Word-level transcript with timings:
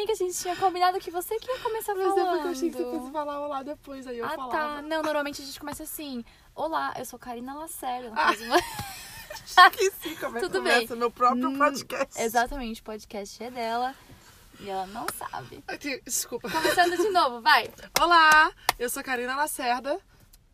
Amiga, 0.00 0.12
a 0.14 0.16
gente 0.16 0.34
tinha 0.38 0.56
combinado 0.56 0.98
que 0.98 1.10
você 1.10 1.38
que 1.38 1.46
ia 1.50 1.58
começar 1.58 1.94
Mas 1.94 2.04
falando. 2.08 2.26
é 2.26 2.30
porque 2.32 2.46
eu 2.46 2.50
achei 2.52 2.70
que 2.70 2.76
você 2.78 2.84
fosse 2.98 3.12
falar 3.12 3.38
olá 3.38 3.62
depois, 3.62 4.06
aí 4.06 4.16
eu 4.18 4.24
ah, 4.24 4.30
falava. 4.30 4.50
tá. 4.50 4.82
Não, 4.82 5.02
normalmente 5.02 5.42
a 5.42 5.44
gente 5.44 5.60
começa 5.60 5.82
assim. 5.82 6.24
Olá, 6.54 6.94
eu 6.96 7.04
sou 7.04 7.18
Karina 7.18 7.52
Lacerda. 7.54 8.06
Ela 8.06 8.14
Ah. 8.16 8.26
faz 8.28 8.40
uma... 8.40 8.56
Esqueci 9.70 10.16
como 10.16 10.38
é 10.38 10.40
que 10.40 10.48
começa 10.48 10.96
meu 10.96 11.10
próprio 11.10 11.50
Hum, 11.50 11.58
podcast. 11.58 12.18
Exatamente, 12.18 12.80
o 12.80 12.84
podcast 12.84 13.44
é 13.44 13.50
dela. 13.50 13.94
E 14.58 14.70
ela 14.70 14.86
não 14.86 15.04
sabe. 15.18 15.62
Desculpa. 16.06 16.50
Começando 16.50 16.96
de 16.96 17.10
novo, 17.10 17.42
vai. 17.42 17.70
Olá, 18.00 18.50
eu 18.78 18.88
sou 18.88 19.02
Karina 19.02 19.36
Lacerda 19.36 20.00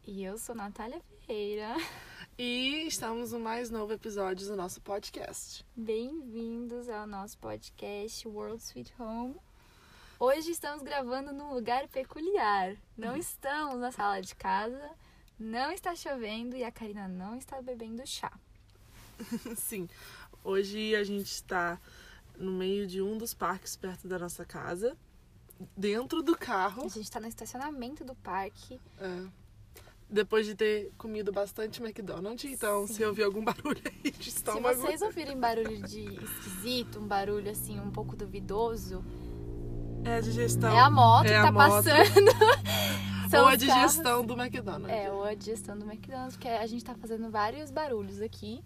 E 0.04 0.24
eu 0.24 0.38
sou 0.38 0.56
Natália 0.56 1.00
Ferreira. 1.24 1.76
E 2.38 2.86
estamos 2.86 3.32
no 3.32 3.40
mais 3.40 3.70
novo 3.70 3.92
episódio 3.92 4.46
do 4.46 4.56
nosso 4.56 4.80
podcast. 4.80 5.64
Bem-vindos 5.74 6.88
ao 6.88 7.06
nosso 7.06 7.38
podcast 7.38 8.26
World 8.28 8.62
Sweet 8.62 8.92
Home. 8.98 9.36
Hoje 10.18 10.50
estamos 10.50 10.82
gravando 10.82 11.32
num 11.32 11.54
lugar 11.54 11.88
peculiar. 11.88 12.76
Não 12.96 13.16
estamos 13.18 13.78
na 13.78 13.90
sala 13.90 14.20
de 14.20 14.34
casa, 14.34 14.90
não 15.38 15.70
está 15.72 15.94
chovendo 15.94 16.56
e 16.56 16.64
a 16.64 16.70
Karina 16.70 17.08
não 17.08 17.36
está 17.36 17.60
bebendo 17.62 18.06
chá. 18.06 18.32
Sim, 19.56 19.88
hoje 20.44 20.94
a 20.94 21.04
gente 21.04 21.30
está 21.32 21.80
no 22.36 22.52
meio 22.52 22.86
de 22.86 23.00
um 23.00 23.16
dos 23.16 23.32
parques 23.32 23.76
perto 23.76 24.06
da 24.06 24.18
nossa 24.18 24.44
casa, 24.44 24.94
dentro 25.74 26.22
do 26.22 26.34
A 26.34 26.38
carro, 26.38 26.82
gente 26.90 27.04
está 27.04 27.18
no 27.18 27.28
estacionamento 27.28 28.04
do 28.04 28.14
parque. 28.16 28.78
é, 28.98 29.26
depois 30.08 30.46
de 30.46 30.54
ter 30.54 30.92
comido 30.96 31.32
bastante 31.32 31.82
McDonald's. 31.82 32.44
Então, 32.44 32.86
se 32.86 33.04
ouvir 33.04 33.24
algum 33.24 33.42
barulho 33.44 33.80
aí 33.84 34.10
de 34.10 34.30
Se 34.30 34.38
estômago, 34.38 34.80
vocês 34.80 35.02
ouvirem 35.02 35.38
barulho 35.38 35.82
de 35.82 36.02
esquisito, 36.22 36.98
um 37.00 37.06
barulho 37.06 37.50
assim 37.50 37.78
um 37.80 37.90
pouco 37.90 38.16
duvidoso, 38.16 39.04
é 40.04 40.16
a 40.16 40.20
digestão. 40.20 40.70
é 40.70 40.80
a 40.80 40.88
moto 40.88 41.26
é 41.26 41.36
que 41.36 41.42
tá 41.42 41.52
moto. 41.52 41.84
passando. 41.84 42.30
Ou 43.32 43.40
a 43.48 43.54
os 43.54 43.58
carros. 43.58 43.58
digestão 43.58 44.24
do 44.24 44.40
McDonald's. 44.40 44.88
É, 44.88 45.10
ou 45.10 45.24
a 45.24 45.34
digestão 45.34 45.76
do 45.76 45.84
McDonald's, 45.84 46.36
porque 46.36 46.48
a 46.48 46.64
gente 46.64 46.84
tá 46.84 46.94
fazendo 46.94 47.28
vários 47.28 47.72
barulhos 47.72 48.22
aqui. 48.22 48.62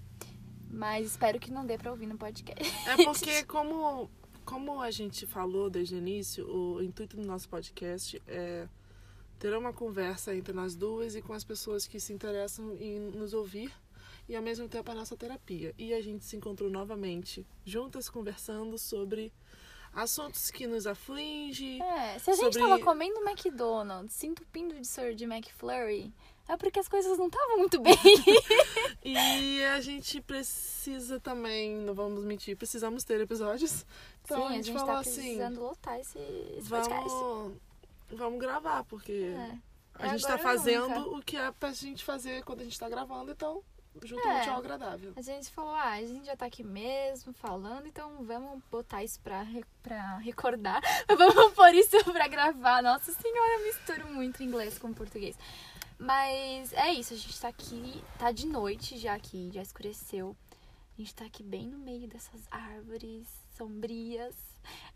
Mas 0.68 1.06
espero 1.06 1.40
que 1.40 1.50
não 1.50 1.64
dê 1.64 1.78
pra 1.78 1.90
ouvir 1.90 2.06
no 2.06 2.16
podcast. 2.18 2.62
É 2.86 3.02
porque, 3.02 3.42
como, 3.48 4.08
como 4.44 4.80
a 4.80 4.90
gente 4.90 5.26
falou 5.26 5.70
desde 5.70 5.94
o 5.94 5.98
início, 5.98 6.46
o 6.46 6.82
intuito 6.82 7.16
do 7.16 7.26
nosso 7.26 7.48
podcast 7.48 8.22
é 8.28 8.68
ter 9.40 9.56
uma 9.56 9.72
conversa 9.72 10.34
entre 10.34 10.52
nós 10.52 10.76
duas 10.76 11.16
e 11.16 11.22
com 11.22 11.32
as 11.32 11.42
pessoas 11.42 11.86
que 11.86 11.98
se 11.98 12.12
interessam 12.12 12.76
em 12.78 13.00
nos 13.00 13.32
ouvir 13.32 13.72
e, 14.28 14.36
ao 14.36 14.42
mesmo 14.42 14.68
tempo, 14.68 14.90
a 14.90 14.94
nossa 14.94 15.16
terapia. 15.16 15.74
E 15.78 15.94
a 15.94 16.00
gente 16.00 16.24
se 16.24 16.36
encontrou 16.36 16.68
novamente 16.70 17.44
juntas 17.64 18.08
conversando 18.08 18.76
sobre 18.78 19.32
assuntos 19.94 20.50
que 20.50 20.66
nos 20.66 20.86
afligem. 20.86 21.82
É, 21.82 22.18
se 22.18 22.30
a 22.30 22.34
gente 22.34 22.52
Sobre- 22.52 22.68
tava 22.68 22.78
comendo 22.84 23.18
McDonald's, 23.28 24.14
se 24.14 24.26
entupindo 24.26 24.74
de 24.78 24.86
soro 24.86 25.14
de 25.14 25.24
McFlurry, 25.24 26.12
é 26.46 26.56
porque 26.56 26.78
as 26.78 26.88
coisas 26.88 27.16
não 27.18 27.26
estavam 27.26 27.58
muito 27.58 27.80
bem. 27.80 27.96
E 29.02 29.64
a 29.64 29.80
gente 29.80 30.20
precisa 30.20 31.18
também, 31.18 31.74
não 31.74 31.94
vamos 31.94 32.22
mentir, 32.22 32.54
precisamos 32.58 33.02
ter 33.04 33.18
episódios. 33.22 33.86
Então 34.22 34.36
Sim, 34.36 34.42
a 34.42 34.46
a 34.48 34.52
gente, 34.52 34.66
gente 34.66 34.78
falou 34.78 34.94
tá 34.94 35.00
assim, 35.00 35.12
precisando 35.14 35.60
lotar 35.60 35.98
esse, 35.98 36.18
esse 36.18 36.68
podcast. 36.68 37.08
Vamos, 38.12 38.38
gravar, 38.40 38.84
porque 38.84 39.34
É. 39.36 39.58
a 39.94 40.06
É 40.06 40.10
gente 40.10 40.22
tá 40.26 40.34
ou 40.34 40.38
fazendo 40.38 40.88
nunca. 40.88 41.16
o 41.16 41.22
que 41.22 41.36
é 41.36 41.50
pra 41.52 41.72
gente 41.72 42.04
fazer 42.04 42.42
quando 42.44 42.60
a 42.60 42.64
gente 42.64 42.78
tá 42.78 42.88
gravando, 42.88 43.30
então 43.32 43.62
junto 44.02 44.26
É. 44.26 44.40
útil 44.40 44.52
ao 44.52 44.58
agradável. 44.58 45.12
A 45.16 45.20
gente 45.22 45.50
falou, 45.50 45.74
ah, 45.74 45.90
a 45.92 46.04
gente 46.04 46.24
já 46.26 46.36
tá 46.36 46.46
aqui 46.46 46.62
mesmo 46.62 47.32
falando, 47.32 47.86
então 47.86 48.24
vamos 48.24 48.62
botar 48.70 49.02
isso 49.02 49.20
pra, 49.20 49.44
pra 49.82 50.18
recordar. 50.18 50.80
vamos 51.08 51.52
pôr 51.54 51.74
isso 51.74 52.04
pra 52.12 52.28
gravar. 52.28 52.82
Nossa 52.82 53.12
senhora, 53.12 53.54
eu 53.60 53.64
misturo 53.66 54.06
muito 54.12 54.42
inglês 54.42 54.78
com 54.78 54.92
português. 54.94 55.36
Mas 55.98 56.72
é 56.72 56.92
isso, 56.94 57.12
a 57.12 57.16
gente 57.16 57.38
tá 57.40 57.48
aqui, 57.48 58.02
tá 58.18 58.32
de 58.32 58.46
noite 58.46 58.96
já 58.96 59.14
aqui, 59.14 59.50
já 59.52 59.60
escureceu. 59.60 60.34
A 60.96 61.00
gente 61.02 61.14
tá 61.14 61.24
aqui 61.26 61.42
bem 61.42 61.66
no 61.66 61.78
meio 61.78 62.06
dessas 62.08 62.40
árvores 62.50 63.26
sombrias. 63.56 64.34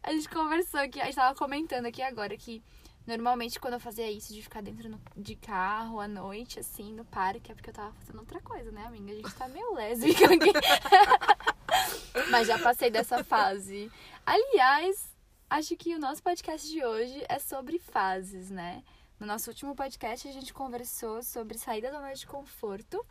A 0.02 0.12
gente 0.12 0.28
conversou 0.28 0.80
aqui, 0.80 1.00
a 1.00 1.04
gente 1.06 1.14
tava 1.16 1.34
comentando 1.36 1.86
aqui 1.86 2.00
agora 2.00 2.36
que 2.36 2.62
normalmente 3.06 3.60
quando 3.60 3.74
eu 3.74 3.80
fazia 3.80 4.10
isso 4.10 4.32
de 4.32 4.42
ficar 4.42 4.62
dentro 4.62 4.88
no- 4.88 5.00
de 5.16 5.36
carro 5.36 6.00
à 6.00 6.08
noite, 6.08 6.58
assim, 6.60 6.92
no 6.92 7.04
parque, 7.04 7.52
é 7.52 7.54
porque 7.54 7.70
eu 7.70 7.74
tava 7.74 7.92
fazendo 7.92 8.18
outra 8.20 8.40
coisa, 8.40 8.70
né, 8.72 8.84
amiga? 8.86 9.12
A 9.12 9.16
gente 9.16 9.34
tá 9.34 9.48
meio 9.48 9.72
lésbica 9.74 10.24
aqui. 10.26 10.52
Mas 12.30 12.46
já 12.46 12.58
passei 12.58 12.90
dessa 12.90 13.22
fase. 13.24 13.90
Aliás, 14.24 15.08
acho 15.50 15.76
que 15.76 15.94
o 15.94 15.98
nosso 15.98 16.22
podcast 16.22 16.68
de 16.68 16.84
hoje 16.84 17.24
é 17.28 17.38
sobre 17.38 17.78
fases, 17.78 18.50
né? 18.50 18.82
No 19.18 19.26
nosso 19.26 19.50
último 19.50 19.74
podcast 19.74 20.26
a 20.28 20.32
gente 20.32 20.52
conversou 20.52 21.22
sobre 21.22 21.58
sair 21.58 21.80
da 21.82 21.90
zona 21.90 22.12
de 22.12 22.26
conforto. 22.26 23.04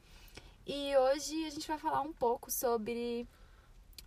E 0.66 0.96
hoje 0.96 1.46
a 1.46 1.50
gente 1.50 1.68
vai 1.68 1.78
falar 1.78 2.02
um 2.02 2.14
pouco 2.14 2.50
sobre. 2.50 3.28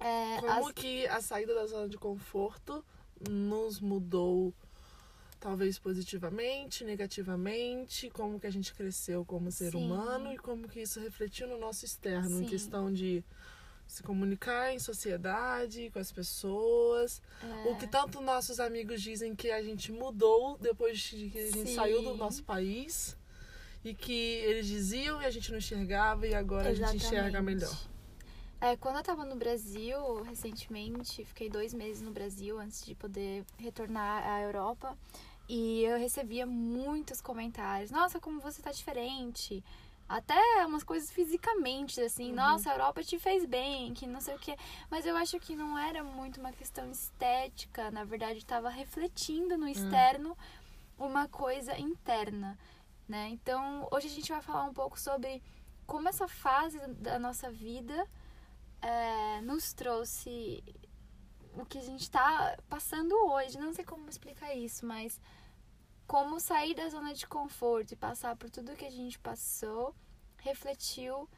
é, 0.00 0.41
Como 0.41 0.68
as- 0.68 0.72
que 0.72 1.06
a 1.08 1.20
saída 1.20 1.54
da 1.54 1.66
zona 1.66 1.88
de 1.88 1.98
conforto 1.98 2.84
nos 3.28 3.80
mudou, 3.80 4.53
talvez 5.47 5.79
positivamente, 5.79 6.83
negativamente, 6.84 8.11
como 8.11 8.41
que 8.41 8.49
a 8.49 8.51
gente 8.51 8.75
cresceu 8.75 9.25
como 9.25 9.53
ser 9.53 9.71
Sim. 9.71 9.79
humano 9.79 10.33
e 10.33 10.37
como 10.37 10.67
que 10.67 10.81
isso 10.81 10.99
refletiu 10.99 11.47
no 11.47 11.57
nosso 11.57 11.84
externo, 11.84 12.41
em 12.41 12.43
Sim. 12.43 12.51
questão 12.51 12.93
de 12.93 13.23
se 13.87 14.03
comunicar 14.03 14.75
em 14.75 14.81
sociedade, 14.81 15.89
com 15.93 16.01
as 16.01 16.11
pessoas. 16.11 17.23
é, 17.41 17.71
O 17.71 17.77
que 17.77 17.87
tanto 17.87 18.21
nossos 18.21 18.59
amigos 18.59 19.01
dizem 19.01 19.37
que 19.37 19.53
a 19.53 19.62
gente 19.62 19.93
mudou 19.93 20.59
depois 20.59 20.99
de 20.99 21.31
que 21.31 21.39
a 21.39 21.51
gente 21.53 21.69
Sim. 21.69 21.77
saiu 21.77 22.03
do 22.03 22.17
nosso 22.17 22.43
país. 22.43 23.17
E 23.84 23.95
que 23.95 24.13
eles 24.49 24.67
diziam 24.67 25.23
e 25.23 25.27
a 25.27 25.31
gente 25.31 25.53
não 25.53 25.59
enxergava 25.59 26.27
e 26.27 26.34
agora 26.34 26.71
a 26.71 26.75
gente 26.75 26.97
enxerga 26.97 27.28
Exatamente. 27.28 27.61
melhor. 27.61 27.78
É, 28.61 28.77
quando 28.77 28.97
eu 28.97 29.03
tava 29.03 29.25
no 29.25 29.37
Brasil, 29.37 30.23
recentemente, 30.23 31.25
fiquei 31.25 31.49
dois 31.49 31.75
meses 31.75 32.01
no 32.03 32.11
Brasil 32.11 32.59
antes 32.59 32.84
de 32.84 32.95
poder 32.95 33.45
retornar 33.59 34.27
à 34.27 34.41
Europa. 34.43 34.97
E 35.49 35.84
eu 35.84 35.99
recebia 35.99 36.47
muitos 36.47 37.21
comentários. 37.21 37.91
Nossa, 37.91 38.19
como 38.21 38.41
você 38.41 38.61
tá 38.61 38.73
diferente. 38.73 39.62
Até 40.09 40.41
umas 40.65 40.84
coisas 40.84 41.11
fisicamente, 41.11 42.01
assim. 42.01 42.33
Nossa, 42.33 42.71
a 42.71 42.75
Europa 42.75 43.03
te 43.03 43.19
fez 43.19 43.45
bem, 43.45 43.93
que 43.93 44.07
não 44.07 44.21
sei 44.21 44.34
o 44.34 44.39
quê. 44.39 44.57
Mas 44.89 45.05
eu 45.05 45.17
acho 45.17 45.39
que 45.41 45.57
não 45.57 45.77
era 45.77 46.05
muito 46.05 46.41
uma 46.41 46.53
questão 46.53 46.91
estética. 46.91 47.91
Na 47.91 48.05
verdade, 48.05 48.39
estava 48.39 48.69
refletindo 48.69 49.57
no 49.57 49.69
externo 49.69 50.37
uma 50.99 51.29
coisa 51.29 51.78
interna, 51.78 52.59
né? 53.09 53.28
Então, 53.31 53.87
hoje 53.91 54.07
a 54.07 54.11
gente 54.11 54.33
vai 54.33 54.41
falar 54.41 54.65
um 54.65 54.75
pouco 54.75 54.99
sobre 54.99 55.43
como 55.87 56.09
essa 56.09 56.27
fase 56.27 56.78
da 56.95 57.19
nossa 57.19 57.51
vida 57.51 58.07
é, 58.81 59.41
nos 59.43 59.73
trouxe 59.73 60.63
o 61.55 61.65
que 61.65 61.78
a 61.78 61.83
gente 61.83 62.03
está 62.03 62.57
passando 62.69 63.13
hoje. 63.28 63.59
Não 63.59 63.73
sei 63.73 63.84
como 63.84 64.09
explicar 64.09 64.55
isso, 64.55 64.87
mas 64.87 65.21
como 66.06 66.39
sair 66.39 66.75
da 66.75 66.89
zona 66.89 67.12
de 67.12 67.27
conforto 67.27 67.93
e 67.93 67.97
passar 67.97 68.37
por 68.37 68.49
tudo 68.49 68.77
que 68.77 68.84
a 68.84 68.91
gente 68.91 69.19
passou 69.19 69.94
refletiu 70.39 71.28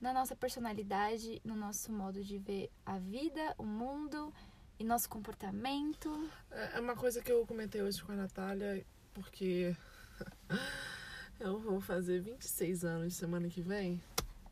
na 0.00 0.12
nossa 0.12 0.34
personalidade, 0.34 1.40
no 1.44 1.54
nosso 1.54 1.92
modo 1.92 2.24
de 2.24 2.38
ver 2.38 2.70
a 2.84 2.98
vida, 2.98 3.54
o 3.58 3.64
mundo 3.64 4.32
e 4.78 4.84
nosso 4.84 5.08
comportamento. 5.08 6.28
É 6.50 6.80
uma 6.80 6.96
coisa 6.96 7.22
que 7.22 7.30
eu 7.30 7.46
comentei 7.46 7.82
hoje 7.82 8.02
com 8.02 8.12
a 8.12 8.16
Natália, 8.16 8.84
porque 9.14 9.76
eu 11.38 11.60
vou 11.60 11.80
fazer 11.80 12.20
26 12.20 12.84
anos 12.84 13.14
semana 13.14 13.48
que 13.48 13.60
vem. 13.60 14.02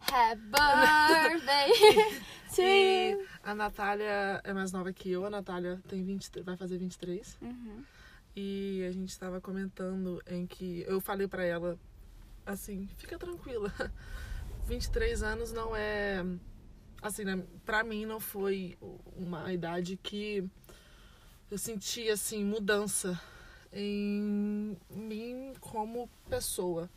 Happy 0.00 0.40
birthday 1.40 1.72
to 2.54 2.62
you. 2.62 3.28
a 3.42 3.54
Natália 3.54 4.40
é 4.44 4.52
mais 4.52 4.72
nova 4.72 4.92
que 4.92 5.10
eu, 5.10 5.24
a 5.24 5.30
Natália 5.30 5.80
tem 5.88 6.04
20, 6.04 6.42
vai 6.42 6.56
fazer 6.56 6.78
23. 6.78 7.38
Uhum. 7.42 7.84
E 8.34 8.84
a 8.88 8.92
gente 8.92 9.08
estava 9.08 9.40
comentando 9.40 10.22
em 10.26 10.46
que 10.46 10.84
eu 10.86 11.00
falei 11.00 11.26
pra 11.26 11.44
ela 11.44 11.78
assim, 12.46 12.88
fica 12.96 13.18
tranquila. 13.18 13.72
23 14.66 15.22
anos 15.22 15.52
não 15.52 15.74
é 15.74 16.24
assim, 17.02 17.24
né, 17.24 17.42
pra 17.64 17.82
mim 17.82 18.04
não 18.06 18.20
foi 18.20 18.78
uma 19.16 19.52
idade 19.52 19.96
que 19.96 20.48
eu 21.50 21.58
senti 21.58 22.08
assim 22.08 22.44
mudança 22.44 23.20
em 23.72 24.76
mim 24.90 25.54
como 25.60 26.08
pessoa. 26.28 26.88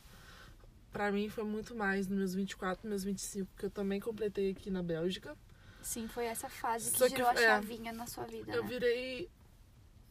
Pra 0.92 1.12
mim 1.12 1.28
foi 1.30 1.44
muito 1.44 1.76
mais 1.76 2.08
nos 2.08 2.18
meus 2.18 2.34
24, 2.36 2.88
meus 2.88 3.04
25, 3.04 3.50
que 3.58 3.66
eu 3.66 3.70
também 3.72 4.00
completei 4.00 4.52
aqui 4.52 4.70
na 4.70 4.84
Bélgica. 4.84 5.36
Sim, 5.82 6.08
foi 6.08 6.26
essa 6.26 6.48
fase 6.48 6.92
que 6.92 6.98
Só 7.00 7.06
que, 7.06 7.16
girou 7.16 7.28
a 7.28 7.34
é, 7.34 7.48
chavinha 7.48 7.92
na 7.92 8.06
sua 8.06 8.26
vida, 8.26 8.52
Eu 8.52 8.64
né? 8.64 8.70
virei. 8.70 9.30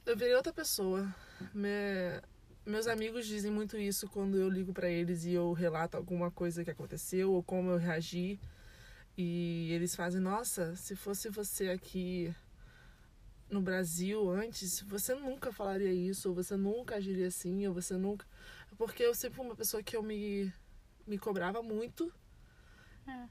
Eu 0.05 0.17
virei 0.17 0.35
outra 0.35 0.53
pessoa. 0.53 1.15
Me- 1.55 2.21
meus 2.65 2.87
amigos 2.87 3.27
dizem 3.27 3.51
muito 3.51 3.77
isso 3.77 4.09
quando 4.09 4.37
eu 4.37 4.49
ligo 4.49 4.73
pra 4.73 4.89
eles 4.89 5.25
e 5.25 5.33
eu 5.33 5.53
relato 5.53 5.97
alguma 5.97 6.31
coisa 6.31 6.65
que 6.65 6.71
aconteceu 6.71 7.33
ou 7.33 7.43
como 7.43 7.71
eu 7.71 7.77
reagi. 7.77 8.39
E 9.17 9.71
eles 9.73 9.95
fazem, 9.95 10.21
nossa, 10.21 10.75
se 10.77 10.97
fosse 10.97 11.29
você 11.29 11.69
aqui 11.69 12.35
no 13.51 13.61
Brasil 13.61 14.31
antes, 14.31 14.81
você 14.81 15.15
nunca 15.15 15.53
falaria 15.53 15.93
isso, 15.93 16.31
ou 16.31 16.35
você 16.35 16.57
nunca 16.57 16.97
agiria 16.97 17.27
assim, 17.27 17.67
ou 17.67 17.75
você 17.75 17.97
nunca. 17.97 18.27
Porque 18.79 19.03
eu 19.03 19.15
sempre 19.15 19.37
fui 19.37 19.45
uma 19.45 19.55
pessoa 19.55 19.83
que 19.83 19.95
eu 19.95 20.03
me, 20.03 20.53
me 21.07 21.19
cobrava 21.19 21.63
muito. 21.63 22.11
É. 23.07 23.29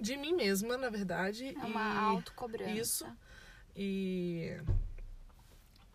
De 0.00 0.16
mim 0.16 0.34
mesma, 0.34 0.76
na 0.76 0.90
verdade. 0.90 1.54
É 1.56 1.64
uma 1.64 1.94
e 1.94 1.98
autocobrança. 2.16 2.72
Isso. 2.72 3.06
E. 3.76 4.56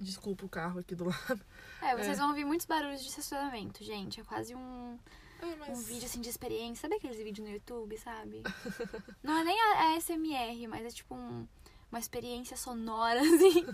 Desculpa 0.01 0.45
o 0.45 0.49
carro 0.49 0.79
aqui 0.79 0.95
do 0.95 1.03
lado. 1.09 1.39
É, 1.81 1.95
vocês 1.95 2.09
É. 2.09 2.15
vão 2.15 2.29
ouvir 2.29 2.43
muitos 2.43 2.65
barulhos 2.65 3.01
de 3.01 3.07
estacionamento, 3.09 3.83
gente. 3.83 4.19
É 4.19 4.23
quase 4.23 4.55
um, 4.55 4.97
É, 5.39 5.45
um 5.45 5.57
mas. 5.59 5.85
vídeo 5.87 6.05
assim 6.05 6.19
de 6.21 6.29
experiência. 6.29 6.81
Sabe 6.81 6.95
aqueles 6.95 7.17
vídeos 7.17 7.47
no 7.47 7.53
YouTube, 7.53 7.95
sabe? 7.99 8.41
Não 9.21 9.37
é 9.37 9.43
nem 9.43 9.59
a, 9.61 9.93
a 9.93 10.01
SMR, 10.01 10.67
mas 10.67 10.85
é 10.85 10.89
tipo 10.89 11.13
um- 11.13 11.47
uma 11.91 11.99
experiência 11.99 12.57
sonora, 12.57 13.19
assim. 13.21 13.65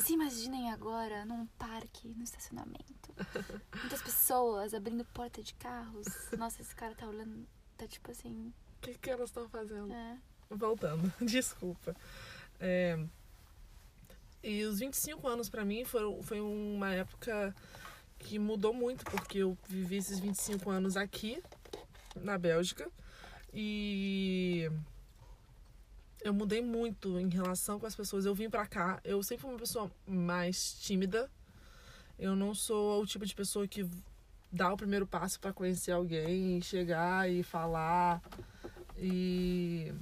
Se 0.00 0.14
imaginem 0.14 0.70
agora 0.70 1.24
num 1.26 1.46
parque, 1.58 2.08
no 2.08 2.22
estacionamento. 2.24 3.12
Muitas 3.80 4.00
pessoas 4.00 4.72
abrindo 4.72 5.04
porta 5.06 5.42
de 5.42 5.52
carros. 5.54 6.06
Nossa, 6.38 6.62
esse 6.62 6.74
cara 6.74 6.94
tá 6.94 7.06
olhando. 7.06 7.46
Tá 7.76 7.86
tipo 7.86 8.10
assim. 8.10 8.52
O 8.78 8.80
que, 8.80 8.94
que 8.96 9.10
elas 9.10 9.28
estão 9.28 9.48
fazendo? 9.48 9.92
É. 9.92 10.16
Voltando, 10.48 11.12
desculpa. 11.20 11.94
É, 12.60 12.98
E 14.42 14.64
os 14.64 14.80
25 14.80 15.28
anos 15.28 15.48
pra 15.48 15.64
mim 15.64 15.84
foram, 15.84 16.22
foi 16.22 16.40
uma 16.40 16.92
época 16.92 17.54
que 18.18 18.38
mudou 18.38 18.74
muito, 18.74 19.04
porque 19.04 19.38
eu 19.38 19.56
vivi 19.68 19.96
esses 19.96 20.18
25 20.18 20.70
anos 20.70 20.96
aqui, 20.96 21.42
na 22.16 22.36
Bélgica, 22.38 22.90
e 23.54 24.68
eu 26.22 26.32
mudei 26.32 26.62
muito 26.62 27.18
em 27.18 27.28
relação 27.28 27.78
com 27.78 27.86
as 27.86 27.94
pessoas. 27.94 28.24
Eu 28.24 28.34
vim 28.34 28.48
pra 28.48 28.66
cá, 28.66 29.00
eu 29.04 29.22
sempre 29.22 29.42
fui 29.42 29.50
uma 29.50 29.58
pessoa 29.58 29.90
mais 30.06 30.74
tímida. 30.80 31.30
Eu 32.18 32.36
não 32.36 32.54
sou 32.54 33.02
o 33.02 33.06
tipo 33.06 33.26
de 33.26 33.34
pessoa 33.34 33.66
que 33.66 33.88
dá 34.50 34.72
o 34.72 34.76
primeiro 34.76 35.06
passo 35.06 35.40
pra 35.40 35.52
conhecer 35.52 35.92
alguém, 35.92 36.60
chegar 36.60 37.30
e 37.30 37.42
falar. 37.42 38.22
E. 38.96 39.92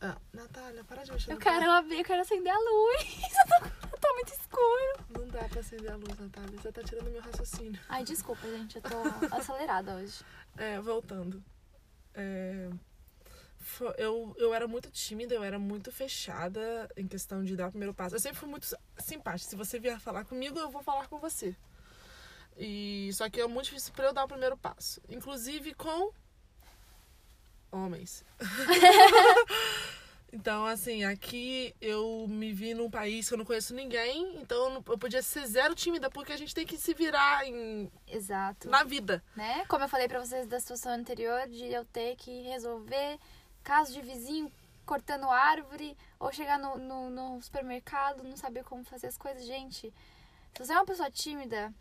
Ah, 0.00 0.16
Natália, 0.32 0.82
para 0.84 1.04
de 1.04 1.12
mexer 1.12 1.32
Eu 1.32 1.38
quero 1.38 1.70
abrir, 1.70 1.98
eu 1.98 2.04
quero 2.04 2.22
acender 2.22 2.52
a 2.52 2.58
luz. 2.58 3.20
tá 4.00 4.12
muito 4.14 4.32
escuro. 4.32 5.04
Não 5.10 5.28
dá 5.28 5.46
pra 5.48 5.60
acender 5.60 5.92
a 5.92 5.96
luz, 5.96 6.18
Natália. 6.18 6.58
Você 6.58 6.72
tá 6.72 6.82
tirando 6.82 7.10
meu 7.10 7.20
raciocínio. 7.20 7.78
Ai, 7.88 8.02
desculpa, 8.02 8.48
gente. 8.48 8.76
Eu 8.76 8.82
tô 8.82 8.96
acelerada 9.36 9.96
hoje. 9.96 10.24
É, 10.56 10.80
voltando. 10.80 11.42
É, 12.14 12.70
eu, 13.98 14.34
eu 14.38 14.54
era 14.54 14.66
muito 14.66 14.90
tímida, 14.90 15.34
eu 15.34 15.44
era 15.44 15.58
muito 15.58 15.92
fechada 15.92 16.88
em 16.96 17.06
questão 17.06 17.44
de 17.44 17.54
dar 17.54 17.68
o 17.68 17.70
primeiro 17.70 17.94
passo. 17.94 18.14
Eu 18.14 18.20
sempre 18.20 18.38
fui 18.38 18.48
muito 18.48 18.66
simpática. 18.98 19.50
Se 19.50 19.56
você 19.56 19.78
vier 19.78 20.00
falar 20.00 20.24
comigo, 20.24 20.58
eu 20.58 20.70
vou 20.70 20.82
falar 20.82 21.08
com 21.08 21.18
você. 21.18 21.54
E 22.56 23.10
só 23.12 23.28
que 23.28 23.40
é 23.40 23.46
muito 23.46 23.66
difícil 23.66 23.92
pra 23.92 24.06
eu 24.06 24.12
dar 24.12 24.24
o 24.24 24.28
primeiro 24.28 24.56
passo. 24.56 25.00
Inclusive 25.08 25.74
com 25.74 26.12
homens. 27.70 28.24
então, 30.32 30.64
assim, 30.64 31.04
aqui 31.04 31.74
eu 31.80 32.26
me 32.28 32.52
vi 32.52 32.72
num 32.74 32.90
país 32.90 33.28
que 33.28 33.34
eu 33.34 33.38
não 33.38 33.44
conheço 33.44 33.74
ninguém, 33.74 34.36
então 34.40 34.82
eu 34.86 34.98
podia 34.98 35.22
ser 35.22 35.46
zero 35.46 35.74
tímida, 35.74 36.08
porque 36.10 36.32
a 36.32 36.36
gente 36.36 36.54
tem 36.54 36.66
que 36.66 36.78
se 36.78 36.94
virar 36.94 37.46
em, 37.46 37.90
Exato. 38.06 38.68
na 38.68 38.84
vida. 38.84 39.22
né? 39.34 39.64
Como 39.66 39.84
eu 39.84 39.88
falei 39.88 40.08
pra 40.08 40.20
vocês 40.24 40.46
da 40.46 40.60
situação 40.60 40.92
anterior, 40.92 41.48
de 41.48 41.66
eu 41.66 41.84
ter 41.84 42.16
que 42.16 42.42
resolver 42.42 43.18
caso 43.62 43.92
de 43.92 44.00
vizinho 44.00 44.50
cortando 44.86 45.30
árvore, 45.30 45.96
ou 46.18 46.32
chegar 46.32 46.58
no, 46.58 46.76
no, 46.78 47.10
no 47.10 47.42
supermercado, 47.42 48.24
não 48.24 48.36
saber 48.36 48.64
como 48.64 48.84
fazer 48.84 49.06
as 49.08 49.16
coisas. 49.16 49.44
Gente, 49.44 49.92
se 50.52 50.58
você 50.58 50.72
é 50.72 50.76
uma 50.76 50.86
pessoa 50.86 51.10
tímida, 51.10 51.72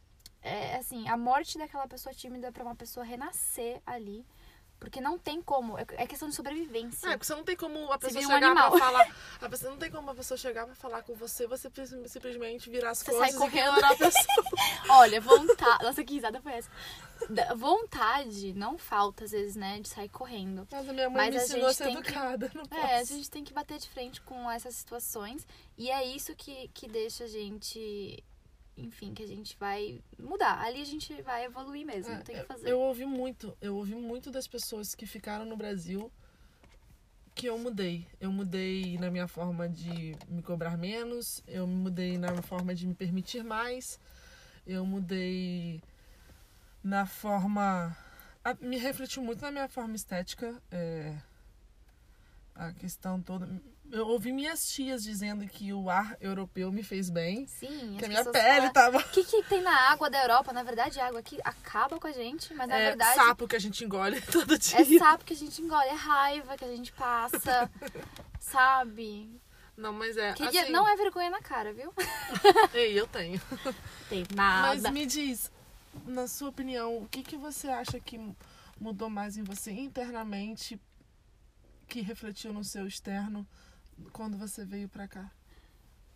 é 0.41 0.75
assim, 0.75 1.07
a 1.07 1.17
morte 1.17 1.57
daquela 1.57 1.87
pessoa 1.87 2.13
tímida 2.13 2.51
pra 2.51 2.63
uma 2.63 2.75
pessoa 2.75 3.05
renascer 3.05 3.81
ali. 3.85 4.25
Porque 4.79 5.01
não 5.01 5.17
tem 5.19 5.41
como, 5.41 5.77
é 5.77 5.85
é 5.97 6.07
questão 6.07 6.29
de 6.29 6.35
sobrevivência. 6.35 7.07
É, 7.07 7.11
porque 7.11 7.25
você 7.25 7.35
não 7.35 7.43
tem 7.43 7.55
como 7.57 7.91
a 7.91 7.97
pessoa 7.99 8.23
um 8.23 8.27
chegar 8.27 8.45
animal. 8.47 8.71
pra 8.71 8.79
falar. 8.79 9.15
A 9.41 9.49
pessoa 9.49 9.71
não 9.71 9.77
tem 9.77 9.91
como 9.91 10.09
a 10.11 10.15
pessoa 10.15 10.37
chegar 10.37 10.65
pra 10.65 10.75
falar 10.75 11.01
com 11.03 11.13
você, 11.15 11.47
você 11.47 11.69
sim- 11.85 12.07
simplesmente 12.07 12.69
virar 12.69 12.91
as 12.91 12.99
Você 12.99 13.05
costas 13.11 13.27
sai 13.27 13.35
e 13.35 13.39
correndo. 13.39 13.73
ignorar 13.73 13.91
a 13.91 13.95
pessoa. 13.97 14.45
Olha, 14.99 15.21
vontade. 15.21 15.83
Nossa, 15.83 16.03
que 16.03 16.13
risada 16.13 16.41
foi 16.41 16.53
essa? 16.53 16.69
Da- 17.29 17.53
Vontade 17.53 18.53
não 18.53 18.77
falta, 18.77 19.23
às 19.25 19.31
vezes, 19.31 19.55
né? 19.55 19.79
De 19.79 19.87
sair 19.89 20.09
correndo. 20.09 20.67
Mas 20.71 20.87
a 20.89 20.93
minha 20.93 21.09
mãe 21.09 21.25
Mas 21.25 21.35
me 21.35 21.39
a 21.39 21.43
ensinou 21.43 21.65
a 21.67 21.69
gente 21.69 21.77
ser 21.77 21.83
tem 21.85 22.01
que- 22.01 22.09
educada. 22.09 22.51
Não 22.53 22.65
posso. 22.65 22.81
É, 22.85 22.95
a 22.99 23.03
gente 23.03 23.29
tem 23.29 23.43
que 23.43 23.53
bater 23.53 23.77
de 23.79 23.89
frente 23.89 24.21
com 24.21 24.49
essas 24.49 24.75
situações. 24.75 25.45
E 25.77 25.89
é 25.91 26.05
isso 26.05 26.33
que, 26.35 26.69
que 26.73 26.87
deixa 26.87 27.25
a 27.25 27.27
gente. 27.27 28.23
Enfim, 28.81 29.13
que 29.13 29.23
a 29.23 29.27
gente 29.27 29.55
vai 29.57 30.01
mudar. 30.17 30.59
Ali 30.61 30.81
a 30.81 30.85
gente 30.85 31.21
vai 31.21 31.45
evoluir 31.45 31.85
mesmo. 31.85 32.11
É, 32.13 32.17
tem 32.21 32.35
que 32.35 32.41
eu- 32.41 32.45
fazer. 32.45 32.69
Eu 32.71 32.79
ouvi 32.79 33.05
muito, 33.05 33.55
eu 33.61 33.75
ouvi 33.75 33.95
muito 33.95 34.31
das 34.31 34.47
pessoas 34.47 34.95
que 34.95 35.05
ficaram 35.05 35.45
no 35.45 35.55
Brasil 35.57 36.11
que 37.35 37.45
eu 37.47 37.57
mudei. 37.57 38.05
Eu 38.19 38.31
mudei 38.31 38.97
na 38.97 39.09
minha 39.09 39.27
forma 39.27 39.67
de 39.69 40.15
me 40.27 40.41
cobrar 40.43 40.77
menos, 40.77 41.41
eu 41.47 41.65
mudei 41.65 42.17
na 42.17 42.31
minha 42.31 42.41
forma 42.43 42.75
de 42.75 42.85
me 42.85 42.93
permitir 42.93 43.43
mais, 43.43 43.99
eu 44.67 44.85
mudei 44.85 45.81
na 46.83 47.05
forma. 47.05 47.95
a- 48.43 48.53
me 48.61 48.77
refletiu 48.77 49.21
muito 49.23 49.41
na 49.41 49.51
minha 49.51 49.67
forma 49.69 49.95
estética. 49.95 50.61
é, 50.71 51.15
a 52.55 52.73
questão 52.73 53.21
toda. 53.21 53.47
Eu 53.91 54.07
ouvi 54.07 54.31
minhas 54.31 54.69
tias 54.71 55.03
dizendo 55.03 55.47
que 55.47 55.73
o 55.73 55.89
ar 55.89 56.15
europeu 56.21 56.71
me 56.71 56.83
fez 56.83 57.09
bem. 57.09 57.47
Sim, 57.47 57.95
Que 57.97 58.05
a 58.05 58.07
minha 58.07 58.23
pele 58.23 58.55
falam, 58.55 58.73
tava. 58.73 58.97
O 58.99 59.09
que, 59.09 59.23
que 59.23 59.43
tem 59.43 59.61
na 59.61 59.91
água 59.91 60.09
da 60.09 60.21
Europa? 60.21 60.53
Na 60.53 60.61
verdade, 60.61 60.99
a 60.99 61.07
água 61.07 61.19
aqui 61.19 61.39
acaba 61.43 61.99
com 61.99 62.07
a 62.07 62.11
gente, 62.11 62.53
mas 62.53 62.67
na 62.67 62.77
é, 62.77 62.89
verdade 62.89 63.15
sapo 63.15 63.47
que 63.47 63.55
a 63.55 63.59
gente 63.59 63.83
engole 63.83 64.21
todo 64.31 64.57
dia. 64.57 64.79
é 64.79 64.97
sapo 64.99 65.25
que 65.25 65.33
a 65.33 65.35
gente 65.35 65.61
engole, 65.61 65.87
é 65.87 65.93
raiva 65.93 66.55
que 66.55 66.65
a 66.65 66.75
gente 66.75 66.91
passa, 66.93 67.69
sabe? 68.39 69.41
Não, 69.75 69.93
mas 69.93 70.17
é. 70.17 70.33
Queria, 70.33 70.63
assim, 70.63 70.71
Não 70.71 70.87
é 70.87 70.95
vergonha 70.95 71.29
na 71.29 71.41
cara, 71.41 71.73
viu? 71.73 71.91
Ei, 72.73 72.99
eu 72.99 73.07
tenho. 73.07 73.41
Tem 74.09 74.25
Mas 74.35 74.83
nada. 74.83 74.91
me 74.91 75.05
diz, 75.05 75.49
na 76.05 76.27
sua 76.27 76.49
opinião, 76.49 76.97
o 76.97 77.07
que, 77.07 77.23
que 77.23 77.37
você 77.37 77.69
acha 77.69 77.99
que 77.99 78.19
mudou 78.79 79.09
mais 79.09 79.37
em 79.37 79.43
você 79.43 79.71
internamente 79.71 80.79
que 81.87 82.01
refletiu 82.01 82.53
no 82.53 82.63
seu 82.63 82.85
externo 82.85 83.47
quando 84.11 84.37
você 84.37 84.65
veio 84.65 84.89
pra 84.89 85.07
cá? 85.07 85.31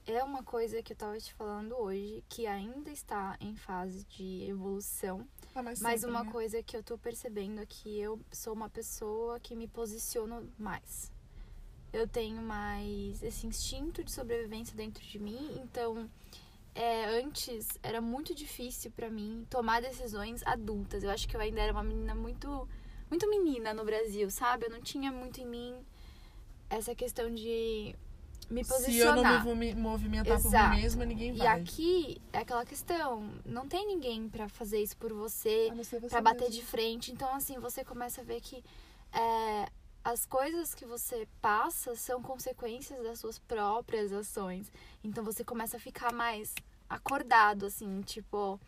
É 0.06 0.22
uma 0.24 0.44
coisa 0.44 0.84
que 0.84 0.92
eu 0.92 0.98
tava 0.98 1.18
te 1.18 1.34
falando 1.34 1.76
hoje, 1.78 2.24
que 2.28 2.46
ainda 2.46 2.92
está 2.92 3.38
em 3.40 3.56
fase 3.56 4.04
de 4.06 4.44
evolução. 4.50 5.26
Ah, 5.56 5.64
mas 5.64 5.80
Mas 5.80 6.02
sempre, 6.02 6.16
uma 6.16 6.26
né? 6.26 6.32
coisa 6.32 6.62
que 6.62 6.76
eu 6.76 6.84
tô 6.84 6.98
percebendo 6.98 7.62
é 7.62 7.66
que 7.66 8.00
eu 8.00 8.20
sou 8.32 8.54
uma 8.54 8.70
pessoa 8.70 9.40
que 9.40 9.56
me 9.56 9.68
posiciono 9.68 10.52
mais. 10.58 11.12
Eu 11.94 12.08
tenho 12.08 12.42
mais 12.42 13.22
esse 13.24 13.48
instinto 13.48 14.04
de 14.04 14.12
sobrevivência 14.12 14.76
dentro 14.76 15.04
de 15.06 15.20
mim, 15.20 15.62
então 15.64 16.10
é, 16.76 17.06
antes 17.22 17.68
era 17.82 18.02
muito 18.02 18.34
difícil 18.36 18.92
pra 18.92 19.10
mim 19.10 19.46
tomar 19.50 19.82
decisões 19.82 20.42
adultas. 20.46 21.04
Eu 21.04 21.12
acho 21.12 21.28
que 21.28 21.36
eu 21.36 21.40
ainda 21.40 21.62
era 21.62 21.72
uma 21.72 21.84
menina 21.84 22.14
muito 22.16 22.68
muito 23.10 23.30
menina 23.30 23.74
no 23.74 23.86
Brasil, 23.86 24.30
sabe? 24.32 24.66
Eu 24.66 24.72
não 24.72 24.82
tinha 24.82 25.12
muito 25.12 25.40
em 25.40 25.46
mim 25.46 25.86
essa 26.78 26.94
questão 26.96 27.34
de 27.34 27.96
me 28.50 28.64
Se 28.64 28.72
eu 28.72 28.78
posicionar. 28.78 29.46
não 29.46 29.56
me 29.56 29.74
movimentar 29.74 30.40
por 30.40 30.48
Exato. 30.48 30.76
mim 30.76 30.82
mesma, 30.82 31.06
ninguém 31.06 31.34
E 31.34 31.38
vai. 31.38 31.48
aqui 31.62 32.22
é 32.32 32.40
aquela 32.40 32.66
questão, 32.66 33.32
não 33.46 33.68
tem 33.68 33.88
ninguém 33.88 34.28
pra 34.30 34.48
fazer 34.50 34.82
isso 34.82 34.98
por 34.98 35.14
você, 35.14 35.72
você 35.76 36.00
Pra 36.00 36.22
bater 36.22 36.42
mesmo. 36.50 36.56
de 36.56 36.66
frente. 36.66 37.12
Então, 37.12 37.34
assim, 37.34 37.58
você 37.60 37.84
começa 37.84 38.22
a 38.22 38.24
ver 38.24 38.42
que 38.42 38.64
é, 39.14 39.68
as 40.04 40.26
coisas 40.26 40.74
que 40.76 40.86
você 40.86 41.28
passa 41.42 41.96
são 41.96 42.22
consequências 42.22 43.02
das 43.04 43.20
suas 43.20 43.40
próprias 43.40 44.12
ações. 44.12 44.72
Então, 45.04 45.24
você 45.24 45.44
começa 45.44 45.78
a 45.78 45.80
ficar 45.80 46.12
mais 46.14 46.54
acordado, 46.90 47.66
assim, 47.66 48.02
tipo, 48.02 48.60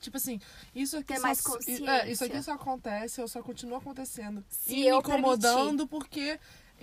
Tipo 0.00 0.16
assim, 0.16 0.40
isso 0.74 0.96
aqui 0.98 1.14
só, 1.16 1.22
mais 1.22 1.42
É, 1.88 2.10
isso 2.10 2.24
aqui 2.24 2.42
só 2.42 2.52
acontece, 2.52 3.20
ou 3.22 3.28
só 3.28 3.40
continua 3.42 3.78
acontecendo. 3.78 4.44
Se 4.50 4.72
e 4.74 4.90
me 4.90 4.98
incomodando 4.98 5.86
porque 5.86 6.38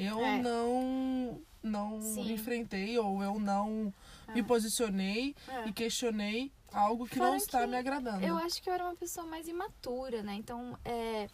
eu 0.06 0.20
É. 0.24 0.42
não 0.42 1.42
não 1.64 2.02
Sim. 2.02 2.34
enfrentei 2.34 2.98
ou 2.98 3.22
eu 3.22 3.40
não 3.40 3.94
É. 4.28 4.34
me 4.34 4.42
posicionei 4.42 5.36
É. 5.48 5.68
e 5.68 5.74
questionei 5.74 6.52
algo 6.74 7.06
que 7.08 7.18
Fora 7.18 7.30
não 7.30 7.36
está 7.38 7.62
que 7.62 7.68
me 7.68 7.78
agradando. 7.78 8.26
eu 8.26 8.36
acho 8.38 8.62
que 8.64 8.68
eu 8.70 8.74
era 8.74 8.84
uma 8.86 8.96
pessoa 8.96 9.28
mais 9.28 9.48
imatura, 9.48 10.24
né? 10.24 10.34
Então, 10.34 10.76
é, 10.84 11.28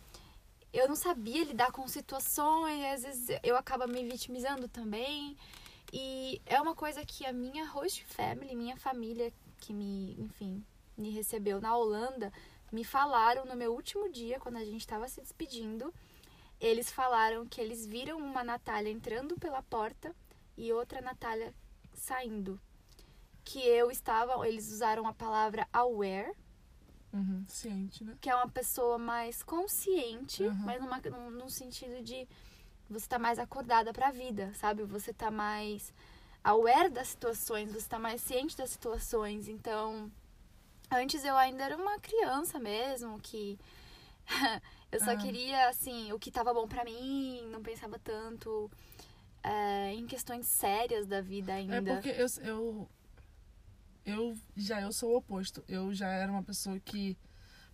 eu 0.74 0.86
não 0.90 0.98
sabia 0.98 1.46
lidar 1.46 1.72
com 1.72 1.88
situações, 1.88 2.84
às 2.94 3.04
vezes 3.04 3.40
eu 3.42 3.56
acabo 3.56 3.88
me 3.88 4.04
vitimizando 4.04 4.68
também. 4.68 5.38
E 5.94 6.42
é 6.46 6.60
uma 6.62 6.76
coisa 6.76 7.06
que 7.06 7.26
a 7.26 7.32
minha 7.32 7.66
host 7.70 8.04
family, 8.06 8.54
minha 8.54 8.76
família, 8.76 9.32
que 9.62 9.74
me, 9.74 10.14
enfim, 10.20 10.62
me 10.98 11.10
recebeu 11.10 11.62
na 11.62 11.74
Holanda, 11.78 12.34
me 12.70 12.84
falaram 12.84 13.46
no 13.46 13.56
meu 13.56 13.74
último 13.74 14.12
dia, 14.12 14.42
quando 14.42 14.58
a 14.58 14.66
gente 14.66 14.82
estava 14.82 15.08
se 15.08 15.22
despedindo. 15.22 15.94
Eles 16.60 16.92
falaram 16.92 17.46
que 17.46 17.62
eles 17.62 17.86
viram 17.86 18.18
uma 18.18 18.44
Natália 18.44 18.92
entrando 18.92 19.38
pela 19.38 19.62
porta 19.62 20.16
e 20.58 20.74
outra 20.74 21.02
Natália 21.02 21.54
saindo. 21.94 22.60
Que 23.44 23.60
eu 23.60 23.90
estava, 23.92 24.48
eles 24.48 24.72
usaram 24.72 25.08
a 25.08 25.14
palavra 25.14 25.68
aware, 25.72 26.34
Uhum, 27.14 27.46
ciente, 27.48 28.04
né? 28.04 28.18
que 28.20 28.30
é 28.30 28.36
uma 28.36 28.50
pessoa 28.50 28.98
mais 28.98 29.42
consciente, 29.42 30.44
Uhum. 30.44 30.54
mas 30.56 30.82
numa, 30.82 31.00
num, 31.00 31.30
num 31.32 31.50
sentido 31.50 32.04
de 32.04 32.28
você 32.90 33.08
tá 33.08 33.18
mais 33.18 33.40
acordada 33.40 33.94
pra 33.94 34.12
vida, 34.12 34.54
sabe? 34.56 34.84
Você 34.84 35.14
tá 35.14 35.32
mais 35.32 35.94
aware 36.44 36.90
das 36.90 37.08
situações, 37.10 37.72
você 37.72 37.88
tá 37.88 37.98
mais 38.00 38.22
ciente 38.22 38.58
das 38.58 38.70
situações. 38.70 39.48
Então, 39.48 40.12
antes 40.92 41.24
eu 41.24 41.36
ainda 41.38 41.64
era 41.64 41.78
uma 41.78 41.98
criança 42.00 42.60
mesmo, 42.60 43.20
que 43.22 43.58
eu 44.92 45.00
só 45.00 45.12
Ah. 45.12 45.18
queria, 45.18 45.70
assim, 45.70 46.12
o 46.14 46.20
que 46.20 46.32
tava 46.32 46.54
bom 46.54 46.68
pra 46.68 46.84
mim, 46.84 47.42
não 47.52 47.62
pensava 47.62 47.98
tanto 48.00 48.70
é, 49.44 49.94
em 49.94 50.06
questões 50.06 50.46
sérias 50.48 51.08
da 51.08 51.22
vida 51.22 51.54
ainda. 51.54 51.76
É 51.78 51.82
porque 51.82 52.10
eu, 52.10 52.28
eu, 52.44 52.90
eu 54.06 54.38
já 54.56 54.82
eu 54.82 54.92
sou 54.92 55.12
o 55.14 55.18
oposto. 55.18 55.64
Eu 55.68 55.94
já 55.94 56.10
era 56.10 56.32
uma 56.32 56.44
pessoa 56.44 56.80
que, 56.80 57.18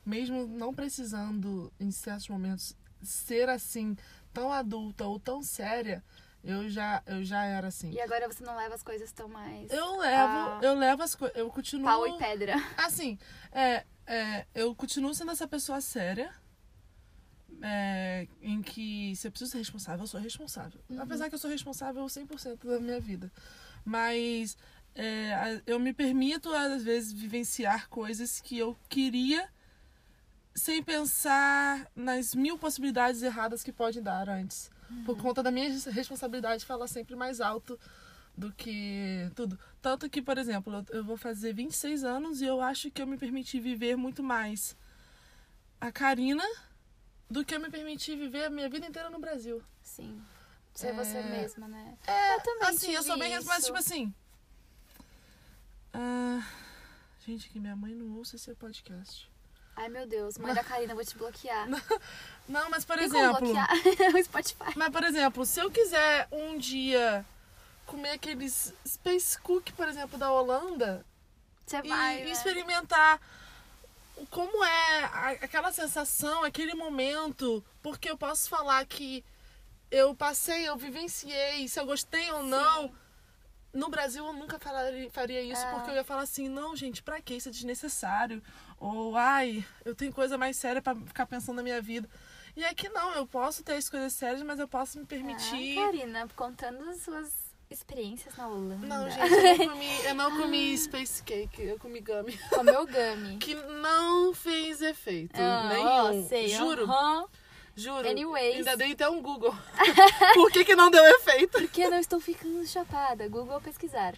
mesmo 0.06 0.46
não 0.48 0.74
precisando, 0.74 1.72
em 1.80 1.92
certos 1.92 2.28
momentos, 2.30 2.76
ser 3.02 3.50
assim, 3.50 3.96
tão 4.34 4.52
adulta 4.52 5.06
ou 5.06 5.20
tão 5.20 5.42
séria, 5.44 6.04
eu 6.44 6.70
já, 6.70 7.02
eu 7.06 7.24
já 7.24 7.44
era 7.46 7.68
assim. 7.68 7.92
E 7.92 8.02
agora 8.02 8.28
você 8.28 8.44
não 8.44 8.56
leva 8.56 8.76
as 8.76 8.84
coisas 8.84 9.12
tão 9.14 9.28
mais 9.30 9.72
Eu 9.72 9.98
levo, 9.98 10.34
Ah. 10.34 10.60
eu 10.62 10.74
levo 10.76 11.02
as 11.04 11.16
coisas. 11.16 11.38
Eu 11.38 11.50
continuo. 11.50 11.86
pau 11.86 12.06
e 12.08 12.18
pedra. 12.18 12.56
Assim, 12.78 13.18
é, 13.52 13.86
é, 14.06 14.46
eu 14.54 14.76
continuo 14.76 15.14
sendo 15.14 15.32
essa 15.32 15.48
pessoa 15.48 15.80
séria. 15.82 16.34
É, 17.62 18.28
em 18.42 18.62
que 18.62 19.16
se 19.16 19.28
eu 19.28 19.32
preciso 19.32 19.52
ser 19.52 19.58
responsável, 19.60 20.04
eu 20.04 20.08
sou 20.08 20.20
responsável. 20.20 20.80
Apesar 21.00 21.30
que 21.30 21.36
eu 21.36 21.40
sou 21.40 21.50
responsável 21.50 22.04
100% 22.06 22.66
da 22.68 22.80
minha 22.80 23.00
vida. 23.00 23.32
Mas 23.86 24.58
é, 24.96 25.62
eu 25.66 25.80
me 25.80 25.94
permito, 25.94 26.50
às 26.54 26.84
vezes, 26.84 27.12
vivenciar 27.12 27.90
coisas 27.90 28.40
que 28.40 28.58
eu 28.58 28.78
queria 28.90 29.48
sem 30.56 30.84
pensar 30.84 31.90
nas 31.96 32.36
mil 32.36 32.58
possibilidades 32.58 33.22
erradas 33.24 33.64
que 33.64 33.72
pode 33.72 34.00
dar 34.02 34.30
antes. 34.30 34.70
Por 35.06 35.18
conta 35.18 35.42
da 35.42 35.50
minha 35.50 35.70
responsabilidade 35.90 36.66
falar 36.66 36.88
sempre 36.88 37.16
mais 37.16 37.42
alto 37.42 37.80
do 38.38 38.52
que 38.54 39.32
tudo. 39.36 39.58
Tanto 39.82 40.08
que, 40.10 40.22
por 40.22 40.38
exemplo, 40.38 40.72
eu- 40.92 40.98
eu 41.00 41.04
vou 41.04 41.18
fazer 41.18 41.54
26 41.54 42.04
anos 42.04 42.42
e 42.42 42.46
eu 42.46 42.62
acho 42.62 42.92
que 42.92 43.02
eu 43.02 43.08
me 43.08 43.18
permiti 43.18 43.60
viver 43.60 43.96
muito 43.96 44.22
mais 44.22 44.76
a 45.82 45.92
Karina 45.92 46.44
do 47.34 47.44
que 47.44 47.56
eu 47.56 47.60
me 47.60 47.70
permiti 47.70 48.16
viver 48.16 48.46
a 48.46 48.50
minha 48.50 48.70
vida 48.70 48.86
inteira 48.86 49.10
no 49.10 49.20
Brasil. 49.20 49.62
Sim. 49.82 50.22
Ser 50.74 50.88
É. 50.88 50.94
você 50.94 51.22
mesma, 51.24 51.68
né? 51.68 51.98
É, 52.08 52.36
Eu 52.36 52.42
também 52.42 52.70
assim, 52.70 52.92
eu 52.94 53.04
sou 53.04 53.18
bem, 53.18 53.32
mas 53.44 53.58
isso. 53.60 53.66
tipo 53.68 53.78
assim. 53.78 54.14
ah, 55.94 56.42
gente, 57.26 57.50
que 57.50 57.60
minha 57.60 57.76
mãe 57.76 57.94
não 57.94 58.18
ouça 58.18 58.36
esse 58.36 58.54
podcast. 58.56 59.30
Ai, 59.76 59.90
meu 59.90 60.06
Deus, 60.08 60.38
mãe 60.38 60.54
da 60.54 60.64
Karina, 60.64 60.94
vou 60.94 61.04
te 61.04 61.18
bloquear. 61.18 61.68
Não, 62.48 62.70
mas 62.70 62.86
por 62.86 62.96
Tem 62.96 63.06
exemplo, 63.06 63.40
bloquear 63.40 63.70
o 64.16 64.24
Spotify. 64.24 64.74
mas 64.76 64.90
por 64.92 65.04
exemplo, 65.04 65.46
se 65.48 65.60
eu 65.60 65.72
quiser 65.72 66.28
um 66.32 66.60
dia 66.60 67.26
comer 67.88 68.12
aqueles 68.12 68.72
Space 68.88 69.36
Cook, 69.40 69.72
por 69.72 69.88
exemplo, 69.88 70.16
da 70.20 70.32
Holanda, 70.32 71.04
Você 71.66 71.78
e 71.84 71.88
vai, 71.90 72.18
né? 72.24 72.30
experimentar 72.32 73.20
como 74.28 74.64
é 74.64 75.04
aquela 75.42 75.72
sensação, 75.72 76.44
aquele 76.44 76.74
momento, 76.74 77.64
porque 77.82 78.10
eu 78.10 78.18
posso 78.18 78.50
falar 78.50 78.86
que 78.86 79.24
eu 79.92 80.16
passei, 80.16 80.68
eu 80.68 80.76
vivenciei, 80.76 81.68
se 81.68 81.80
eu 81.80 81.86
gostei 81.86 82.32
ou 82.32 82.44
não. 82.44 82.84
Sim. 82.88 82.96
No 83.74 83.90
Brasil 83.90 84.24
eu 84.24 84.34
nunca 84.34 84.60
falaria, 84.60 85.10
faria 85.10 85.42
isso, 85.42 85.64
É. 85.66 85.72
porque 85.72 85.90
eu 85.90 85.96
ia 85.96 86.04
falar 86.04 86.22
assim, 86.22 86.48
não, 86.48 86.76
gente, 86.76 87.02
pra 87.02 87.20
que 87.20 87.34
isso 87.34 87.50
é 87.50 87.52
desnecessário? 87.52 88.42
Ou, 88.80 89.18
ai, 89.18 89.66
eu 89.84 89.96
tenho 89.96 90.14
coisa 90.14 90.38
mais 90.38 90.58
séria 90.58 90.80
pra 90.82 90.94
ficar 90.96 91.26
pensando 91.26 91.56
na 91.56 91.64
minha 91.64 91.82
vida. 91.82 92.08
E 92.56 92.64
aqui 92.66 92.88
não, 92.90 93.14
eu 93.14 93.26
posso 93.26 93.64
ter 93.64 93.74
as 93.74 93.90
coisas 93.90 94.14
sérias, 94.14 94.44
mas 94.44 94.60
eu 94.60 94.68
posso 94.68 95.00
me 95.00 95.06
permitir. 95.08 95.80
Ah, 95.80 95.86
Karina, 95.86 96.28
contando 96.36 96.88
as 96.88 96.98
suas 97.02 97.43
experiências 97.74 98.36
na 98.38 98.48
Holanda. 98.48 98.86
não, 98.88 99.10
gente, 99.10 99.34
eu 99.34 99.58
não 99.58 99.70
comi, 99.70 100.06
eu 100.06 100.16
não 100.16 100.38
comi 100.38 100.78
Space 100.80 101.24
Cake, 101.24 101.62
eu 101.62 101.78
comi 101.80 102.00
gummy. 102.00 102.38
Comeu 102.50 102.86
gummy. 102.86 103.38
Que 103.42 103.56
não 103.56 104.34
fez 104.34 104.82
efeito 104.82 105.36
Ah, 105.40 105.70
nenhum. 105.70 106.24
ó, 106.26 106.28
sei, 106.28 106.48
Juro, 106.50 106.84
aham. 106.84 107.26
juro. 107.76 108.08
Anyways. 108.08 108.58
Ainda 108.58 108.78
dei 108.78 108.92
até 108.94 109.10
um 109.10 109.22
Google. 109.22 109.54
Por 110.36 110.52
que, 110.52 110.64
que 110.64 110.76
não 110.76 110.90
deu 110.92 111.04
efeito? 111.06 111.60
Porque 111.60 111.90
não 111.90 112.00
estou 112.00 112.20
ficando 112.20 112.66
chapada. 112.68 113.28
Google 113.28 113.60
pesquisar. 113.62 114.14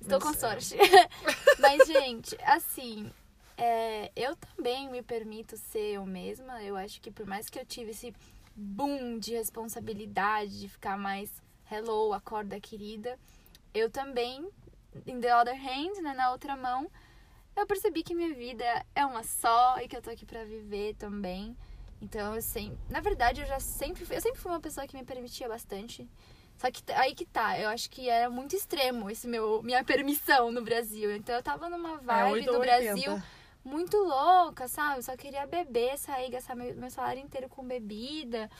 Estou 0.00 0.18
Mas 0.18 0.22
com 0.22 0.30
é. 0.30 0.50
sorte. 0.50 0.76
Mas, 1.58 1.86
gente, 1.86 2.36
assim, 2.44 3.10
é, 3.56 4.10
eu 4.16 4.34
também 4.34 4.88
me 4.90 5.02
permito 5.02 5.56
ser 5.56 5.94
eu 5.94 6.06
mesma. 6.06 6.62
Eu 6.62 6.76
acho 6.76 7.00
que 7.00 7.10
por 7.10 7.26
mais 7.26 7.48
que 7.50 7.58
eu 7.58 7.64
tive 7.66 7.90
esse 7.90 8.12
boom 8.56 9.18
de 9.18 9.32
responsabilidade, 9.34 10.58
de 10.60 10.68
ficar 10.68 10.98
mais 10.98 11.30
hello, 11.70 12.12
acorda 12.12 12.60
querida, 12.60 13.18
eu 13.72 13.90
também, 13.90 14.48
in 15.06 15.20
the 15.20 15.34
other 15.34 15.54
hand, 15.54 16.00
né, 16.02 16.12
na 16.14 16.30
outra 16.32 16.56
mão, 16.56 16.90
eu 17.56 17.66
percebi 17.66 18.02
que 18.02 18.14
minha 18.14 18.34
vida 18.34 18.64
é 18.94 19.04
uma 19.04 19.22
só 19.22 19.78
e 19.80 19.88
que 19.88 19.96
eu 19.96 20.02
tô 20.02 20.10
aqui 20.10 20.24
pra 20.24 20.44
viver 20.44 20.94
também. 20.96 21.56
Então, 22.00 22.34
eu 22.34 22.40
sempre, 22.42 22.78
na 22.88 23.00
verdade, 23.00 23.40
eu 23.42 23.46
já 23.46 23.60
sempre, 23.60 24.04
fui- 24.06 24.16
eu 24.16 24.20
sempre 24.20 24.40
fui 24.40 24.50
uma 24.50 24.60
pessoa 24.60 24.86
que 24.86 24.96
me 24.96 25.04
permitia 25.04 25.48
bastante. 25.48 26.08
Só 26.56 26.70
que 26.70 26.82
aí 26.92 27.14
que 27.14 27.24
tá, 27.26 27.58
eu 27.58 27.68
acho 27.68 27.90
que 27.90 28.08
era 28.08 28.28
muito 28.30 28.54
extremo 28.54 29.10
esse 29.10 29.26
meu 29.26 29.62
minha 29.62 29.82
permissão 29.84 30.50
no 30.52 30.62
Brasil. 30.62 31.14
Então 31.16 31.34
eu 31.34 31.42
tava 31.42 31.68
numa 31.68 31.94
É, 31.94 31.98
vibe 31.98 32.32
8 32.32 32.46
no 32.46 32.52
ou 32.54 32.60
80. 32.60 32.94
Brasil 32.94 33.22
muito 33.64 33.96
louca, 33.96 34.68
sabe? 34.68 34.98
Eu 34.98 35.02
só 35.02 35.16
queria 35.16 35.46
beber, 35.46 35.98
sair, 35.98 36.30
gastar 36.30 36.54
meu, 36.54 36.74
meu 36.74 36.90
salário 36.90 37.22
inteiro 37.22 37.48
com 37.48 37.62
bebida, 37.66 38.50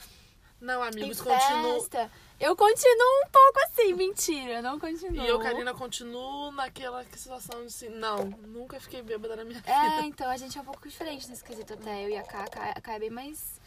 Não, 0.59 0.81
amigos, 0.83 1.21
continuo. 1.21 1.87
Eu 2.41 2.55
continuo 2.55 3.21
um 3.23 3.29
pouco 3.29 3.59
assim, 3.67 3.93
mentira, 3.93 4.63
não 4.63 4.79
continuo. 4.79 5.23
E 5.23 5.27
eu, 5.27 5.39
Karina, 5.39 5.75
continuo 5.75 6.51
naquela 6.51 7.05
situação 7.15 7.59
de 7.61 7.67
assim, 7.67 7.89
não, 7.89 8.25
nunca 8.47 8.79
fiquei 8.79 9.03
bêbada 9.03 9.35
na 9.35 9.43
minha 9.43 9.59
vida. 9.59 9.71
É, 9.71 10.01
então 10.09 10.27
a 10.27 10.35
gente 10.35 10.57
é 10.57 10.61
um 10.61 10.65
pouco 10.65 10.89
diferente 10.89 11.29
nesse 11.29 11.43
quesito 11.43 11.75
até. 11.75 12.03
Eu 12.03 12.09
e 12.09 12.17
a 12.17 12.23
Ká, 12.23 12.45
a 12.83 12.93
é 12.93 12.99
bem 12.99 13.11
mais. 13.11 13.61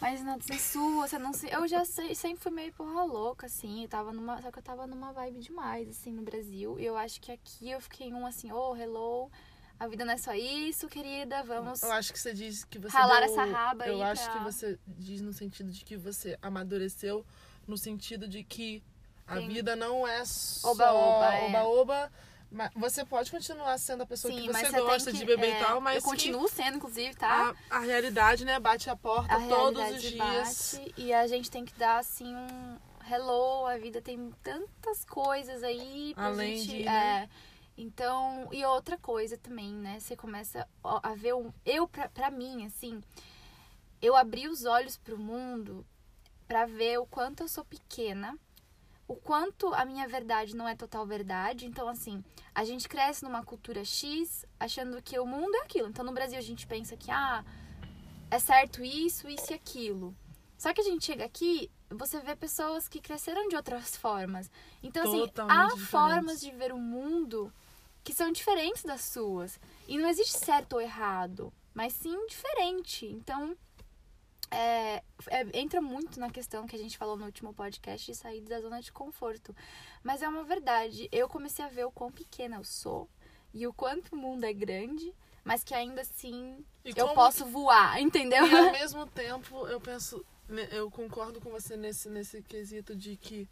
Mais 0.00 0.24
na 0.24 0.38
na 0.38 0.58
sua, 0.58 1.06
você 1.06 1.18
não 1.18 1.34
se. 1.34 1.46
Eu 1.50 1.68
já 1.68 1.84
sei, 1.84 2.14
sempre 2.14 2.42
fui 2.42 2.50
meio 2.50 2.72
porra 2.72 3.04
louca, 3.04 3.44
assim. 3.44 3.82
Eu 3.82 3.88
tava 3.90 4.10
numa. 4.10 4.40
Só 4.40 4.50
que 4.50 4.58
eu 4.58 4.62
tava 4.62 4.86
numa 4.86 5.12
vibe 5.12 5.40
demais, 5.40 5.86
assim, 5.90 6.12
no 6.12 6.22
Brasil. 6.22 6.78
E 6.80 6.84
eu 6.86 6.96
acho 6.96 7.20
que 7.20 7.30
aqui 7.30 7.70
eu 7.70 7.80
fiquei 7.80 8.10
um 8.12 8.26
assim, 8.26 8.50
oh, 8.52 8.74
hello. 8.74 9.30
A 9.84 9.88
vida 9.88 10.04
não 10.04 10.12
é 10.14 10.16
só 10.16 10.32
isso, 10.34 10.88
querida. 10.88 11.42
Vamos. 11.42 11.82
Eu 11.82 11.92
acho 11.92 12.12
que 12.12 12.18
você 12.18 12.32
diz 12.32 12.64
que 12.64 12.78
você 12.78 12.96
Ralar 12.96 13.20
deu- 13.20 13.30
essa 13.30 13.44
raba 13.44 13.86
Eu 13.86 14.02
acho 14.02 14.24
pra- 14.24 14.32
que 14.32 14.38
você 14.44 14.78
diz 14.86 15.20
no 15.20 15.32
sentido 15.32 15.70
de 15.70 15.84
que 15.84 15.96
você 15.96 16.38
amadureceu, 16.40 17.24
no 17.66 17.76
sentido 17.76 18.26
de 18.26 18.42
que 18.42 18.82
a 19.26 19.36
Sim. 19.36 19.48
vida 19.48 19.76
não 19.76 20.06
é 20.06 20.24
só 20.24 20.70
Oba-oba, 20.72 21.34
é. 21.34 21.48
oba-oba, 21.48 22.12
mas 22.50 22.70
você 22.74 23.04
pode 23.04 23.30
continuar 23.30 23.76
sendo 23.78 24.02
a 24.02 24.06
pessoa 24.06 24.32
Sim, 24.32 24.40
que 24.42 24.52
você 24.52 24.66
você 24.70 24.80
gosta 24.80 25.10
tem 25.10 25.20
de 25.20 25.26
que, 25.26 25.26
beber 25.26 25.52
é, 25.54 25.60
e 25.60 25.64
tal, 25.64 25.80
mas 25.80 25.96
Eu 25.96 26.02
que 26.02 26.08
continuo 26.08 26.48
sendo, 26.48 26.76
inclusive, 26.76 27.14
tá? 27.16 27.54
a, 27.70 27.76
a 27.76 27.80
realidade, 27.80 28.44
né, 28.44 28.58
bate 28.60 28.88
a 28.90 28.96
porta 28.96 29.34
a 29.34 29.48
todos 29.48 29.82
os 29.90 30.02
dias. 30.02 30.78
bate 30.78 30.94
e 30.96 31.12
a 31.12 31.26
gente 31.26 31.50
tem 31.50 31.64
que 31.64 31.74
dar 31.78 31.98
assim 31.98 32.34
um 32.34 32.76
hello, 33.10 33.66
a 33.66 33.76
vida 33.76 34.00
tem 34.00 34.32
tantas 34.42 35.04
coisas 35.04 35.62
aí 35.62 36.12
pra 36.14 36.26
Além 36.26 36.56
gente, 36.56 36.68
de, 36.68 36.82
é, 36.82 36.84
né? 36.84 37.28
Então, 37.76 38.48
e 38.52 38.64
outra 38.64 38.96
coisa 38.96 39.36
também, 39.36 39.72
né? 39.72 39.98
Você 40.00 40.16
começa 40.16 40.68
a 40.82 41.14
ver 41.14 41.34
um 41.34 41.52
eu 41.64 41.88
pra, 41.88 42.08
pra 42.08 42.30
mim 42.30 42.66
assim, 42.66 43.00
eu 44.00 44.14
abri 44.14 44.48
os 44.48 44.64
olhos 44.64 44.96
pro 44.96 45.18
mundo 45.18 45.84
pra 46.46 46.66
ver 46.66 46.98
o 46.98 47.06
quanto 47.06 47.42
eu 47.42 47.48
sou 47.48 47.64
pequena. 47.64 48.38
O 49.06 49.16
quanto 49.16 49.72
a 49.74 49.84
minha 49.84 50.08
verdade 50.08 50.56
não 50.56 50.66
é 50.66 50.74
total 50.74 51.06
verdade. 51.06 51.66
Então, 51.66 51.88
assim, 51.88 52.24
a 52.54 52.64
gente 52.64 52.88
cresce 52.88 53.22
numa 53.22 53.44
cultura 53.44 53.84
X 53.84 54.46
achando 54.58 55.02
que 55.02 55.18
o 55.18 55.26
mundo 55.26 55.54
é 55.56 55.60
aquilo. 55.60 55.88
Então, 55.88 56.04
no 56.04 56.12
Brasil, 56.12 56.38
a 56.38 56.42
gente 56.42 56.66
pensa 56.66 56.96
que, 56.96 57.10
ah, 57.10 57.44
é 58.30 58.38
certo 58.38 58.82
isso, 58.82 59.28
isso 59.28 59.52
e 59.52 59.54
aquilo. 59.54 60.16
Só 60.56 60.72
que 60.72 60.80
a 60.80 60.84
gente 60.84 61.04
chega 61.04 61.24
aqui, 61.24 61.70
você 61.90 62.18
vê 62.20 62.34
pessoas 62.34 62.88
que 62.88 63.00
cresceram 63.00 63.46
de 63.48 63.56
outras 63.56 63.94
formas. 63.96 64.50
Então, 64.82 65.02
assim, 65.02 65.20
Totalmente 65.26 65.54
há 65.54 65.64
diferentes. 65.64 65.90
formas 65.90 66.40
de 66.40 66.50
ver 66.52 66.72
o 66.72 66.78
mundo 66.78 67.52
que 68.04 68.12
são 68.12 68.30
diferentes 68.30 68.84
das 68.84 69.00
suas. 69.00 69.58
E 69.88 69.96
não 69.98 70.08
existe 70.08 70.38
certo 70.38 70.74
ou 70.74 70.80
errado, 70.80 71.52
mas 71.72 71.92
sim 71.94 72.26
diferente. 72.26 73.06
Então, 73.06 73.56
é, 74.50 75.02
é, 75.28 75.46
entra 75.58 75.80
muito 75.80 76.20
na 76.20 76.30
questão 76.30 76.66
que 76.66 76.76
a 76.76 76.78
gente 76.78 76.96
falou 76.98 77.16
no 77.16 77.24
último 77.24 77.52
podcast 77.52 78.06
de 78.06 78.16
sair 78.16 78.40
da 78.42 78.60
zona 78.60 78.80
de 78.80 78.92
conforto. 78.92 79.54
Mas 80.02 80.22
é 80.22 80.28
uma 80.28 80.44
verdade. 80.44 81.08
Eu 81.10 81.28
comecei 81.28 81.64
a 81.64 81.68
ver 81.68 81.84
o 81.86 81.90
quão 81.90 82.12
pequena 82.12 82.56
eu 82.56 82.64
sou 82.64 83.08
e 83.52 83.66
o 83.66 83.72
quanto 83.72 84.12
o 84.14 84.16
mundo 84.18 84.44
é 84.44 84.52
grande, 84.52 85.12
mas 85.44 85.64
que 85.64 85.74
ainda 85.74 86.02
assim 86.02 86.64
E 86.84 86.90
eu 86.90 87.06
como- 87.06 87.14
posso 87.14 87.46
voar, 87.46 88.00
entendeu? 88.00 88.46
E 88.46 88.54
ao 88.56 88.70
mesmo 88.72 89.06
tempo, 89.06 89.66
eu 89.66 89.80
penso, 89.80 90.24
né, 90.48 90.68
eu 90.70 90.90
concordo 90.90 91.40
com 91.40 91.50
você 91.50 91.76
nesse, 91.76 92.08
nesse 92.08 92.42
quesito 92.42 92.94
de 92.94 93.16
que 93.16 93.48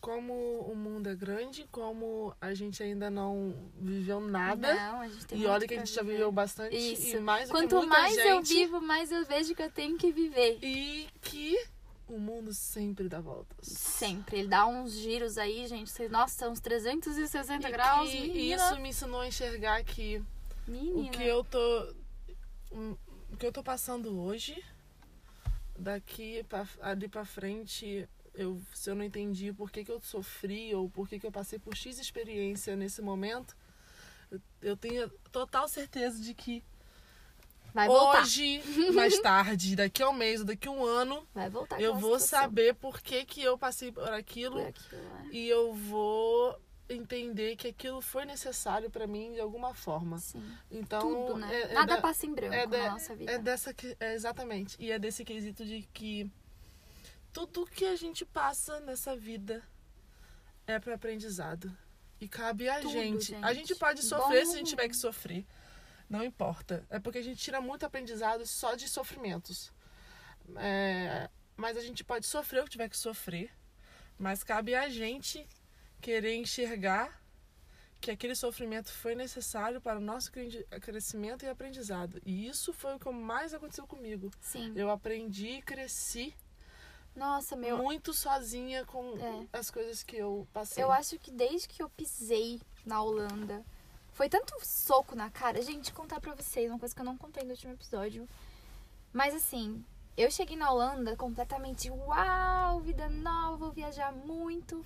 como 0.00 0.32
o 0.60 0.74
mundo 0.76 1.08
é 1.08 1.14
grande, 1.14 1.66
como 1.70 2.34
a 2.40 2.54
gente 2.54 2.82
ainda 2.82 3.10
não 3.10 3.54
viveu 3.80 4.20
nada. 4.20 4.74
Não, 4.74 5.00
a 5.00 5.08
gente 5.08 5.26
tem 5.26 5.38
e 5.40 5.46
olha 5.46 5.66
que 5.66 5.74
a 5.74 5.78
gente 5.78 5.92
já 5.92 6.02
viver. 6.02 6.12
viveu 6.14 6.30
bastante. 6.32 6.76
Isso. 6.76 7.16
E 7.16 7.20
mais 7.20 7.50
Quanto 7.50 7.86
mais 7.86 8.16
eu 8.16 8.36
gente. 8.36 8.54
vivo, 8.54 8.80
mais 8.80 9.10
eu 9.10 9.24
vejo 9.24 9.54
que 9.54 9.62
eu 9.62 9.70
tenho 9.70 9.96
que 9.98 10.12
viver. 10.12 10.58
E 10.62 11.08
que 11.22 11.56
o 12.08 12.18
mundo 12.18 12.54
sempre 12.54 13.08
dá 13.08 13.20
voltas. 13.20 13.66
Sempre. 13.66 14.38
Ele 14.38 14.48
dá 14.48 14.66
uns 14.66 14.92
giros 14.92 15.38
aí, 15.38 15.66
gente. 15.66 16.08
Nossa, 16.08 16.48
uns 16.48 16.60
360 16.60 17.68
E 17.68 17.72
graus. 17.72 18.12
menina. 18.12 18.54
isso 18.54 18.80
me 18.80 18.90
ensinou 18.90 19.20
a 19.20 19.26
enxergar 19.26 19.82
que 19.82 20.22
Menina. 20.68 21.08
o 21.08 21.10
que 21.10 21.22
eu 21.24 21.42
tô 21.44 21.94
o 22.70 23.36
que 23.38 23.46
eu 23.46 23.52
tô 23.52 23.62
passando 23.62 24.20
hoje 24.20 24.62
daqui 25.78 26.42
pra, 26.48 26.66
ali 26.80 27.08
pra 27.08 27.24
frente 27.24 28.08
eu 28.36 28.60
se 28.74 28.90
eu 28.90 28.94
não 28.94 29.04
entendi 29.04 29.52
por 29.52 29.70
que, 29.70 29.84
que 29.84 29.90
eu 29.90 30.00
sofri 30.00 30.74
ou 30.74 30.88
por 30.88 31.08
que, 31.08 31.18
que 31.18 31.26
eu 31.26 31.32
passei 31.32 31.58
por 31.58 31.74
x 31.76 31.98
experiência 31.98 32.76
nesse 32.76 33.00
momento 33.02 33.56
eu, 34.30 34.40
eu 34.62 34.76
tenho 34.76 35.08
total 35.32 35.66
certeza 35.68 36.20
de 36.20 36.34
que 36.34 36.62
Vai 37.74 37.88
voltar. 37.88 38.22
hoje 38.22 38.62
mais 38.94 39.18
tarde 39.20 39.76
daqui 39.76 40.02
a 40.02 40.08
um 40.08 40.12
mês 40.14 40.40
ou 40.40 40.46
daqui 40.46 40.66
a 40.68 40.70
um 40.70 40.84
ano 40.84 41.26
eu 41.78 41.94
vou 41.94 42.18
situação. 42.18 42.40
saber 42.44 42.74
por 42.74 43.00
que, 43.00 43.24
que 43.24 43.42
eu 43.42 43.58
passei 43.58 43.92
por 43.92 44.08
aquilo 44.12 44.56
Por 44.60 44.66
aquilo, 44.68 45.02
né? 45.02 45.28
e 45.32 45.48
eu 45.48 45.74
vou 45.74 46.58
entender 46.88 47.56
que 47.56 47.68
aquilo 47.68 48.00
foi 48.00 48.24
necessário 48.24 48.88
pra 48.90 49.06
mim 49.06 49.32
de 49.32 49.40
alguma 49.40 49.74
forma 49.74 50.18
Sim. 50.18 50.42
então 50.70 51.00
Tudo, 51.00 51.36
né? 51.38 51.52
é- 51.54 51.70
é 51.70 51.74
Nada 51.74 51.96
da- 51.96 52.00
passa 52.00 52.24
em 52.26 52.32
branco 52.34 52.54
é, 52.54 52.66
na 52.66 52.76
de- 52.78 52.88
nossa 52.90 53.14
vida. 53.16 53.32
é 53.32 53.38
dessa 53.38 53.74
que 53.74 53.96
é 54.00 54.14
exatamente 54.14 54.76
e 54.78 54.90
é 54.92 54.98
desse 54.98 55.24
quesito 55.24 55.64
de 55.66 55.82
que 55.92 56.30
tudo 57.36 57.66
que 57.66 57.84
a 57.84 57.96
gente 57.96 58.24
passa 58.24 58.80
nessa 58.80 59.14
vida 59.16 59.62
é 60.66 60.78
para 60.78 60.94
aprendizado 60.94 61.76
e 62.20 62.26
cabe 62.28 62.68
a 62.68 62.80
Tudo, 62.80 62.92
gente. 62.92 63.34
a 63.34 63.52
gente. 63.52 63.68
gente 63.68 63.78
pode 63.78 64.00
Bom 64.02 64.08
sofrer 64.08 64.40
ou 64.40 64.46
se 64.46 64.54
a 64.54 64.58
gente 64.58 64.68
tiver 64.70 64.88
que 64.88 64.96
sofrer 64.96 65.44
não 66.08 66.24
importa 66.24 66.84
é 66.88 66.98
porque 66.98 67.18
a 67.18 67.22
gente 67.22 67.38
tira 67.40 67.60
muito 67.60 67.84
aprendizado 67.84 68.46
só 68.46 68.74
de 68.74 68.88
sofrimentos 68.88 69.72
É, 70.56 71.28
mas 71.56 71.76
a 71.76 71.80
gente 71.80 72.02
pode 72.04 72.24
sofrer 72.26 72.60
o 72.60 72.64
que 72.64 72.70
tiver 72.70 72.88
que 72.88 72.96
sofrer 72.96 73.50
mas 74.18 74.42
cabe 74.42 74.74
a 74.74 74.88
gente 74.88 75.46
querer 76.00 76.34
enxergar 76.36 77.20
que 78.00 78.10
aquele 78.10 78.34
sofrimento 78.34 78.90
foi 78.92 79.14
necessário 79.14 79.80
para 79.80 79.98
o 79.98 80.02
nosso 80.02 80.30
cre- 80.30 80.64
crescimento 80.82 81.44
e 81.44 81.48
aprendizado. 81.48 82.20
E 82.24 82.46
isso 82.46 82.72
foi 82.72 82.94
o 82.94 82.98
que 82.98 83.10
mais 83.10 83.52
aconteceu 83.54 83.86
comigo. 83.86 84.30
Sim. 84.40 84.72
Eu 84.76 84.90
aprendi 84.90 85.48
e 85.48 85.62
cresci 85.62 86.34
Nossa, 87.16 87.56
meu. 87.56 87.78
muito 87.78 88.12
sozinha 88.12 88.84
com 88.84 89.16
É. 89.18 89.58
as 89.58 89.70
coisas 89.70 90.02
que 90.02 90.16
eu 90.16 90.46
passei. 90.52 90.82
Eu 90.84 90.92
acho 90.92 91.18
que 91.18 91.30
desde 91.30 91.66
que 91.68 91.82
eu 91.82 91.88
pisei 91.88 92.60
na 92.84 93.02
Holanda, 93.02 93.64
foi 94.12 94.28
tanto 94.28 94.54
soco 94.62 95.16
na 95.16 95.30
cara. 95.30 95.60
Gente, 95.62 95.92
contar 95.92 96.20
pra 96.20 96.34
vocês 96.34 96.70
uma 96.70 96.78
coisa 96.78 96.94
que 96.94 97.00
eu 97.00 97.04
não 97.04 97.16
contei 97.16 97.42
no 97.44 97.50
último 97.50 97.72
episódio. 97.72 98.28
Mas 99.12 99.34
assim, 99.34 99.82
eu 100.16 100.30
cheguei 100.30 100.56
na 100.56 100.70
Holanda 100.70 101.16
completamente 101.16 101.90
uau, 101.90 102.80
vida 102.80 103.08
nova, 103.08 103.56
vou 103.56 103.72
viajar 103.72 104.12
muito. 104.12 104.84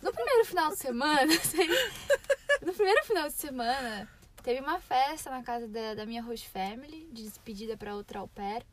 No 0.00 0.12
primeiro 0.12 0.44
final 0.44 0.70
de 0.70 0.76
semana, 0.78 1.32
assim, 1.34 1.68
no 2.64 2.72
primeiro 2.72 3.04
final 3.04 3.28
de 3.28 3.34
semana, 3.34 4.08
teve 4.42 4.60
uma 4.60 4.80
festa 4.80 5.30
na 5.30 5.42
casa 5.42 5.66
da, 5.68 5.94
da 5.94 6.06
minha 6.06 6.22
host 6.22 6.48
family, 6.48 7.08
de 7.12 7.22
despedida 7.24 7.76
pra 7.76 7.94
outra 7.94 8.20
au 8.20 8.28
pair. 8.28 8.64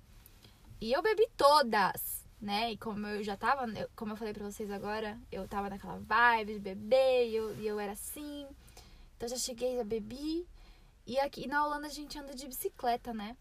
E 0.82 0.91
eu 0.93 1.01
bebi 1.01 1.27
todas, 1.38 2.18
né? 2.41 2.71
E 2.71 2.78
como 2.78 3.06
eu 3.08 3.23
já 3.23 3.36
tava, 3.36 3.65
eu- 3.78 3.89
como 3.95 4.13
eu 4.13 4.17
falei 4.17 4.34
pra 4.34 4.49
vocês 4.49 4.69
agora, 4.71 5.19
eu 5.32 5.47
tava 5.47 5.69
naquela 5.69 5.97
vibe 5.99 6.54
de 6.54 6.60
beber 6.60 7.28
e 7.30 7.36
eu, 7.36 7.56
e 7.60 7.67
eu 7.67 7.80
era 7.80 7.91
assim. 7.93 8.47
Então 9.17 9.28
já 9.28 9.38
cheguei, 9.38 9.75
já 9.75 9.84
bebi. 9.84 10.47
E 11.06 11.19
aqui 11.19 11.47
na 11.47 11.65
Holanda 11.65 11.88
a 11.88 11.91
gente 11.91 12.17
anda 12.17 12.34
de 12.36 12.47
bicicleta, 12.47 13.13
né? 13.13 13.36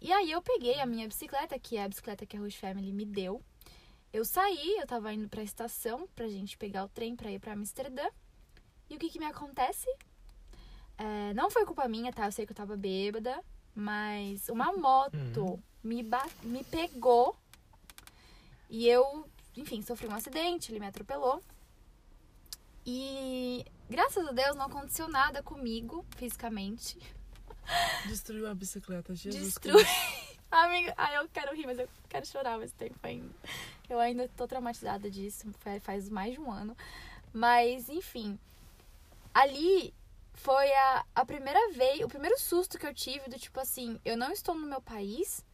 E 0.00 0.10
aí 0.12 0.30
eu 0.30 0.40
peguei 0.40 0.80
a 0.80 0.86
minha 0.86 1.06
bicicleta, 1.06 1.58
que 1.58 1.76
é 1.76 1.84
a 1.84 1.88
bicicleta 1.88 2.24
que 2.24 2.36
a 2.36 2.40
Host 2.40 2.58
Family 2.58 2.92
me 2.92 3.04
deu. 3.04 3.42
Eu 4.12 4.24
saí, 4.24 4.76
eu 4.78 4.86
tava 4.86 5.12
indo 5.12 5.28
pra 5.28 5.42
estação 5.42 6.08
pra 6.16 6.26
gente 6.28 6.56
pegar 6.56 6.84
o 6.84 6.88
trem 6.88 7.14
pra 7.14 7.30
ir 7.30 7.38
pra 7.38 7.52
Amsterdã. 7.52 8.06
E 8.88 8.96
o 8.96 8.98
que 8.98 9.08
que 9.10 9.18
me 9.18 9.26
acontece? 9.26 9.86
É, 10.98 11.32
não 11.34 11.50
foi 11.50 11.64
culpa 11.64 11.86
minha, 11.88 12.12
tá? 12.12 12.26
Eu 12.26 12.32
sei 12.32 12.44
que 12.46 12.52
eu 12.52 12.56
tava 12.56 12.76
bêbada, 12.76 13.42
mas 13.74 14.48
uma 14.48 14.72
moto 14.76 15.62
me, 15.82 16.02
ba- 16.02 16.28
me 16.42 16.64
pegou 16.64 17.36
e 18.70 18.88
eu, 18.88 19.28
enfim, 19.56 19.82
sofri 19.82 20.06
um 20.06 20.14
acidente, 20.14 20.70
ele 20.72 20.80
me 20.80 20.86
atropelou. 20.86 21.42
E 22.86 23.64
graças 23.88 24.26
a 24.26 24.32
Deus 24.32 24.56
não 24.56 24.66
aconteceu 24.66 25.08
nada 25.08 25.42
comigo 25.42 26.04
fisicamente. 26.16 26.98
Destruiu 28.06 28.48
a 28.48 28.54
bicicleta, 28.54 29.14
Jesus 29.14 29.44
Destrui. 29.44 29.84
Cristo. 29.84 30.40
Amiga, 30.50 30.92
ai, 30.96 31.16
eu 31.18 31.28
quero 31.28 31.54
rir, 31.54 31.66
mas 31.66 31.78
eu 31.78 31.88
quero 32.08 32.26
chorar 32.26 32.54
ao 32.54 32.58
mesmo 32.60 32.76
tempo 32.76 32.98
ainda. 33.02 33.32
Eu 33.88 34.00
ainda 34.00 34.28
tô 34.36 34.48
traumatizada 34.48 35.08
disso, 35.10 35.46
fa- 35.60 35.78
faz 35.80 36.08
mais 36.08 36.34
de 36.34 36.40
um 36.40 36.50
ano. 36.50 36.76
Mas, 37.32 37.88
enfim, 37.88 38.36
ali 39.32 39.94
foi 40.34 40.72
a, 40.72 41.04
a 41.14 41.24
primeira 41.24 41.70
vez, 41.72 42.00
o 42.02 42.08
primeiro 42.08 42.36
susto 42.40 42.78
que 42.78 42.86
eu 42.86 42.94
tive 42.94 43.28
do 43.28 43.38
tipo 43.38 43.60
assim, 43.60 44.00
eu 44.04 44.16
não 44.16 44.32
estou 44.32 44.54
no 44.56 44.66
meu 44.66 44.80
país, 44.80 45.44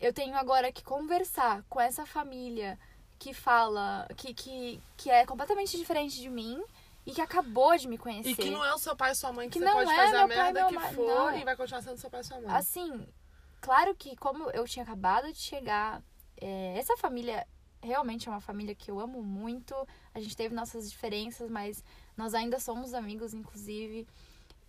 eu 0.00 0.12
tenho 0.12 0.34
agora 0.36 0.70
que 0.72 0.82
conversar 0.82 1.62
com 1.68 1.80
essa 1.80 2.04
família 2.06 2.78
que 3.18 3.32
fala, 3.32 4.06
que, 4.16 4.34
que, 4.34 4.80
que 4.96 5.10
é 5.10 5.24
completamente 5.24 5.76
diferente 5.76 6.20
de 6.20 6.28
mim 6.28 6.62
e 7.04 7.12
que 7.12 7.20
acabou 7.20 7.76
de 7.76 7.88
me 7.88 7.96
conhecer. 7.96 8.30
E 8.30 8.34
que 8.34 8.50
não 8.50 8.64
é 8.64 8.74
o 8.74 8.78
seu 8.78 8.94
pai 8.96 9.12
e 9.12 9.14
sua 9.14 9.32
mãe, 9.32 9.48
que, 9.48 9.58
Que 9.58 9.58
você 9.60 9.64
não 9.64 9.72
pode 9.74 9.90
é 9.92 9.96
fazer 9.96 10.16
a 10.16 10.26
pai 10.28 10.36
merda 10.36 10.60
meu 10.60 10.68
que 10.68 10.74
ma- 10.74 10.92
for 10.92 11.32
não. 11.32 11.38
e 11.38 11.44
vai 11.44 11.56
continuar 11.56 11.82
sendo 11.82 11.98
seu 11.98 12.10
pai 12.10 12.20
e 12.20 12.24
sua 12.24 12.40
mãe. 12.40 12.50
Assim, 12.54 13.06
claro 13.60 13.94
que 13.94 14.16
como 14.16 14.50
eu 14.50 14.64
tinha 14.66 14.82
acabado 14.82 15.32
de 15.32 15.38
chegar, 15.38 16.02
é, 16.38 16.76
essa 16.78 16.96
família 16.96 17.46
realmente 17.82 18.28
é 18.28 18.30
uma 18.30 18.40
família 18.40 18.74
que 18.74 18.90
eu 18.90 18.98
amo 19.00 19.22
muito. 19.22 19.74
A 20.12 20.20
gente 20.20 20.36
teve 20.36 20.54
nossas 20.54 20.90
diferenças, 20.90 21.48
mas 21.50 21.82
nós 22.16 22.34
ainda 22.34 22.58
somos 22.58 22.92
amigos, 22.92 23.32
inclusive. 23.32 24.06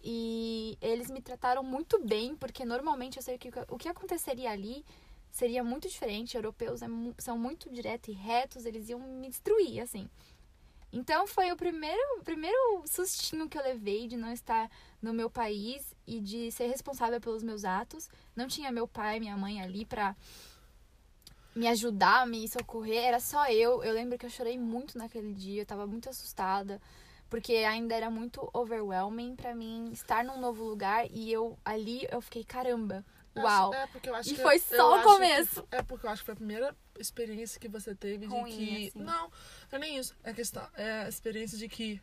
E 0.01 0.77
eles 0.79 1.09
me 1.09 1.21
trataram 1.21 1.63
muito 1.63 2.01
bem, 2.05 2.35
porque 2.35 2.63
normalmente 2.63 3.17
eu 3.17 3.23
sei 3.23 3.37
que 3.37 3.49
o 3.67 3.77
que 3.77 3.89
aconteceria 3.89 4.51
ali 4.51 4.85
seria 5.37 5.63
muito 5.63 5.87
diferente. 5.87 6.35
Europeus 6.35 6.81
é 6.81 6.87
são 7.19 7.37
muito 7.37 7.69
diretos 7.69 8.09
e 8.09 8.17
retos, 8.17 8.65
eles 8.65 8.89
iam 8.89 8.99
me 8.99 9.29
destruir, 9.29 9.79
assim. 9.81 10.09
Então 10.91 11.27
foi 11.27 11.51
o 11.51 11.55
primeiro, 11.55 12.21
primeiro 12.23 12.83
sustinho 12.87 13.47
que 13.47 13.57
eu 13.57 13.61
levei 13.61 14.07
de 14.07 14.17
não 14.17 14.33
estar 14.33 14.69
no 14.99 15.13
meu 15.13 15.29
país 15.29 15.93
e 16.07 16.19
de 16.19 16.51
ser 16.51 16.67
responsável 16.67 17.21
pelos 17.21 17.43
meus 17.43 17.63
atos. 17.63 18.09
Não 18.35 18.47
tinha 18.47 18.71
meu 18.71 18.87
pai, 18.87 19.19
minha 19.19 19.37
mãe 19.37 19.61
ali 19.61 19.85
pra 19.85 20.15
me 21.53 21.67
ajudar, 21.67 22.25
me 22.25 22.47
socorrer, 22.47 23.03
era 23.03 23.19
só 23.19 23.47
eu. 23.47 23.83
Eu 23.83 23.93
lembro 23.93 24.17
que 24.17 24.25
eu 24.25 24.29
chorei 24.31 24.57
muito 24.57 24.97
naquele 24.97 25.33
dia, 25.33 25.61
eu 25.61 25.65
tava 25.67 25.85
muito 25.85 26.09
assustada, 26.09 26.81
porque 27.29 27.53
ainda 27.57 27.93
era 27.93 28.09
muito 28.09 28.49
overwhelming 28.53 29.35
pra 29.35 29.53
mim 29.53 29.91
estar 29.91 30.23
num 30.25 30.39
novo 30.39 30.63
lugar 30.63 31.05
e 31.11 31.31
eu 31.31 31.55
ali 31.63 32.07
eu 32.09 32.21
fiquei 32.21 32.43
caramba. 32.43 33.05
Uau. 33.43 33.73
é 33.73 33.87
porque 33.87 34.09
eu 34.09 34.15
acho 34.15 34.29
E 34.29 34.35
que- 34.35 34.41
foi 34.41 34.59
só 34.59 34.91
o 34.91 34.93
acho 34.95 35.03
que- 35.07 35.13
começo. 35.13 35.67
é 35.71 35.81
porque 35.83 36.05
eu 36.05 36.09
acho 36.09 36.21
que 36.21 36.25
foi 36.25 36.33
a 36.33 36.37
primeira 36.37 36.75
experiência 36.99 37.59
que 37.59 37.67
você 37.67 37.93
teve 37.95 38.25
de 38.27 38.33
Ruim, 38.33 38.51
que. 38.51 38.87
assim. 38.89 38.99
Não, 38.99 39.23
não 39.27 39.31
é 39.71 39.77
nem 39.79 39.97
isso. 39.97 40.15
É, 40.23 40.33
questão, 40.33 40.67
é 40.75 41.03
a 41.03 41.09
experiência 41.09 41.57
de 41.57 41.67
que 41.69 42.01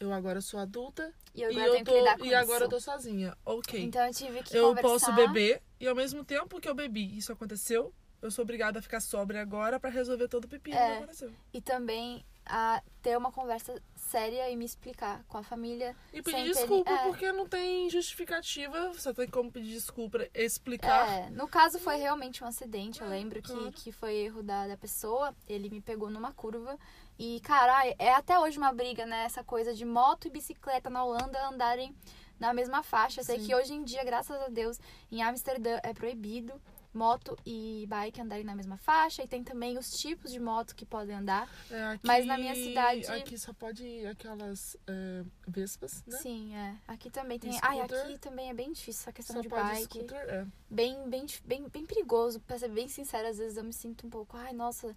eu 0.00 0.12
agora 0.12 0.40
sou 0.40 0.58
adulta 0.58 1.12
E 1.34 1.42
eu 1.42 1.50
e, 1.50 1.54
agora 1.54 1.66
eu 1.68 1.72
tenho 1.74 1.84
tô, 1.84 1.92
que 1.92 1.98
lidar 1.98 2.18
com 2.18 2.24
e 2.24 2.28
isso. 2.28 2.36
agora 2.36 2.64
eu 2.64 2.68
tô 2.68 2.80
sozinha. 2.80 3.36
Ok. 3.44 3.80
Então 3.82 4.04
eu 4.06 4.12
tive 4.12 4.42
que 4.42 4.56
eu 4.56 4.68
conversar. 4.68 4.88
posso 4.88 5.12
beber 5.14 5.62
e 5.78 5.86
ao 5.86 5.94
mesmo 5.94 6.24
tempo 6.24 6.60
que 6.60 6.68
eu 6.68 6.74
bebi, 6.74 7.16
isso 7.16 7.32
aconteceu, 7.32 7.94
eu 8.20 8.30
sou 8.30 8.42
obrigada 8.42 8.78
a 8.78 8.82
ficar 8.82 9.00
sóbria 9.00 9.40
agora 9.40 9.78
pra 9.78 9.90
resolver 9.90 10.28
todo 10.28 10.44
o 10.44 10.48
pepino 10.48 10.76
É. 10.76 10.88
que 10.90 10.96
aconteceu. 10.98 11.32
E 11.52 11.60
também 11.60 12.24
a 12.44 12.82
ter 13.00 13.16
uma 13.16 13.30
conversa 13.30 13.80
séria 14.12 14.50
e 14.50 14.56
me 14.56 14.64
explicar 14.64 15.24
com 15.26 15.38
a 15.38 15.42
família. 15.42 15.96
E 16.12 16.20
pedir 16.22 16.36
Sem 16.36 16.44
ter- 16.44 16.52
desculpa 16.52 16.90
é. 16.92 17.04
porque 17.04 17.32
não 17.32 17.48
tem 17.48 17.88
justificativa, 17.88 18.92
você 18.92 19.12
tem 19.14 19.26
como 19.28 19.50
pedir 19.50 19.72
desculpa, 19.72 20.18
explicar. 20.34 21.08
É, 21.08 21.30
no 21.30 21.48
caso 21.48 21.78
foi 21.78 21.96
realmente 21.96 22.44
um 22.44 22.46
acidente. 22.46 23.00
Eu 23.00 23.06
É, 23.06 23.10
lembro 23.10 23.40
que, 23.40 23.52
claro. 23.52 23.72
que 23.72 23.90
foi 23.90 24.14
erro 24.16 24.42
da, 24.42 24.66
da 24.68 24.76
pessoa. 24.76 25.34
Ele 25.48 25.70
me 25.70 25.80
pegou 25.80 26.10
numa 26.10 26.32
curva. 26.32 26.78
E, 27.18 27.40
cara, 27.40 27.86
é 27.98 28.12
até 28.12 28.38
hoje 28.38 28.58
uma 28.58 28.72
briga, 28.72 29.06
né? 29.06 29.24
Essa 29.24 29.42
coisa 29.42 29.72
de 29.74 29.84
moto 29.84 30.26
e 30.26 30.30
bicicleta 30.30 30.90
na 30.90 31.02
Holanda 31.04 31.38
andarem 31.48 31.94
na 32.38 32.52
mesma 32.52 32.82
faixa. 32.82 33.20
Eu 33.20 33.24
sei 33.24 33.38
Sim. 33.38 33.46
que 33.46 33.54
hoje 33.54 33.72
em 33.74 33.82
dia, 33.84 34.04
graças 34.04 34.40
a 34.42 34.48
Deus, 34.48 34.78
em 35.10 35.22
Amsterdã 35.22 35.78
é 35.82 35.92
proibido 35.94 36.52
moto 36.92 37.38
e 37.46 37.86
bike 37.88 38.20
andarem 38.20 38.44
na 38.44 38.54
mesma 38.54 38.76
faixa. 38.76 39.22
E 39.22 39.26
tem 39.28 39.42
também 39.42 39.78
os 39.78 39.98
tipos 39.98 40.30
de 40.30 40.38
moto 40.38 40.74
que 40.74 40.84
podem 40.84 41.16
andar. 41.16 41.48
É, 41.70 41.82
aqui- 41.84 42.06
Mas 42.06 42.26
na 42.26 42.36
minha 42.36 42.54
cidade- 42.54 43.06
Aqui 43.06 43.38
só 43.38 43.52
pode 43.52 44.06
aquelas 44.06 44.76
é, 44.86 45.24
vespas, 45.48 46.04
né? 46.06 46.18
Sim, 46.18 46.54
é. 46.54 46.74
Aqui 46.86 47.10
também 47.10 47.38
tem. 47.38 47.58
Ai, 47.62 47.80
aqui 47.80 48.18
também 48.18 48.50
é 48.50 48.54
bem 48.54 48.72
difícil 48.72 49.00
essa 49.02 49.12
questão 49.12 49.40
de 49.40 49.48
bike. 49.48 49.82
scooter, 49.84 50.18
é. 50.28 50.46
bem, 50.70 51.08
bem, 51.08 51.26
bem, 51.44 51.68
bem 51.68 51.86
perigoso. 51.86 52.40
Pra 52.40 52.58
ser 52.58 52.68
bem 52.68 52.88
sincera, 52.88 53.28
às 53.28 53.38
vezes 53.38 53.56
eu 53.56 53.64
me 53.64 53.72
sinto 53.72 54.06
um 54.06 54.10
pouco, 54.10 54.36
ai, 54.36 54.52
nossa, 54.52 54.94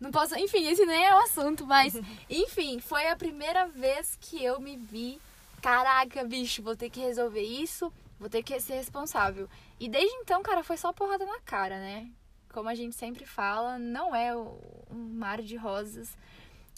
Não 0.00 0.10
posso. 0.10 0.34
Enfim, 0.36 0.66
esse 0.66 0.84
nem 0.84 1.04
é 1.06 1.14
o 1.14 1.18
assunto, 1.18 1.64
mas. 1.64 1.94
enfim, 2.28 2.80
foi 2.80 3.06
a 3.08 3.16
primeira 3.16 3.66
vez 3.68 4.18
que 4.20 4.42
eu 4.44 4.60
me 4.60 4.76
vi. 4.76 5.20
Caraca, 5.62 6.24
bicho, 6.24 6.62
vou 6.62 6.76
ter 6.76 6.90
que 6.90 7.00
resolver 7.00 7.40
isso, 7.40 7.90
vou 8.24 8.30
ter 8.30 8.42
que 8.42 8.58
ser 8.58 8.76
responsável. 8.76 9.46
E 9.78 9.86
desde 9.86 10.16
então, 10.16 10.42
cara, 10.42 10.64
foi 10.64 10.78
só 10.78 10.94
porrada 10.94 11.26
na 11.26 11.40
cara, 11.40 11.78
né? 11.78 12.10
Como 12.50 12.70
a 12.70 12.74
gente 12.74 12.96
sempre 12.96 13.26
fala, 13.26 13.78
não 13.78 14.16
é 14.16 14.34
um 14.34 15.10
mar 15.12 15.42
de 15.42 15.56
rosas. 15.56 16.16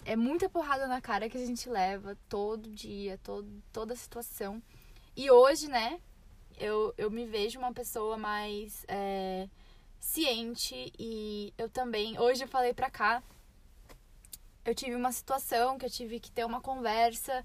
É 0.04 0.16
muita 0.16 0.48
porrada 0.48 0.88
na 0.88 1.00
cara 1.00 1.28
que 1.28 1.38
a 1.38 1.46
gente 1.46 1.68
leva 1.68 2.18
todo 2.28 2.68
dia, 2.68 3.16
todo, 3.22 3.48
toda 3.72 3.94
situação. 3.94 4.60
E 5.16 5.30
hoje, 5.30 5.68
né, 5.68 6.00
eu, 6.58 6.92
eu 6.98 7.12
me 7.12 7.24
vejo 7.24 7.60
uma 7.60 7.72
pessoa 7.72 8.16
mais 8.16 8.84
é, 8.88 9.48
ciente 10.00 10.92
e 10.98 11.54
eu 11.56 11.70
também. 11.70 12.18
Hoje 12.18 12.42
eu 12.42 12.48
falei 12.48 12.74
pra 12.74 12.90
cá, 12.90 13.22
eu 14.64 14.74
tive 14.74 14.96
uma 14.96 15.12
situação 15.12 15.78
que 15.78 15.86
eu 15.86 15.90
tive 15.90 16.18
que 16.18 16.32
ter 16.32 16.44
uma 16.44 16.60
conversa. 16.60 17.44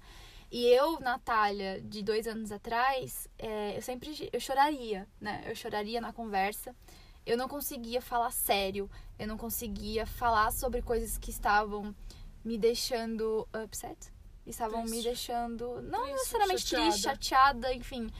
E 0.52 0.66
eu, 0.66 1.00
Natália, 1.00 1.80
de 1.80 2.02
dois 2.02 2.26
anos 2.26 2.52
atrás, 2.52 3.26
é, 3.38 3.74
eu 3.74 3.80
sempre 3.80 4.28
eu 4.30 4.38
choraria, 4.38 5.08
né? 5.18 5.42
Eu 5.46 5.56
choraria 5.56 5.98
na 5.98 6.12
conversa. 6.12 6.76
Eu 7.24 7.38
não 7.38 7.48
conseguia 7.48 8.02
falar 8.02 8.30
sério. 8.30 8.90
Eu 9.18 9.26
não 9.26 9.38
conseguia 9.38 10.04
falar 10.04 10.52
sobre 10.52 10.82
coisas 10.82 11.16
que 11.16 11.30
estavam 11.30 11.96
me 12.44 12.58
deixando 12.58 13.48
upset. 13.64 14.12
Estavam 14.44 14.82
triste. 14.82 14.96
me 14.96 15.02
deixando, 15.02 15.80
não 15.80 16.00
triste, 16.02 16.16
necessariamente 16.18 16.60
chateada. 16.60 16.84
triste, 16.84 17.02
chateada, 17.02 17.72
enfim. 17.72 18.10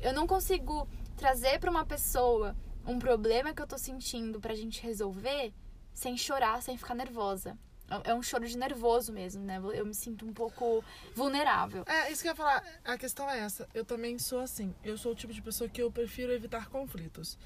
Eu 0.00 0.12
não 0.12 0.26
consigo 0.26 0.88
trazer 1.16 1.60
para 1.60 1.70
uma 1.70 1.86
pessoa 1.86 2.56
um 2.84 2.98
problema 2.98 3.54
que 3.54 3.62
eu 3.62 3.66
tô 3.68 3.78
sentindo 3.78 4.40
pra 4.40 4.52
gente 4.52 4.82
resolver 4.82 5.54
sem 5.94 6.16
chorar, 6.16 6.60
sem 6.60 6.76
ficar 6.76 6.96
nervosa. 6.96 7.56
É 8.04 8.14
um 8.14 8.22
choro 8.22 8.46
de 8.46 8.56
nervoso 8.56 9.12
mesmo, 9.12 9.42
né? 9.42 9.58
Eu 9.74 9.86
me 9.86 9.94
sinto 9.94 10.26
um 10.26 10.32
pouco 10.32 10.84
vulnerável. 11.14 11.84
É, 11.86 12.12
isso 12.12 12.22
que 12.22 12.28
eu 12.28 12.32
ia 12.32 12.36
falar. 12.36 12.62
A 12.84 12.98
questão 12.98 13.28
é 13.30 13.40
essa. 13.40 13.68
Eu 13.72 13.84
também 13.84 14.18
sou 14.18 14.40
assim. 14.40 14.74
Eu 14.84 14.98
sou 14.98 15.12
o 15.12 15.14
tipo 15.14 15.32
de 15.32 15.40
pessoa 15.40 15.70
que 15.70 15.80
eu 15.80 15.90
prefiro 15.90 16.32
evitar 16.32 16.68
conflitos. 16.68 17.38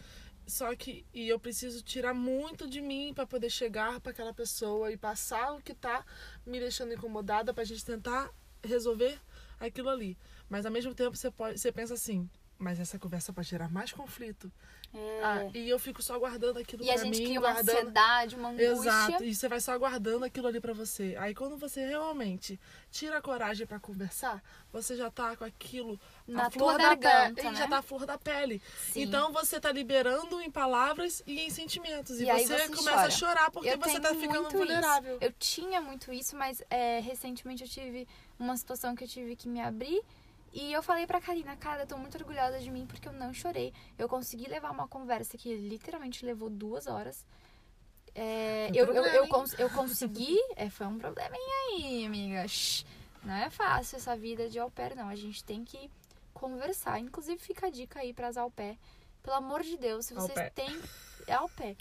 Só 0.46 0.74
que 0.74 1.06
e 1.14 1.28
eu 1.28 1.38
preciso 1.38 1.82
tirar 1.82 2.12
muito 2.12 2.68
de 2.68 2.80
mim 2.80 3.12
para 3.14 3.26
poder 3.26 3.50
chegar 3.50 4.00
para 4.00 4.10
aquela 4.10 4.34
pessoa 4.34 4.90
e 4.90 4.96
passar 4.96 5.52
o 5.52 5.62
que 5.62 5.72
tá 5.72 6.04
me 6.44 6.58
deixando 6.58 6.92
incomodada 6.92 7.54
pra 7.54 7.62
gente 7.62 7.84
tentar 7.84 8.30
resolver 8.64 9.18
aquilo 9.60 9.88
ali. 9.88 10.18
Mas 10.48 10.66
ao 10.66 10.72
mesmo 10.72 10.94
tempo 10.94 11.16
você 11.16 11.30
pode, 11.30 11.58
você 11.58 11.70
pensa 11.70 11.94
assim, 11.94 12.28
mas 12.58 12.80
essa 12.80 12.98
conversa 12.98 13.32
pode 13.32 13.48
gerar 13.48 13.70
mais 13.70 13.92
conflito. 13.92 14.52
É. 14.94 15.20
Ah, 15.24 15.50
e 15.54 15.68
eu 15.68 15.78
fico 15.78 16.02
só 16.02 16.18
guardando 16.18 16.58
aquilo 16.58 16.82
e 16.82 16.86
pra 16.86 16.94
mim. 16.96 17.00
E 17.00 17.02
a 17.02 17.04
gente 17.04 17.24
cria 17.24 17.40
guardando... 17.40 17.70
uma 17.70 17.78
ansiedade, 17.78 18.36
uma 18.36 18.48
angústia. 18.50 18.72
Exato. 18.72 19.24
E 19.24 19.34
você 19.34 19.48
vai 19.48 19.60
só 19.60 19.78
guardando 19.78 20.24
aquilo 20.24 20.46
ali 20.46 20.60
para 20.60 20.74
você. 20.74 21.16
Aí 21.18 21.34
quando 21.34 21.56
você 21.56 21.86
realmente 21.86 22.60
tira 22.90 23.16
a 23.16 23.22
coragem 23.22 23.66
para 23.66 23.80
conversar, 23.80 24.42
você 24.70 24.94
já 24.94 25.10
tá 25.10 25.34
com 25.34 25.44
aquilo 25.44 25.98
na 26.26 26.50
flor 26.50 26.76
da 26.76 26.94
garganta, 26.94 27.34
pele. 27.36 27.50
Né? 27.50 27.56
Já 27.56 27.68
tá 27.68 27.78
a 27.78 27.82
flor 27.82 28.04
da 28.04 28.18
pele. 28.18 28.60
Sim. 28.92 29.02
Então 29.02 29.32
você 29.32 29.58
tá 29.58 29.72
liberando 29.72 30.40
em 30.42 30.50
palavras 30.50 31.22
e 31.26 31.40
em 31.40 31.48
sentimentos. 31.48 32.20
E, 32.20 32.24
e 32.24 32.26
você, 32.26 32.58
você 32.58 32.68
começa 32.68 32.90
chora. 32.90 33.06
a 33.06 33.10
chorar 33.10 33.50
porque 33.50 33.70
eu 33.70 33.78
você 33.78 33.98
tá 33.98 34.14
ficando 34.14 34.50
vulnerável. 34.50 35.16
Isso. 35.16 35.24
Eu 35.24 35.32
tinha 35.38 35.80
muito 35.80 36.12
isso, 36.12 36.36
mas 36.36 36.62
é, 36.68 37.00
recentemente 37.00 37.62
eu 37.62 37.68
tive 37.68 38.06
uma 38.38 38.56
situação 38.56 38.94
que 38.94 39.04
eu 39.04 39.08
tive 39.08 39.36
que 39.36 39.48
me 39.48 39.60
abrir 39.60 40.02
e 40.52 40.72
eu 40.72 40.82
falei 40.82 41.06
pra 41.06 41.20
Karina, 41.20 41.56
cara, 41.56 41.82
eu 41.82 41.86
tô 41.86 41.96
muito 41.96 42.16
orgulhosa 42.18 42.58
de 42.58 42.70
mim 42.70 42.86
porque 42.86 43.08
eu 43.08 43.12
não 43.12 43.32
chorei. 43.32 43.72
Eu 43.98 44.08
consegui 44.08 44.48
levar 44.48 44.70
uma 44.70 44.86
conversa 44.86 45.38
que 45.38 45.54
literalmente 45.56 46.26
levou 46.26 46.50
duas 46.50 46.86
horas. 46.86 47.24
É, 48.14 48.70
eu, 48.74 48.92
eu, 48.92 49.04
eu, 49.04 49.28
cons 49.28 49.58
eu, 49.58 49.70
consegui. 49.70 50.36
É, 50.56 50.68
foi 50.68 50.86
um 50.86 50.98
probleminha 50.98 51.54
aí, 51.70 52.04
amiga. 52.04 52.46
Shhh, 52.46 52.84
não 53.24 53.34
é 53.34 53.48
fácil 53.48 53.96
essa 53.96 54.14
vida 54.14 54.48
de 54.48 54.58
au 54.58 54.70
pair, 54.70 54.94
não. 54.94 55.08
A 55.08 55.16
gente 55.16 55.42
tem 55.42 55.64
que 55.64 55.90
conversar. 56.34 56.98
Inclusive, 57.00 57.38
fica 57.38 57.68
a 57.68 57.70
dica 57.70 58.00
aí 58.00 58.12
pras 58.12 58.36
au 58.36 58.50
pair. 58.50 58.78
Pelo 59.22 59.36
amor 59.36 59.62
de 59.62 59.78
Deus, 59.78 60.06
se 60.06 60.14
vocês 60.14 60.52
têm. 60.54 60.80
É 61.26 61.34
au 61.34 61.48
pair. 61.48 61.76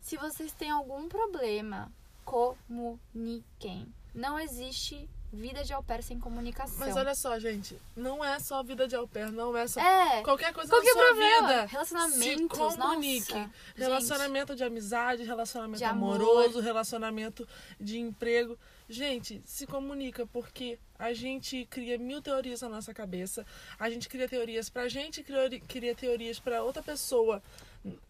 Se 0.00 0.16
vocês 0.16 0.52
têm 0.52 0.70
algum 0.70 1.08
problema, 1.08 1.90
comuniquem. 2.24 3.92
Não 4.14 4.38
existe 4.38 5.08
vida 5.32 5.64
de 5.64 5.72
au 5.72 5.82
pair 5.82 6.02
sem 6.02 6.20
comunicação. 6.20 6.76
Mas 6.78 6.96
olha 6.96 7.14
só, 7.14 7.38
gente, 7.38 7.80
não 7.96 8.24
é 8.24 8.38
só 8.38 8.62
vida 8.62 8.86
de 8.86 8.94
au 8.94 9.08
pair, 9.08 9.32
não 9.32 9.56
é 9.56 9.66
só 9.66 9.80
é, 9.80 10.22
qualquer 10.22 10.52
coisa 10.52 10.70
qualquer 10.70 10.94
na 10.94 11.00
sua 11.00 11.06
problema. 11.08 11.48
vida. 11.48 11.64
Relacionamentos, 11.66 12.58
se 12.58 12.76
comunique. 12.78 13.34
Nossa, 13.34 13.50
relacionamento 13.76 14.52
gente. 14.52 14.58
de 14.58 14.64
amizade, 14.64 15.22
relacionamento 15.24 15.78
de 15.78 15.84
amoroso, 15.84 16.60
relacionamento 16.60 17.48
de 17.80 17.98
emprego. 17.98 18.58
Gente, 18.88 19.42
se 19.46 19.66
comunica 19.66 20.26
porque 20.26 20.78
a 20.98 21.14
gente 21.14 21.66
cria 21.70 21.96
mil 21.96 22.20
teorias 22.20 22.60
na 22.60 22.68
nossa 22.68 22.92
cabeça. 22.92 23.46
A 23.78 23.88
gente 23.88 24.08
cria 24.08 24.28
teorias 24.28 24.68
pra 24.68 24.86
gente, 24.86 25.22
cria, 25.22 25.48
cria 25.66 25.94
teorias 25.94 26.38
pra 26.38 26.62
outra 26.62 26.82
pessoa. 26.82 27.42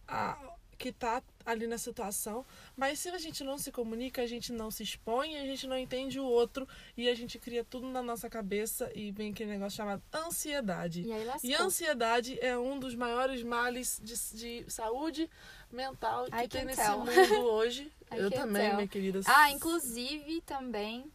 A, 0.07 0.37
que 0.83 0.91
tá 0.91 1.23
ali 1.45 1.65
na 1.65 1.77
situação, 1.77 2.45
mas 2.75 2.99
se 2.99 3.07
a 3.07 3.17
gente 3.17 3.41
não 3.41 3.57
se 3.57 3.71
comunica, 3.71 4.21
a 4.21 4.25
gente 4.25 4.51
não 4.51 4.69
se 4.69 4.83
expõe, 4.83 5.37
a 5.37 5.45
gente 5.45 5.65
não 5.65 5.77
entende 5.77 6.19
o 6.19 6.25
outro 6.25 6.67
e 6.97 7.07
a 7.07 7.15
gente 7.15 7.39
cria 7.39 7.63
tudo 7.63 7.87
na 7.87 8.03
nossa 8.03 8.29
cabeça 8.29 8.91
e 8.93 9.09
vem 9.09 9.31
aquele 9.31 9.51
negócio 9.51 9.77
chamado 9.77 10.03
ansiedade. 10.13 11.03
E, 11.03 11.13
aí 11.13 11.25
e 11.41 11.55
a 11.55 11.63
ansiedade 11.63 12.37
é 12.41 12.57
um 12.57 12.77
dos 12.77 12.95
maiores 12.95 13.43
males 13.43 14.01
de, 14.03 14.13
de 14.37 14.69
saúde 14.69 15.29
mental 15.71 16.25
que 16.25 16.35
I 16.35 16.49
tem 16.49 16.65
nesse 16.65 16.81
tell. 16.81 16.99
mundo 16.99 17.45
hoje. 17.47 17.89
Eu 18.11 18.29
também, 18.29 18.63
tell. 18.63 18.75
minha 18.75 18.87
querida. 18.87 19.21
Ah, 19.25 19.51
inclusive 19.51 20.41
também, 20.41 21.09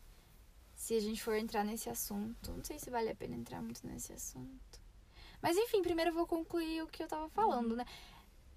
se 0.74 0.94
a 0.94 1.00
gente 1.00 1.22
for 1.22 1.34
entrar 1.34 1.62
nesse 1.62 1.90
assunto, 1.90 2.52
não 2.52 2.64
sei 2.64 2.78
se 2.78 2.88
vale 2.88 3.10
a 3.10 3.14
pena 3.14 3.36
entrar 3.36 3.60
muito 3.60 3.86
nesse 3.86 4.14
assunto. 4.14 4.80
Mas 5.42 5.58
enfim, 5.58 5.82
primeiro 5.82 6.10
eu 6.10 6.14
vou 6.14 6.26
concluir 6.26 6.82
o 6.82 6.86
que 6.86 7.02
eu 7.02 7.06
tava 7.06 7.28
falando, 7.28 7.76
né? 7.76 7.84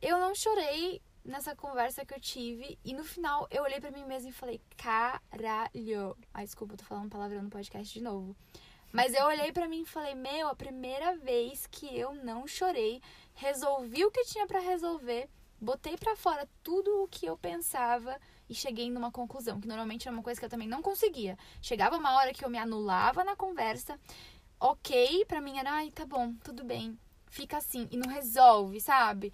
Eu 0.02 0.18
não 0.18 0.34
chorei 0.34 1.02
nessa 1.24 1.56
conversa 1.56 2.04
que 2.04 2.14
eu 2.14 2.20
tive 2.20 2.78
e 2.84 2.94
no 2.94 3.04
final 3.04 3.48
eu 3.52 3.64
olhei 3.64 3.80
para 3.80 3.92
mim 3.92 4.04
mesma 4.06 4.30
e 4.30 4.34
falei, 4.34 4.60
caralho. 4.76 6.18
Ai, 6.34 6.46
desculpa, 6.46 6.74
eu 6.74 6.78
tô 6.78 6.86
falando 6.86 7.10
palavrão 7.10 7.44
no 7.44 7.50
podcast 7.50 7.94
de 7.94 8.04
novo. 8.04 8.36
Mas 8.92 9.14
eu 9.14 9.26
olhei 9.26 9.52
para 9.54 9.70
mim 9.70 9.84
e 9.84 9.86
falei, 9.86 10.16
meu, 10.16 10.50
a 10.50 10.56
primeira 10.56 11.16
vez 11.16 11.66
que 11.68 11.98
eu 11.98 12.14
não 12.14 12.46
chorei, 12.46 13.02
resolvi 13.34 14.04
o 14.04 14.12
que 14.12 14.26
tinha 14.26 14.46
para 14.46 14.60
resolver, 14.60 15.30
botei 15.60 15.96
para 15.96 16.16
fora 16.16 16.50
tudo 16.62 17.04
o 17.04 17.08
que 17.08 17.26
eu 17.26 17.38
pensava 17.38 18.20
e 18.50 18.54
cheguei 18.54 18.90
numa 18.90 19.12
conclusão, 19.12 19.62
que 19.62 19.68
normalmente 19.68 20.08
era 20.08 20.18
uma 20.18 20.24
coisa 20.24 20.40
que 20.40 20.46
eu 20.46 20.50
também 20.50 20.68
não 20.68 20.82
conseguia. 20.82 21.38
Chegava 21.62 21.96
uma 21.96 22.18
hora 22.18 22.34
que 22.34 22.44
eu 22.44 22.50
me 22.50 22.58
anulava 22.58 23.24
na 23.24 23.34
conversa, 23.34 23.98
ok, 24.60 25.24
pra 25.26 25.40
mim 25.40 25.58
era, 25.58 25.72
ai, 25.72 25.90
tá 25.90 26.06
bom, 26.06 26.34
tudo 26.44 26.66
bem, 26.66 27.00
fica 27.28 27.58
assim, 27.58 27.88
e 27.92 27.96
não 27.96 28.10
resolve, 28.10 28.82
sabe? 28.82 29.32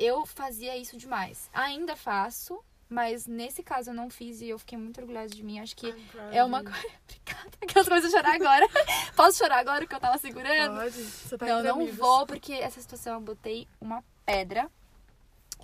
Eu 0.00 0.24
fazia 0.24 0.76
isso 0.78 0.96
demais. 0.96 1.50
Ainda 1.52 1.94
faço, 1.94 2.58
mas 2.88 3.26
nesse 3.26 3.62
caso 3.62 3.90
eu 3.90 3.94
não 3.94 4.08
fiz 4.08 4.40
e 4.40 4.48
eu 4.48 4.58
fiquei 4.58 4.78
muito 4.78 4.98
orgulhosa 4.98 5.28
de 5.28 5.42
mim. 5.42 5.60
Acho 5.60 5.76
que 5.76 5.94
é 6.32 6.42
uma 6.42 6.64
coisa. 6.64 6.78
Obrigada. 7.04 7.50
Aquelas 7.62 7.88
coisas 7.88 8.10
chorar 8.10 8.34
agora. 8.34 8.66
Posso 9.14 9.36
chorar 9.38 9.58
agora 9.58 9.86
que 9.86 9.94
eu 9.94 10.00
tava 10.00 10.16
segurando? 10.16 10.76
Pode. 10.76 10.92
Você 10.92 11.36
tá 11.36 11.46
não, 11.46 11.62
não 11.62 11.74
amigos. 11.76 11.96
vou, 11.96 12.26
porque 12.26 12.54
essa 12.54 12.80
situação 12.80 13.14
eu 13.14 13.20
botei 13.20 13.68
uma 13.78 14.02
pedra. 14.24 14.70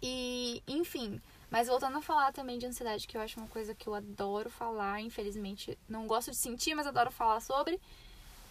E, 0.03 0.63
enfim. 0.69 1.19
Mas 1.49 1.69
voltando 1.69 1.97
a 1.97 2.03
falar 2.03 2.33
também 2.33 2.59
de 2.59 2.67
ansiedade, 2.67 3.09
que 3.09 3.17
eu 3.17 3.21
acho 3.23 3.41
uma 3.41 3.49
coisa 3.49 3.75
que 3.75 3.89
eu 3.89 3.95
adoro 3.95 4.51
falar, 4.51 5.01
infelizmente 5.01 5.79
não 5.89 6.07
gosto 6.07 6.31
de 6.31 6.37
sentir, 6.37 6.75
mas 6.75 6.87
adoro 6.87 7.11
falar 7.11 7.41
sobre 7.41 7.81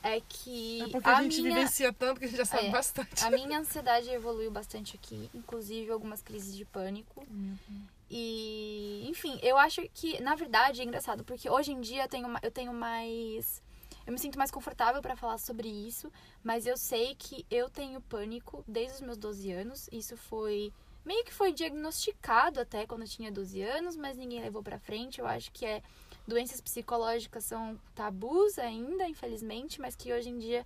é 0.05 0.21
que. 0.21 0.83
É 0.83 0.87
porque 0.89 1.09
a, 1.09 1.17
a 1.17 1.23
gente 1.23 1.41
minha... 1.41 1.55
vivencia 1.55 1.91
tanto 1.91 2.19
que 2.19 2.25
a 2.25 2.27
gente 2.27 2.37
já 2.37 2.45
sabe 2.45 2.67
é, 2.67 2.69
bastante. 2.69 3.25
A 3.25 3.31
minha 3.31 3.59
ansiedade 3.59 4.07
evoluiu 4.11 4.51
bastante 4.51 4.95
aqui, 4.95 5.31
inclusive 5.33 5.91
algumas 5.91 6.21
crises 6.21 6.55
de 6.55 6.63
pânico. 6.63 7.25
Uhum. 7.27 7.87
E, 8.09 9.03
enfim, 9.09 9.39
eu 9.41 9.57
acho 9.57 9.81
que, 9.95 10.21
na 10.21 10.35
verdade, 10.35 10.79
é 10.79 10.85
engraçado, 10.85 11.23
porque 11.23 11.49
hoje 11.49 11.71
em 11.71 11.81
dia 11.81 12.03
eu 12.03 12.07
tenho, 12.07 12.27
eu 12.43 12.51
tenho 12.51 12.71
mais. 12.71 13.63
Eu 14.05 14.13
me 14.13 14.19
sinto 14.19 14.37
mais 14.37 14.51
confortável 14.51 15.01
para 15.01 15.15
falar 15.15 15.39
sobre 15.39 15.67
isso, 15.67 16.11
mas 16.43 16.67
eu 16.67 16.77
sei 16.77 17.15
que 17.15 17.43
eu 17.49 17.67
tenho 17.67 17.99
pânico 18.01 18.63
desde 18.67 18.93
os 18.97 19.01
meus 19.01 19.17
12 19.17 19.51
anos. 19.51 19.89
Isso 19.91 20.15
foi. 20.15 20.71
Meio 21.03 21.25
que 21.25 21.33
foi 21.33 21.51
diagnosticado 21.51 22.59
até 22.59 22.85
quando 22.85 23.01
eu 23.01 23.07
tinha 23.07 23.31
12 23.31 23.61
anos, 23.61 23.95
mas 23.95 24.17
ninguém 24.17 24.41
levou 24.41 24.61
pra 24.61 24.77
frente. 24.77 25.19
Eu 25.19 25.25
acho 25.25 25.51
que 25.51 25.65
é 25.65 25.81
doenças 26.27 26.59
psicológicas 26.61 27.43
são 27.43 27.79
tabus 27.93 28.57
ainda, 28.59 29.07
infelizmente, 29.07 29.79
mas 29.79 29.95
que 29.95 30.11
hoje 30.13 30.29
em 30.29 30.37
dia, 30.37 30.65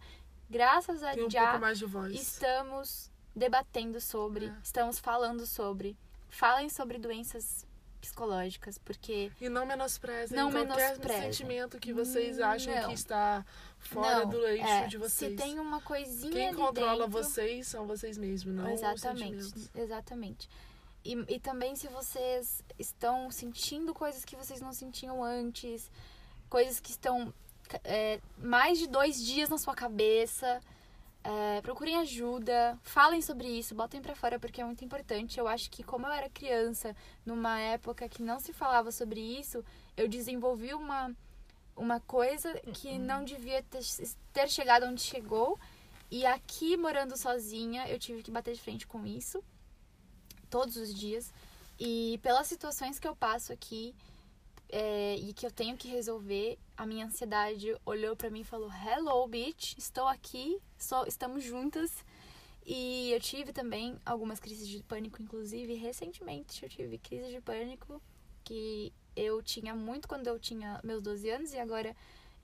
graças 0.50 1.04
a 1.04 1.13
um 1.13 1.30
já, 1.30 1.58
de 1.58 2.15
estamos 2.15 3.12
debatendo 3.36 4.00
sobre, 4.02 4.45
É. 4.45 4.56
estamos 4.63 5.00
falando 5.00 5.45
sobre. 5.45 5.98
Falem 6.30 6.69
sobre 6.69 6.98
doenças 7.00 7.65
psicológicas, 8.00 8.78
porque 8.78 9.30
E 9.41 9.50
não 9.50 9.65
menosprezem 9.65 10.38
Não 10.38 10.50
qualquer 10.52 10.67
menosprezem. 10.78 11.34
sentimento 11.34 11.78
que 11.80 11.91
vocês 11.91 12.39
acham 12.39 12.74
Não. 12.74 12.88
que 12.88 12.93
está 12.93 13.45
fora 13.78 14.19
não, 14.22 14.30
do 14.30 14.45
eixo 14.48 14.65
é, 14.65 14.88
de 14.88 14.98
vocês. 14.98 15.32
se 15.32 15.38
tem 15.38 15.60
uma 15.60 15.82
coisinha 15.82 16.32
Quem 16.32 16.54
controla 16.54 17.06
dentro, 17.08 17.12
vocês 17.12 17.67
são 17.67 17.86
vocês 17.86 18.17
mesmos, 18.17 18.56
não 18.56 18.69
exatamente, 18.69 19.69
exatamente. 19.76 20.50
E, 21.03 21.13
e 21.27 21.39
também 21.39 21.75
se 21.75 21.88
vocês 21.88 22.63
estão 22.77 23.31
sentindo 23.31 23.93
coisas 23.93 24.25
que 24.25 24.35
vocês 24.35 24.62
não 24.62 24.73
sentiam 24.73 25.23
antes, 25.23 25.89
coisas 26.49 26.79
que 26.79 26.91
estão 26.91 27.33
é, 27.83 28.19
mais 28.38 28.79
de 28.79 28.88
dois 28.88 29.23
dias 29.23 29.49
na 29.49 29.57
sua 29.57 29.73
cabeça. 29.75 30.62
É, 31.21 31.62
procurem 31.62 31.97
ajuda, 31.97 32.79
falem 32.81 33.21
sobre 33.21 33.47
isso, 33.47 33.75
botem 33.75 34.01
pra 34.01 34.15
fora 34.15 34.39
porque 34.39 34.62
é 34.62 34.65
muito 34.65 34.83
importante. 34.83 35.38
Eu 35.38 35.47
acho 35.47 35.69
que, 35.69 35.83
como 35.83 36.07
eu 36.07 36.12
era 36.12 36.29
criança, 36.29 36.95
numa 37.25 37.59
época 37.59 38.07
que 38.07 38.21
não 38.23 38.39
se 38.39 38.53
falava 38.53 38.91
sobre 38.91 39.19
isso, 39.19 39.63
eu 39.97 40.07
desenvolvi 40.07 40.73
uma, 40.73 41.13
uma 41.75 41.99
coisa 41.99 42.53
que 42.73 42.89
Uhum. 42.89 42.99
não 42.99 43.23
devia 43.23 43.62
ter, 43.63 43.81
ter 44.33 44.49
chegado 44.49 44.85
onde 44.85 45.01
chegou. 45.01 45.59
E 46.09 46.25
aqui, 46.25 46.75
morando 46.77 47.15
sozinha, 47.17 47.88
eu 47.88 47.99
tive 47.99 48.23
que 48.23 48.31
bater 48.31 48.53
de 48.53 48.62
frente 48.62 48.88
com 48.88 49.05
isso 49.05 49.43
todos 50.49 50.75
os 50.77 50.93
dias. 50.93 51.31
E 51.79 52.19
pelas 52.21 52.47
situações 52.47 52.99
que 52.99 53.07
eu 53.07 53.15
passo 53.15 53.53
aqui 53.53 53.95
é, 54.71 55.15
e 55.15 55.33
que 55.33 55.45
eu 55.45 55.51
tenho 55.51 55.77
que 55.77 55.88
resolver, 55.88 56.57
a 56.77 56.85
minha 56.85 57.05
ansiedade 57.05 57.75
olhou 57.85 58.15
pra 58.15 58.29
mim 58.29 58.41
e 58.41 58.43
falou: 58.43 58.69
Hello, 58.71 59.27
bitch, 59.27 59.77
estou 59.77 60.07
aqui, 60.07 60.59
sou, 60.77 61.05
estamos 61.07 61.43
juntas. 61.43 61.91
E 62.65 63.12
eu 63.12 63.19
tive 63.19 63.51
também 63.51 63.99
algumas 64.05 64.39
crises 64.39 64.67
de 64.67 64.83
pânico, 64.83 65.21
inclusive 65.21 65.73
recentemente 65.73 66.62
eu 66.62 66.69
tive 66.69 66.99
crise 66.99 67.31
de 67.31 67.41
pânico 67.41 67.99
que 68.43 68.93
eu 69.15 69.41
tinha 69.41 69.73
muito 69.73 70.07
quando 70.07 70.27
eu 70.27 70.39
tinha 70.39 70.79
meus 70.83 71.01
12 71.01 71.29
anos 71.29 71.53
e 71.53 71.57
agora 71.57 71.95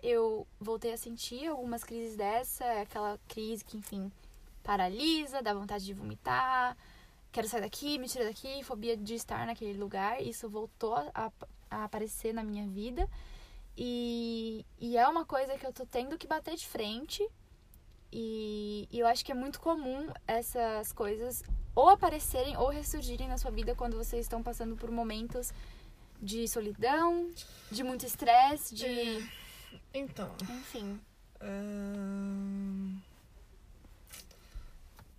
eu 0.02 0.48
voltei 0.60 0.94
a 0.94 0.98
sentir 0.98 1.48
algumas 1.48 1.84
crises 1.84 2.16
dessa, 2.16 2.64
aquela 2.82 3.20
crise 3.28 3.64
que, 3.64 3.78
enfim, 3.78 4.12
paralisa, 4.64 5.42
dá 5.42 5.54
vontade 5.54 5.86
de 5.86 5.94
vomitar, 5.94 6.76
quero 7.36 7.48
sair 7.50 7.62
daqui, 7.62 7.98
me 8.00 8.08
tira 8.08 8.24
daqui, 8.26 8.64
fobia 8.64 8.96
de 8.96 9.14
estar 9.16 9.46
naquele 9.46 9.78
lugar. 9.78 10.22
Isso 10.22 10.48
voltou 10.50 10.94
a, 10.96 11.32
a 11.70 11.84
aparecer 11.84 12.34
na 12.34 12.42
minha 12.44 12.66
vida. 12.68 13.10
E, 13.78 14.66
e 14.80 14.96
é 14.98 15.06
uma 15.08 15.26
coisa 15.26 15.58
que 15.58 15.66
eu 15.68 15.74
tô 15.74 15.86
tendo 15.86 16.18
que 16.18 16.28
bater 16.28 16.56
de 16.56 16.66
frente. 16.66 17.28
E, 18.12 18.88
e 18.90 19.00
eu 19.00 19.06
acho 19.08 19.26
que 19.26 19.32
é 19.34 19.36
muito 19.36 19.60
comum 19.60 20.08
essas 20.26 20.94
coisas 20.94 21.44
ou 21.76 21.90
aparecerem 21.90 22.56
ou 22.56 22.70
ressurgirem 22.70 23.28
na 23.28 23.38
sua 23.38 23.52
vida 23.52 23.76
quando 23.76 23.98
vocês 23.98 24.22
estão 24.26 24.42
passando 24.42 24.78
por 24.78 24.90
momentos 24.90 25.52
de 26.22 26.48
solidão, 26.48 27.30
de 27.70 27.84
muito 27.84 28.06
estresse, 28.06 28.74
de. 28.74 29.30
Então, 29.94 30.32
Enfim. 30.50 30.98
ahn, 31.42 32.98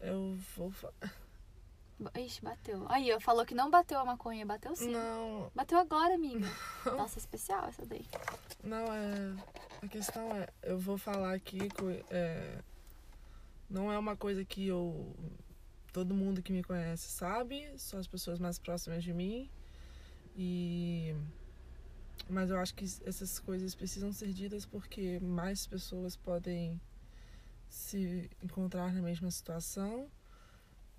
eu 0.01 0.35
vou. 0.57 0.71
fa- 0.71 0.93
Ixi, 2.15 2.43
bateu. 2.43 2.85
Aí, 2.91 3.13
ó, 3.13 3.19
falou 3.19 3.47
que 3.47 3.55
não 3.55 3.71
bateu 3.71 3.99
a 3.99 4.05
maconha, 4.05 4.45
bateu 4.45 4.77
sim. 4.77 4.91
Não, 4.91 5.51
Bateu 5.55 5.79
agora, 5.79 6.15
amiga. 6.15 6.47
Nossa, 6.85 7.19
especial 7.19 7.67
essa 7.69 7.87
daí. 7.87 8.05
não 8.63 8.93
é. 8.93 9.35
A 9.83 9.89
questão 9.89 10.31
é, 10.37 10.49
eu 10.63 10.79
vou 10.79 10.99
falar 10.99 11.35
aqui 11.35 11.59
é, 12.11 12.59
não 13.69 13.91
é 13.91 13.99
uma 13.99 14.17
coisa 14.17 14.45
que 14.45 14.67
eu 14.67 15.15
todo 15.93 16.15
mundo 16.15 16.43
que 16.43 16.53
me 16.53 16.63
conhece 16.63 17.09
sabe, 17.09 17.67
só 17.79 17.97
as 17.97 18.07
pessoas 18.07 18.39
mais 18.39 18.59
próximas 18.59 19.03
de 19.03 19.15
mim. 19.15 19.49
E 20.37 21.15
mas 22.29 22.51
eu 22.51 22.59
acho 22.59 22.75
que 22.75 22.85
essas 23.05 23.39
coisas 23.39 23.75
precisam 23.75 24.13
ser 24.13 24.33
ditas 24.33 24.67
porque 24.67 25.19
mais 25.21 25.67
pessoas 25.67 26.17
podem 26.17 26.79
se 27.69 28.31
encontrar 28.43 28.93
na 28.93 29.01
mesma 29.01 29.31
situação 29.31 30.11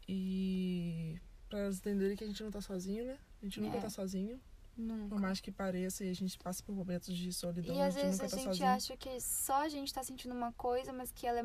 e 0.08 1.20
para 1.50 1.60
elas 1.60 1.78
entenderem 1.78 2.16
que 2.16 2.24
a 2.24 2.28
gente 2.28 2.42
não 2.44 2.52
tá 2.52 2.62
sozinho, 2.62 3.06
né? 3.06 3.18
A 3.42 3.46
gente 3.46 3.60
nunca 3.62 3.78
É. 3.78 3.82
tá 3.82 3.90
sozinho. 3.90 4.40
Por 4.76 4.84
Nunca. 4.84 5.16
mais 5.18 5.40
que 5.42 5.52
pareça 5.52 6.04
e 6.06 6.10
a 6.10 6.14
gente 6.14 6.38
passa 6.38 6.62
por 6.62 6.76
momentos 6.76 7.16
de 7.16 7.34
solidão, 7.34 7.76
E 7.76 7.82
a 7.82 7.88
às 7.88 7.96
gente 7.96 8.04
vezes 8.06 8.20
a 8.20 8.24
tá 8.28 8.36
gente 8.36 8.44
sozinho. 8.46 8.70
acha 8.70 8.96
que 8.98 9.20
só 9.20 9.64
a 9.64 9.70
gente 9.70 9.92
tá 9.92 10.04
sentindo 10.04 10.36
uma 10.36 10.54
coisa, 10.54 10.94
mas 10.94 11.12
que 11.12 11.26
ela 11.26 11.40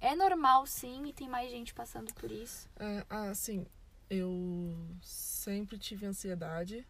é, 0.00 0.08
é 0.08 0.16
normal 0.16 0.66
sim 0.66 1.06
e 1.06 1.12
tem 1.12 1.28
mais 1.28 1.48
gente 1.48 1.72
passando 1.72 2.12
por 2.14 2.28
isso. 2.32 2.68
É, 2.80 3.06
ah, 3.08 3.30
assim, 3.30 3.64
eu 4.10 4.74
sempre 5.00 5.78
tive 5.78 6.06
ansiedade. 6.06 6.84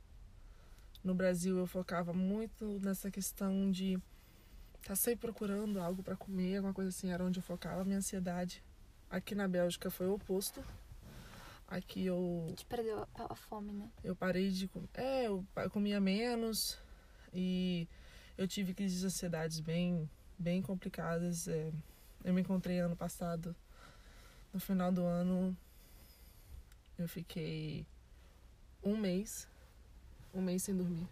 No 1.04 1.14
Brasil 1.14 1.58
eu 1.58 1.66
focava 1.66 2.14
muito 2.14 2.80
nessa 2.80 3.10
questão 3.10 3.70
de 3.70 4.00
estar 4.80 4.96
sempre 4.96 5.20
procurando 5.30 5.78
algo 5.78 6.02
para 6.02 6.16
comer, 6.16 6.56
alguma 6.56 6.72
coisa 6.72 6.88
assim, 6.88 7.10
era 7.10 7.22
onde 7.22 7.38
eu 7.38 7.42
focava 7.42 7.82
a 7.82 7.84
minha 7.84 7.98
ansiedade. 7.98 8.64
Aqui 9.10 9.34
na 9.34 9.46
Bélgica 9.46 9.90
foi 9.90 10.06
o 10.06 10.14
oposto. 10.14 10.64
Aqui 11.72 12.04
eu, 12.04 12.44
gente 12.50 12.66
perdeu 12.66 13.00
a, 13.14 13.32
a 13.32 13.34
fome, 13.34 13.72
né? 13.72 13.90
eu 14.04 14.14
parei 14.14 14.50
de. 14.50 14.70
É, 14.92 15.24
eu 15.24 15.42
comia 15.70 15.98
menos 15.98 16.78
e 17.32 17.88
eu 18.36 18.46
tive 18.46 18.74
crises 18.74 19.00
de 19.00 19.06
ansiedades 19.06 19.58
bem, 19.58 20.06
bem 20.38 20.60
complicadas. 20.60 21.48
É, 21.48 21.72
eu 22.22 22.34
me 22.34 22.42
encontrei 22.42 22.78
ano 22.78 22.94
passado, 22.94 23.56
no 24.52 24.60
final 24.60 24.92
do 24.92 25.02
ano, 25.02 25.56
eu 26.98 27.08
fiquei 27.08 27.86
um 28.84 28.94
mês, 28.94 29.48
um 30.34 30.42
mês 30.42 30.64
sem 30.64 30.76
dormir. 30.76 31.08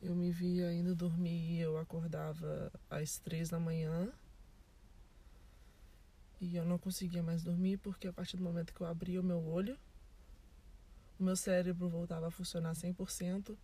Eu 0.00 0.14
me 0.14 0.30
via 0.30 0.72
indo 0.72 0.94
dormir 0.94 1.58
e 1.58 1.60
eu 1.60 1.76
acordava 1.76 2.72
às 2.88 3.18
três 3.18 3.50
da 3.50 3.60
manhã. 3.60 4.10
E 6.42 6.56
eu 6.56 6.64
não 6.64 6.76
conseguia 6.76 7.22
mais 7.22 7.40
dormir 7.44 7.76
porque 7.76 8.08
a 8.08 8.12
partir 8.12 8.36
do 8.36 8.42
momento 8.42 8.74
que 8.74 8.80
eu 8.80 8.86
abria 8.88 9.20
o 9.20 9.24
meu 9.24 9.40
olho, 9.46 9.78
o 11.16 11.22
meu 11.22 11.36
cérebro 11.36 11.88
voltava 11.88 12.26
a 12.26 12.30
funcionar 12.32 12.72
100% 12.74 13.56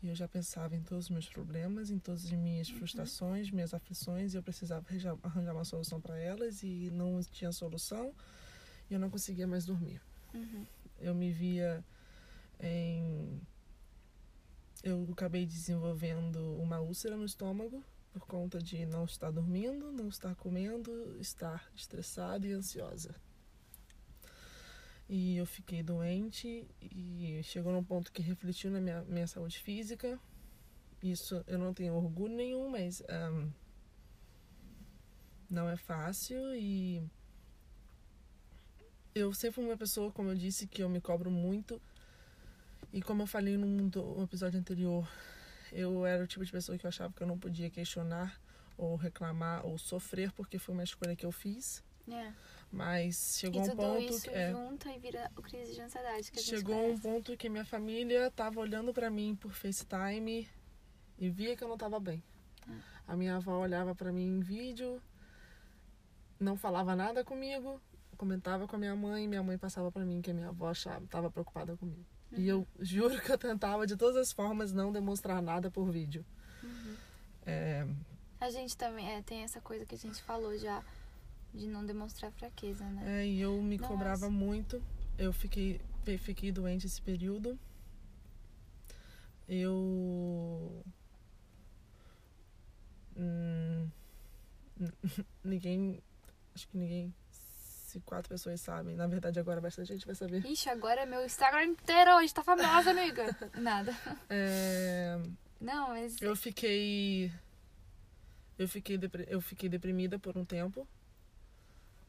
e 0.00 0.06
eu 0.06 0.14
já 0.14 0.28
pensava 0.28 0.76
em 0.76 0.82
todos 0.84 1.06
os 1.06 1.10
meus 1.10 1.28
problemas, 1.28 1.90
em 1.90 1.98
todas 1.98 2.24
as 2.24 2.30
minhas 2.30 2.68
frustrações, 2.68 3.50
minhas 3.50 3.74
aflições 3.74 4.34
e 4.34 4.36
eu 4.36 4.42
precisava 4.42 4.86
arranjar- 4.88 5.18
arranjar 5.20 5.52
uma 5.52 5.64
solução 5.64 6.00
para 6.00 6.16
elas 6.16 6.62
e 6.62 6.92
não 6.92 7.20
tinha 7.24 7.50
solução 7.50 8.14
e 8.88 8.94
eu 8.94 9.00
não 9.00 9.10
conseguia 9.10 9.48
mais 9.48 9.64
dormir. 9.66 10.00
Uhum. 10.32 10.64
Eu 11.00 11.12
me 11.12 11.32
via 11.32 11.84
em. 12.60 13.40
Eu 14.84 15.08
acabei 15.10 15.44
desenvolvendo 15.44 16.38
uma 16.56 16.78
úlcera 16.78 17.16
no 17.16 17.24
estômago 17.24 17.82
por 18.18 18.26
conta 18.26 18.58
de 18.58 18.86
não 18.86 19.04
estar 19.04 19.30
dormindo, 19.30 19.92
não 19.92 20.08
estar 20.08 20.34
comendo, 20.36 20.90
estar 21.20 21.70
estressada 21.74 22.46
e 22.46 22.52
ansiosa. 22.52 23.14
E 25.06 25.36
eu 25.36 25.44
fiquei 25.44 25.82
doente 25.82 26.66
e 26.80 27.42
chegou 27.44 27.74
num 27.74 27.84
ponto 27.84 28.10
que 28.10 28.22
refletiu 28.22 28.70
na 28.70 28.80
minha, 28.80 29.02
minha 29.02 29.26
saúde 29.26 29.58
física. 29.58 30.18
Isso 31.02 31.44
eu 31.46 31.58
não 31.58 31.74
tenho 31.74 31.94
orgulho 31.94 32.34
nenhum, 32.34 32.70
mas 32.70 33.02
ahn, 33.02 33.50
não 35.50 35.68
é 35.68 35.76
fácil 35.76 36.54
e 36.54 37.06
eu 39.14 39.32
sempre 39.34 39.56
fui 39.56 39.64
uma 39.66 39.76
pessoa, 39.76 40.10
como 40.10 40.30
eu 40.30 40.34
disse, 40.34 40.66
que 40.66 40.82
eu 40.82 40.88
me 40.88 41.02
cobro 41.02 41.30
muito. 41.30 41.80
E 42.94 43.02
como 43.02 43.24
eu 43.24 43.26
falei 43.26 43.58
no 43.58 44.22
episódio 44.22 44.58
anterior, 44.58 45.06
eu 45.76 46.06
era 46.06 46.24
o 46.24 46.26
tipo 46.26 46.44
de 46.44 46.50
pessoa 46.50 46.78
que 46.78 46.86
eu 46.86 46.88
achava 46.88 47.12
que 47.12 47.22
eu 47.22 47.26
não 47.26 47.38
podia 47.38 47.68
questionar 47.68 48.40
ou 48.78 48.96
reclamar 48.96 49.64
ou 49.66 49.76
sofrer 49.76 50.32
porque 50.32 50.58
foi 50.58 50.74
uma 50.74 50.82
escolha 50.82 51.14
que 51.14 51.26
eu 51.26 51.30
fiz. 51.30 51.84
É. 52.10 52.32
Mas 52.72 53.36
chegou 53.38 53.62
um 53.62 53.76
ponto 53.76 54.00
isso 54.00 54.30
é, 54.30 54.50
junta 54.50 54.90
e 54.90 54.98
vira 54.98 55.30
o 55.36 55.42
crise 55.42 55.74
de 55.74 55.80
ansiedade 55.80 56.30
chegou 56.36 56.90
um 56.90 56.98
ponto 56.98 57.36
que 57.36 57.48
minha 57.48 57.64
família 57.64 58.30
tava 58.30 58.60
olhando 58.60 58.92
pra 58.92 59.10
mim 59.10 59.36
por 59.36 59.52
FaceTime 59.52 60.48
e 61.18 61.30
via 61.30 61.56
que 61.56 61.62
eu 61.62 61.68
não 61.68 61.76
tava 61.76 62.00
bem. 62.00 62.22
Hum. 62.68 62.78
A 63.06 63.16
minha 63.16 63.36
avó 63.36 63.58
olhava 63.58 63.94
pra 63.94 64.12
mim 64.12 64.26
em 64.26 64.40
vídeo, 64.40 65.00
não 66.40 66.56
falava 66.56 66.96
nada 66.96 67.24
comigo, 67.24 67.80
comentava 68.16 68.66
com 68.66 68.76
a 68.76 68.78
minha 68.78 68.96
mãe, 68.96 69.28
minha 69.28 69.42
mãe 69.42 69.58
passava 69.58 69.92
pra 69.92 70.04
mim 70.04 70.22
que 70.22 70.30
a 70.30 70.34
minha 70.34 70.48
avó 70.48 70.68
achava, 70.68 71.06
tava 71.06 71.30
preocupada 71.30 71.76
comigo. 71.76 72.15
E 72.36 72.46
eu 72.48 72.66
juro 72.78 73.20
que 73.20 73.30
eu 73.32 73.38
tentava 73.38 73.86
de 73.86 73.96
todas 73.96 74.16
as 74.16 74.32
formas 74.32 74.72
não 74.72 74.92
demonstrar 74.92 75.40
nada 75.40 75.70
por 75.70 75.90
vídeo. 75.90 76.24
Uhum. 76.62 76.96
É, 77.46 77.86
A 78.40 78.50
gente 78.50 78.76
também 78.76 79.10
é, 79.10 79.22
tem 79.22 79.42
essa 79.42 79.60
coisa 79.60 79.86
que 79.86 79.94
a 79.94 79.98
gente 79.98 80.22
falou 80.22 80.56
já 80.58 80.82
de 81.54 81.66
não 81.66 81.84
demonstrar 81.84 82.30
fraqueza, 82.32 82.84
né? 82.84 83.22
É, 83.22 83.26
e 83.26 83.40
eu 83.40 83.60
me 83.62 83.78
Nossa. 83.78 83.90
cobrava 83.90 84.28
muito. 84.28 84.82
Eu 85.16 85.32
fiquei, 85.32 85.80
fiquei 86.18 86.52
doente 86.52 86.86
esse 86.86 87.00
período. 87.00 87.58
Eu. 89.48 90.84
Hum, 93.16 93.88
ninguém. 95.42 96.02
Acho 96.54 96.68
que 96.68 96.76
ninguém. 96.76 97.14
Se 97.96 98.00
quatro 98.00 98.28
pessoas 98.28 98.60
sabem. 98.60 98.94
Na 98.94 99.06
verdade, 99.06 99.40
agora 99.40 99.58
bastante 99.58 99.90
gente 99.94 100.04
vai 100.04 100.14
saber. 100.14 100.44
Ixi, 100.44 100.68
agora 100.68 101.06
meu 101.06 101.24
Instagram 101.24 101.64
inteiro 101.64 102.14
hoje 102.16 102.34
tá 102.34 102.42
famosa, 102.44 102.90
amiga. 102.90 103.24
Nada. 103.58 103.96
É, 104.28 105.18
Não, 105.58 105.88
mas. 105.88 106.20
eu 106.20 106.36
fiquei. 106.36 107.32
Eu 108.58 108.68
fiquei, 108.68 108.98
depre- 108.98 109.26
eu 109.30 109.40
fiquei 109.40 109.68
deprimida 109.70 110.18
por 110.18 110.36
um 110.36 110.44
tempo. 110.44 110.86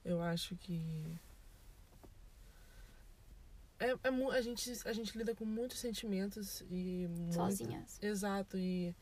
Eu 0.03 0.21
acho 0.21 0.57
que. 0.57 1.17
é, 3.79 3.91
é 3.91 3.97
a, 4.33 4.41
gente, 4.41 4.69
a 4.85 4.91
gente 4.91 5.17
lida 5.17 5.33
com 5.33 5.45
muitos 5.45 5.79
sentimentos 5.79 6.61
e. 6.69 7.07
muito- 7.09 7.33
Sozinhas. 7.33 7.97
Exato, 8.01 8.57
e 8.57 8.93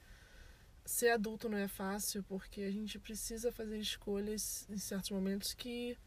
ser 0.85 1.09
adulto 1.09 1.49
não 1.49 1.57
é 1.57 1.67
fácil 1.67 2.21
porque 2.29 2.61
a 2.61 2.69
gente 2.71 2.99
precisa 2.99 3.51
fazer 3.51 3.79
escolhas 3.79 4.67
em 4.69 4.77
certos 4.77 5.09
momentos 5.09 5.51
que 5.55 5.97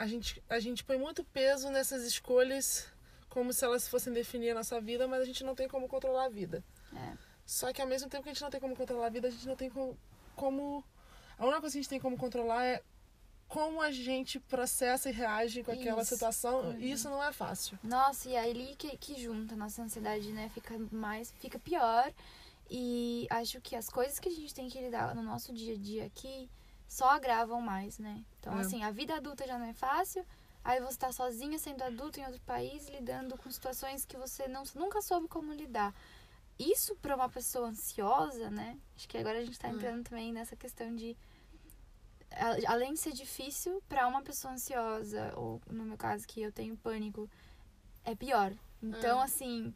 a 0.00 0.06
gente, 0.06 0.42
a 0.48 0.58
gente 0.58 0.82
põe 0.82 0.96
muito 0.98 1.22
peso 1.22 1.68
nessas 1.70 2.02
escolhas 2.04 2.88
como 3.28 3.52
se 3.52 3.62
elas 3.66 3.86
fossem 3.86 4.10
definir 4.14 4.50
a 4.52 4.54
nossa 4.54 4.80
vida, 4.80 5.06
mas 5.06 5.20
a 5.20 5.24
gente 5.26 5.44
não 5.44 5.54
tem 5.54 5.68
como 5.68 5.86
controlar 5.86 6.24
a 6.24 6.28
vida. 6.30 6.64
É. 6.96 7.12
Só 7.44 7.70
que 7.70 7.82
ao 7.82 7.86
mesmo 7.86 8.08
tempo 8.08 8.22
que 8.22 8.30
a 8.30 8.32
gente 8.32 8.40
não 8.42 8.50
tem 8.50 8.58
como 8.60 8.74
controlar 8.74 9.08
a 9.08 9.10
vida, 9.10 9.28
a 9.28 9.30
gente 9.30 9.46
não 9.46 9.54
tem 9.56 9.68
co- 9.68 9.94
como. 10.34 10.82
A 11.38 11.44
única 11.44 11.60
coisa 11.60 11.74
que 11.74 11.78
a 11.78 11.82
gente 11.82 11.90
tem 11.90 12.00
como 12.00 12.16
controlar 12.16 12.64
é 12.64 12.82
como 13.46 13.82
a 13.82 13.90
gente 13.90 14.40
processa 14.40 15.10
e 15.10 15.12
reage 15.12 15.62
com 15.62 15.70
aquela 15.72 16.00
Isso. 16.00 16.14
situação. 16.14 16.60
Uhum. 16.60 16.78
E 16.80 16.92
isso 16.92 17.10
não 17.10 17.22
é 17.22 17.30
fácil. 17.30 17.78
Nossa, 17.82 18.26
e 18.30 18.36
aí 18.36 18.50
ali 18.52 18.74
que, 18.76 18.96
que 18.96 19.22
junta 19.22 19.52
a 19.54 19.56
nossa 19.58 19.82
ansiedade, 19.82 20.32
né? 20.32 20.50
Fica 20.54 20.78
mais, 20.90 21.30
fica 21.40 21.58
pior. 21.58 22.10
E 22.70 23.26
acho 23.28 23.60
que 23.60 23.76
as 23.76 23.90
coisas 23.90 24.18
que 24.18 24.28
a 24.30 24.32
gente 24.32 24.54
tem 24.54 24.68
que 24.70 24.80
lidar 24.80 25.14
no 25.14 25.22
nosso 25.22 25.52
dia 25.52 25.74
a 25.74 25.78
dia 25.78 26.06
aqui 26.06 26.48
só 26.90 27.08
agravam 27.10 27.60
mais, 27.60 28.00
né? 28.00 28.24
Então, 28.40 28.58
É. 28.58 28.62
assim, 28.62 28.82
a 28.82 28.90
vida 28.90 29.14
adulta 29.14 29.46
já 29.46 29.56
não 29.56 29.66
é 29.66 29.72
fácil. 29.72 30.26
Aí 30.64 30.80
você 30.80 30.98
tá 30.98 31.12
sozinha 31.12 31.56
sendo 31.56 31.82
adulta 31.82 32.18
em 32.20 32.26
outro 32.26 32.40
país, 32.40 32.88
lidando 32.88 33.38
com 33.38 33.48
situações 33.48 34.04
que 34.04 34.16
você 34.16 34.48
não, 34.48 34.64
nunca 34.74 35.00
soube 35.00 35.28
como 35.28 35.52
lidar. 35.52 35.94
Isso 36.58 36.96
para 36.96 37.14
uma 37.14 37.28
pessoa 37.28 37.68
ansiosa, 37.68 38.50
né? 38.50 38.76
Acho 38.96 39.08
que 39.08 39.16
agora 39.16 39.38
a 39.38 39.44
gente 39.44 39.56
tá 39.56 39.68
É. 39.68 39.70
entrando 39.70 40.02
também 40.02 40.32
nessa 40.32 40.56
questão 40.56 40.94
de 40.96 41.16
além 42.66 42.94
de 42.94 43.00
ser 43.00 43.12
difícil 43.12 43.82
para 43.88 44.06
uma 44.06 44.22
pessoa 44.22 44.54
ansiosa, 44.54 45.32
ou 45.36 45.60
no 45.70 45.84
meu 45.84 45.96
caso 45.96 46.26
que 46.26 46.40
eu 46.42 46.52
tenho 46.52 46.76
pânico, 46.76 47.30
é 48.04 48.14
pior. 48.16 48.52
Então, 48.82 49.20
É. 49.20 49.24
assim, 49.24 49.72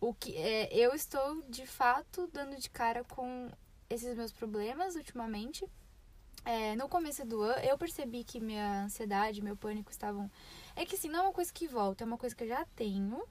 o 0.00 0.14
que 0.14 0.36
é, 0.36 0.72
eu 0.74 0.94
estou 0.94 1.42
de 1.48 1.66
fato 1.66 2.28
dando 2.32 2.56
de 2.56 2.70
cara 2.70 3.02
com 3.04 3.50
esses 3.90 4.16
meus 4.16 4.32
problemas 4.32 4.94
ultimamente. 4.94 5.68
É, 6.44 6.74
no 6.76 6.88
começo 6.88 7.24
do 7.24 7.40
ano, 7.42 7.60
eu 7.64 7.78
percebi 7.78 8.24
que 8.24 8.40
minha 8.40 8.84
ansiedade, 8.84 9.40
meu 9.40 9.56
pânico 9.56 9.90
estavam. 9.90 10.30
É 10.74 10.84
que 10.84 10.96
assim, 10.96 11.08
não 11.08 11.20
é 11.20 11.22
uma 11.22 11.32
coisa 11.32 11.52
que 11.52 11.68
volta, 11.68 12.02
é 12.02 12.06
uma 12.06 12.18
coisa 12.18 12.34
que 12.34 12.44
eu 12.44 12.48
já 12.48 12.64
tenho. 12.76 13.22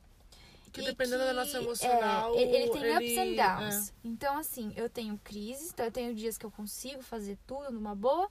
Que 0.72 0.82
dependendo 0.82 1.26
da 1.26 1.34
nossa 1.34 1.60
que, 1.60 1.66
emocional. 1.66 2.34
é, 2.34 2.42
ele, 2.42 2.56
ele 2.56 2.70
tem 2.72 2.96
ups 2.96 3.12
ele- 3.12 3.42
and 3.42 3.60
downs. 3.60 3.94
Então, 4.04 4.38
assim, 4.38 4.72
eu 4.78 4.90
tenho 4.90 5.20
crises, 5.22 5.72
então 5.74 5.86
eu 5.86 5.92
tenho 5.92 6.16
dias 6.16 6.38
que 6.38 6.46
eu 6.46 6.52
consigo 6.52 7.02
fazer 7.04 7.38
tudo 7.46 7.72
numa 7.72 7.94
boa. 7.94 8.30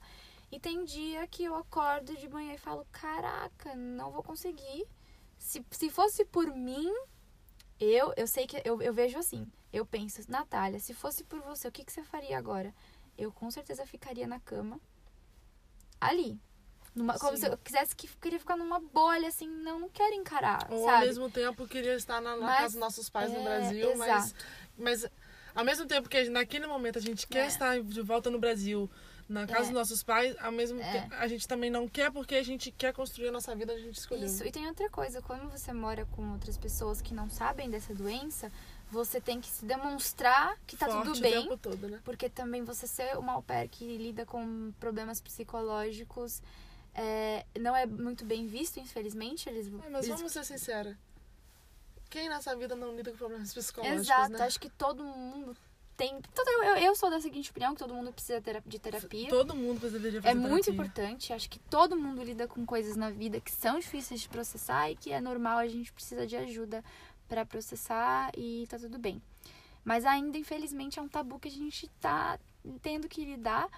E 0.50 0.58
tem 0.58 0.84
dia 0.84 1.26
que 1.28 1.44
eu 1.44 1.54
acordo 1.54 2.16
de 2.16 2.28
manhã 2.28 2.54
e 2.54 2.58
falo, 2.58 2.86
caraca, 2.90 3.74
não 3.76 4.10
vou 4.10 4.22
conseguir. 4.22 4.84
Se, 5.38 5.64
se 5.70 5.90
fosse 5.90 6.24
por 6.24 6.46
mim, 6.46 6.90
eu, 7.78 8.12
eu 8.16 8.26
sei 8.26 8.46
que 8.46 8.60
eu, 8.64 8.80
eu 8.80 8.92
vejo 8.92 9.18
assim. 9.18 9.46
Eu 9.72 9.86
penso, 9.86 10.22
Natália, 10.28 10.80
se 10.80 10.92
fosse 10.92 11.22
por 11.22 11.40
você, 11.42 11.68
o 11.68 11.72
que, 11.72 11.84
que 11.84 11.92
você 11.92 12.02
faria 12.02 12.36
agora? 12.36 12.74
Eu 13.20 13.30
com 13.30 13.50
certeza 13.50 13.84
ficaria 13.84 14.26
na 14.26 14.40
cama. 14.40 14.80
Ali. 16.00 16.40
Numa, 16.94 17.16
como 17.18 17.36
se 17.36 17.46
eu 17.46 17.56
quisesse 17.58 17.94
que 17.94 18.08
queria 18.16 18.38
ficar 18.40 18.56
numa 18.56 18.80
bolha, 18.80 19.28
assim, 19.28 19.46
não, 19.46 19.78
não 19.78 19.88
quero 19.88 20.14
encarar. 20.14 20.66
Ou 20.70 20.84
sabe? 20.86 20.96
ao 21.02 21.06
mesmo 21.06 21.30
tempo 21.30 21.68
queria 21.68 21.94
estar 21.94 22.20
na, 22.20 22.34
na 22.34 22.46
Mas- 22.46 22.56
casa 22.56 22.68
dos 22.72 22.80
nossos 22.80 23.08
pais 23.10 23.30
no 23.30 23.38
é, 23.38 23.42
Brasil, 23.44 23.96
mas, 23.96 24.24
exato. 24.26 24.44
mas 24.76 25.06
ao 25.54 25.64
mesmo 25.64 25.86
tempo 25.86 26.08
que 26.08 26.28
naquele 26.28 26.66
momento 26.66 26.98
a 26.98 27.02
gente 27.02 27.26
quer 27.28 27.44
É. 27.44 27.46
estar 27.46 27.80
de 27.80 28.00
volta 28.02 28.28
no 28.28 28.40
Brasil, 28.40 28.90
na 29.28 29.46
casa 29.46 29.60
É. 29.60 29.62
dos 29.66 29.70
nossos 29.70 30.02
pais, 30.02 30.34
ao 30.40 30.50
mesmo 30.50 30.80
É. 30.80 30.90
tempo 30.92 31.14
a 31.14 31.28
gente 31.28 31.46
também 31.46 31.70
não 31.70 31.86
quer 31.86 32.10
porque 32.10 32.34
a 32.34 32.42
gente 32.42 32.72
quer 32.72 32.92
construir 32.92 33.28
a 33.28 33.32
nossa 33.32 33.54
vida, 33.54 33.72
a 33.72 33.78
gente 33.78 33.96
escolheu. 33.96 34.24
Isso, 34.26 34.44
e 34.44 34.50
tem 34.50 34.66
outra 34.66 34.90
coisa, 34.90 35.22
quando 35.22 35.48
você 35.48 35.72
mora 35.72 36.04
com 36.06 36.32
outras 36.32 36.58
pessoas 36.58 37.00
que 37.00 37.14
não 37.14 37.28
sabem 37.30 37.70
dessa 37.70 37.94
doença, 37.94 38.50
você 38.90 39.20
tem 39.20 39.40
que 39.40 39.48
se 39.48 39.64
demonstrar 39.64 40.58
que 40.66 40.76
tá 40.76 40.86
Forte 40.86 41.04
tudo 41.06 41.18
o 41.18 41.20
bem. 41.20 41.42
tempo 41.42 41.56
todo, 41.56 41.88
né? 41.88 42.00
Porque 42.04 42.28
também 42.28 42.64
você 42.64 42.86
ser 42.86 43.16
uma 43.18 43.32
au 43.34 43.42
pair 43.42 43.68
que 43.68 43.96
lida 43.96 44.26
com 44.26 44.72
problemas 44.80 45.20
psicológicos 45.20 46.42
é, 46.94 47.46
não 47.58 47.74
é 47.76 47.86
muito 47.86 48.24
bem 48.24 48.46
visto, 48.46 48.78
infelizmente. 48.80 49.48
Eles, 49.48 49.68
É, 49.68 49.88
mas 49.90 50.04
eles- 50.06 50.16
vamos 50.18 50.32
ser 50.32 50.44
sinceros. 50.44 50.96
Quem 52.08 52.28
nessa 52.28 52.56
vida 52.56 52.74
não 52.74 52.94
lida 52.96 53.12
com 53.12 53.16
problemas 53.18 53.54
psicológicos, 53.54 54.02
Exato, 54.02 54.32
né? 54.32 54.42
acho 54.44 54.58
que 54.58 54.68
todo 54.68 55.04
mundo 55.04 55.56
tem. 55.96 56.20
todo- 56.34 56.48
eu, 56.64 56.76
eu 56.78 56.96
sou 56.96 57.08
da 57.10 57.20
seguinte 57.20 57.50
opinião, 57.50 57.72
que 57.74 57.78
todo 57.78 57.94
mundo 57.94 58.12
precisa 58.12 58.42
de 58.66 58.78
terapia. 58.80 59.28
Todo 59.28 59.54
mundo 59.54 59.80
deveria 59.88 60.20
fazer 60.20 60.32
É 60.32 60.34
muito 60.34 60.64
terapia. 60.64 60.72
importante, 60.72 61.32
acho 61.32 61.48
que 61.48 61.60
todo 61.60 61.96
mundo 61.96 62.24
lida 62.24 62.48
com 62.48 62.66
coisas 62.66 62.96
na 62.96 63.10
vida 63.10 63.40
que 63.40 63.52
são 63.52 63.78
difíceis 63.78 64.20
de 64.22 64.28
processar 64.28 64.90
e 64.90 64.96
que 64.96 65.12
é 65.12 65.20
normal, 65.20 65.58
a 65.58 65.68
gente 65.68 65.92
precisa 65.92 66.26
de 66.26 66.36
ajuda 66.36 66.82
pra 67.30 67.46
processar 67.46 68.32
e 68.36 68.66
tá 68.68 68.76
tudo 68.76 68.98
bem. 68.98 69.22
Mas 69.84 70.04
ainda, 70.04 70.36
infelizmente, 70.36 70.98
é 70.98 71.02
um 71.02 71.08
tabu 71.08 71.38
que 71.38 71.46
a 71.48 71.50
gente 71.50 71.88
tá 72.00 72.38
tendo 72.82 73.08
que 73.08 73.24
lidar. 73.24 73.68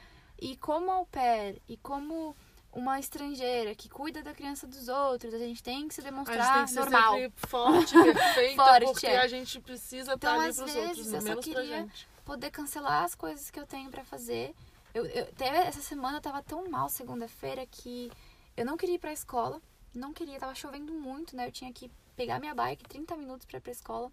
E 0.40 0.56
como 0.56 0.90
au 0.90 1.06
pair 1.06 1.60
e 1.68 1.76
como 1.76 2.34
uma 2.72 2.98
estrangeira 2.98 3.74
que 3.74 3.88
cuida 3.88 4.22
da 4.22 4.32
criança 4.32 4.66
dos 4.66 4.88
outros, 4.88 5.34
a 5.34 5.38
gente 5.38 5.62
tem 5.62 5.86
que 5.86 5.94
se 5.94 6.00
A 6.00 6.04
gente 6.04 6.10
demonstrar 6.12 6.54
tem 6.54 6.64
que 6.64 6.70
ser 6.70 6.80
normal. 6.80 7.14
sempre 7.18 7.46
forte, 7.48 7.92
perfeita, 7.92 8.56
Forte, 8.64 8.84
porque 8.86 9.06
é. 9.06 9.18
a 9.20 9.28
gente 9.28 9.60
precisa 9.60 10.14
Então, 10.14 10.32
estar 10.34 10.44
ali 10.46 10.54
pros 10.56 10.72
vezes, 10.72 10.88
outros, 10.88 11.12
eu 11.12 11.20
só 11.20 11.26
menos 11.28 11.44
pra 11.46 11.54
queria- 11.62 11.76
gente. 11.82 12.08
poder 12.24 12.50
cancelar 12.50 13.04
as 13.04 13.14
coisas 13.14 13.50
que 13.50 13.60
eu 13.60 13.66
tenho 13.66 13.90
pra 13.90 14.02
fazer. 14.04 14.54
Eu, 14.94 15.04
eu 15.06 15.26
teve 15.34 15.56
essa 15.58 15.82
semana 15.82 16.16
eu 16.18 16.22
tava 16.22 16.42
tão 16.42 16.68
mal 16.70 16.88
segunda-feira 16.88 17.64
que 17.66 18.10
eu 18.56 18.64
não 18.64 18.76
queria 18.76 18.94
ir 18.96 18.98
pra 18.98 19.12
escola, 19.12 19.60
não 19.94 20.12
queria, 20.14 20.38
tava 20.40 20.54
chovendo 20.54 20.92
muito, 20.94 21.36
né? 21.36 21.46
Eu 21.46 21.52
tinha 21.52 21.72
que 21.72 21.90
pegar 22.16 22.38
minha 22.40 22.54
bike 22.54 22.84
30 22.88 23.16
minutos 23.16 23.46
pra 23.46 23.58
ir 23.58 23.60
pra 23.60 23.72
escola. 23.72 24.10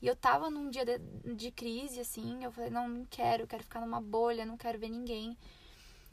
E 0.00 0.06
eu 0.06 0.16
tava 0.16 0.50
num 0.50 0.68
dia 0.68 0.84
de, 0.84 0.98
de 1.34 1.50
crise 1.52 2.00
assim, 2.00 2.42
eu 2.42 2.50
falei, 2.50 2.70
não, 2.70 2.88
não 2.88 3.04
quero, 3.04 3.46
quero 3.46 3.62
ficar 3.62 3.80
numa 3.80 4.00
bolha, 4.00 4.44
não 4.44 4.56
quero 4.56 4.78
ver 4.78 4.88
ninguém. 4.88 5.36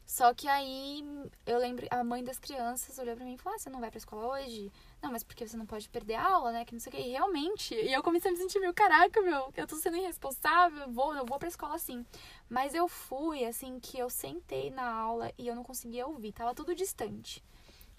Só 0.10 0.34
que 0.34 0.47
aí 0.47 1.04
eu 1.45 1.60
lembro, 1.60 1.86
a 1.91 2.04
mãe 2.04 2.23
das 2.23 2.39
crianças 2.39 2.97
olhou 2.97 3.15
pra 3.15 3.23
mim 3.23 3.36
e 3.36 3.38
falou: 3.38 3.56
ah, 3.56 3.60
você 3.60 3.69
não 3.69 3.80
vai 3.80 3.91
pra 3.91 3.99
escola 3.99 4.25
hoje? 4.34 4.71
Não, 5.04 5.12
mas 5.12 5.23
porque 5.23 5.47
você 5.47 5.56
não 5.56 5.67
pode 5.67 5.88
perder 5.88 6.15
a 6.15 6.34
aula, 6.34 6.52
né? 6.52 6.65
Que 6.65 6.73
não 6.73 6.80
sei 6.80 6.91
o 6.91 6.95
que. 6.95 7.02
E 7.04 7.12
realmente, 7.12 7.75
e 7.75 7.93
eu 7.93 8.02
comecei 8.02 8.32
a 8.32 8.34
me 8.34 8.39
sentir 8.39 8.60
meio, 8.60 8.73
caraca, 8.73 9.21
meu, 9.21 9.54
eu 9.56 9.67
tô 9.67 9.75
sendo 9.75 9.97
irresponsável, 9.97 10.80
eu 10.80 10.91
vou, 10.91 11.15
eu 11.15 11.23
vou 11.28 11.38
pra 11.38 11.47
escola 11.47 11.78
sim. 11.78 12.04
Mas 12.49 12.73
eu 12.73 12.88
fui, 12.88 13.45
assim, 13.45 13.80
que 13.80 13.99
eu 13.99 14.10
sentei 14.10 14.71
na 14.71 14.91
aula 14.91 15.32
e 15.38 15.47
eu 15.47 15.56
não 15.56 15.63
conseguia 15.63 16.08
ouvir, 16.08 16.32
tava 16.32 16.56
tudo 16.56 16.73
distante. 16.73 17.43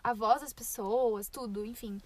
A 0.02 0.12
voz 0.12 0.40
das 0.40 0.52
pessoas, 0.52 1.28
tudo, 1.28 1.64
enfim. 1.64 2.00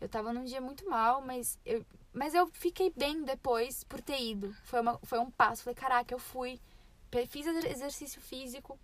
Eu 0.00 0.08
tava 0.08 0.32
num 0.32 0.44
dia 0.44 0.60
muito 0.60 0.88
mal, 0.88 1.20
mas 1.20 1.58
eu, 1.64 1.84
mas 2.12 2.34
eu 2.34 2.46
fiquei 2.48 2.90
bem 2.96 3.22
depois 3.22 3.84
por 3.84 4.00
ter 4.00 4.20
ido. 4.20 4.54
Foi, 4.64 4.80
uma, 4.80 4.98
foi 5.02 5.18
um 5.18 5.30
passo. 5.30 5.62
Falei, 5.62 5.74
caraca, 5.74 6.14
eu 6.14 6.18
fui, 6.18 6.58
fiz 7.28 7.46
exer- 7.46 7.70
exercício 7.70 8.20
físico, 8.20 8.78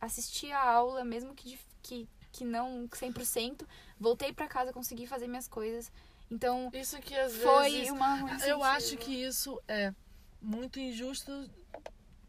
assisti 0.00 0.50
a 0.50 0.60
aula, 0.62 1.04
mesmo 1.04 1.34
que, 1.34 1.58
que, 1.82 2.08
que 2.32 2.44
não 2.44 2.88
100%, 2.88 3.64
voltei 3.98 4.32
pra 4.32 4.48
casa, 4.48 4.72
consegui 4.72 5.06
fazer 5.06 5.28
minhas 5.28 5.46
coisas. 5.46 5.90
Então, 6.30 6.70
Isso 6.72 6.98
que 7.00 7.14
às 7.14 7.32
foi 7.36 7.70
vezes. 7.70 7.90
uma 7.92 8.24
um 8.24 8.38
Eu 8.40 8.62
acho 8.64 8.96
que 8.96 9.12
isso 9.12 9.62
é 9.68 9.94
muito 10.42 10.80
injusto 10.80 11.48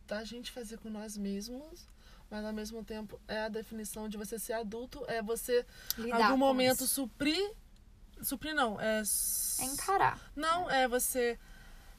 da 0.05 0.23
gente 0.23 0.51
fazer 0.51 0.77
com 0.77 0.89
nós 0.89 1.17
mesmos, 1.17 1.87
mas 2.29 2.45
ao 2.45 2.53
mesmo 2.53 2.83
tempo 2.83 3.19
é 3.27 3.41
a 3.41 3.49
definição 3.49 4.07
de 4.07 4.15
você 4.15 4.37
ser 4.37 4.53
adulto, 4.53 5.03
é 5.07 5.21
você 5.21 5.65
em 5.97 6.11
algum 6.11 6.37
momento 6.37 6.83
isso. 6.83 6.93
suprir. 6.93 7.51
Suprir 8.21 8.53
não, 8.53 8.79
é. 8.79 9.01
É 9.59 9.65
encarar. 9.65 10.19
Não, 10.35 10.69
é 10.69 10.87
você 10.87 11.37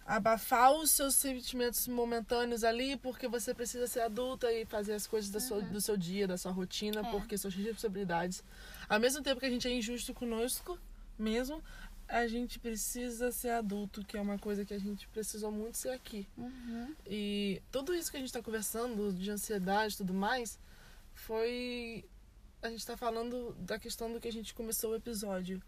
abafar 0.07 0.73
os 0.73 0.91
seus 0.91 1.15
sentimentos 1.17 1.87
momentâneos 1.87 2.65
ali, 2.65 2.97
porque 2.97 3.29
você 3.29 3.53
precisa 3.53 3.87
ser 3.87 4.01
adulta 4.01 4.51
e 4.51 4.65
fazer 4.65 4.95
as 4.95 5.07
coisas 5.07 5.31
da 5.31 5.39
sua, 5.39 5.61
do 5.61 5.81
seu 5.83 5.99
dia, 5.99 6.27
da 6.27 6.39
sua 6.39 6.51
rotina, 6.51 7.01
É. 7.07 7.11
porque 7.11 7.37
suas 7.37 7.55
responsabilidades. 7.55 8.43
Ao 8.89 8.99
mesmo 8.99 9.23
tempo 9.23 9.39
que 9.39 9.45
a 9.45 9.51
gente 9.51 9.69
é 9.69 9.71
injusto 9.71 10.15
conosco 10.15 10.79
mesmo, 11.19 11.63
a 12.09 12.27
gente 12.27 12.59
precisa 12.59 13.31
ser 13.31 13.51
adulto, 13.51 14.03
que 14.03 14.17
é 14.17 14.21
uma 14.21 14.39
coisa 14.39 14.65
que 14.65 14.73
a 14.73 14.79
gente 14.79 15.07
precisou 15.09 15.53
muito 15.53 15.77
ser 15.77 15.91
aqui. 15.91 16.27
Uhum. 16.39 16.95
E 17.07 17.61
tudo 17.71 17.95
isso 17.95 18.11
que 18.11 18.17
a 18.17 18.21
gente 18.21 18.31
está 18.31 18.43
conversando, 18.43 19.13
de 19.13 19.31
ansiedade 19.31 19.93
e 19.93 19.97
tudo 19.99 20.15
mais, 20.15 20.59
foi. 21.13 22.03
A 22.63 22.71
gente 22.71 22.79
está 22.81 22.97
falando 22.97 23.55
da 23.59 23.79
questão 23.79 24.11
do 24.11 24.19
que 24.19 24.27
a 24.27 24.33
gente 24.33 24.55
começou 24.55 24.93
o 24.93 24.97
episódio. 24.97 25.63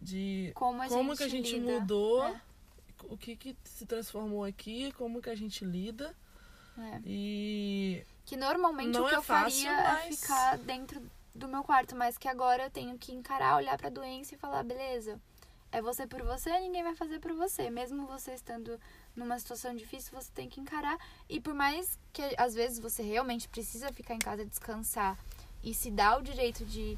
De 0.00 0.52
Como 0.54 0.82
a 0.82 0.88
como 0.88 1.08
gente 1.14 1.18
que 1.18 1.24
a 1.24 1.28
gente 1.28 1.58
lida, 1.58 1.72
mudou, 1.80 2.22
né? 2.24 2.40
o 3.08 3.16
que, 3.16 3.36
que 3.36 3.56
se 3.64 3.86
transformou 3.86 4.44
aqui, 4.44 4.92
como 4.92 5.20
que 5.22 5.30
a 5.30 5.34
gente 5.34 5.64
lida. 5.64 6.14
É. 6.78 7.00
E 7.06 8.04
Que 8.24 8.36
normalmente 8.36 8.90
Não 8.92 9.04
o 9.04 9.08
que 9.08 9.14
é 9.14 9.18
eu 9.18 9.22
fácil, 9.22 9.64
faria 9.64 9.80
é 9.80 9.92
mas- 9.92 10.20
ficar 10.20 10.58
dentro 10.58 11.00
do 11.34 11.48
meu 11.48 11.62
quarto, 11.64 11.94
mas 11.96 12.16
que 12.18 12.28
agora 12.28 12.64
eu 12.64 12.70
tenho 12.70 12.96
que 12.98 13.12
encarar, 13.12 13.56
olhar 13.56 13.76
pra 13.78 13.88
doença 13.90 14.34
e 14.34 14.38
falar, 14.38 14.62
beleza, 14.62 15.20
é 15.72 15.80
você 15.82 16.06
por 16.06 16.22
você, 16.22 16.58
ninguém 16.60 16.82
vai 16.82 16.94
fazer 16.94 17.18
por 17.20 17.32
você. 17.34 17.68
Mesmo 17.70 18.06
você 18.06 18.32
estando 18.34 18.78
numa 19.14 19.38
situação 19.38 19.74
difícil, 19.74 20.12
você 20.14 20.30
tem 20.34 20.48
que 20.48 20.60
encarar. 20.60 20.98
E 21.28 21.40
por 21.40 21.54
mais 21.54 21.98
que 22.12 22.22
às 22.38 22.54
vezes 22.54 22.78
você 22.78 23.02
realmente 23.02 23.48
precisa 23.48 23.92
ficar 23.92 24.14
em 24.14 24.18
casa 24.18 24.44
descansar 24.44 25.18
e 25.62 25.74
se 25.74 25.90
dá 25.90 26.16
o 26.18 26.22
direito 26.22 26.64
de 26.64 26.96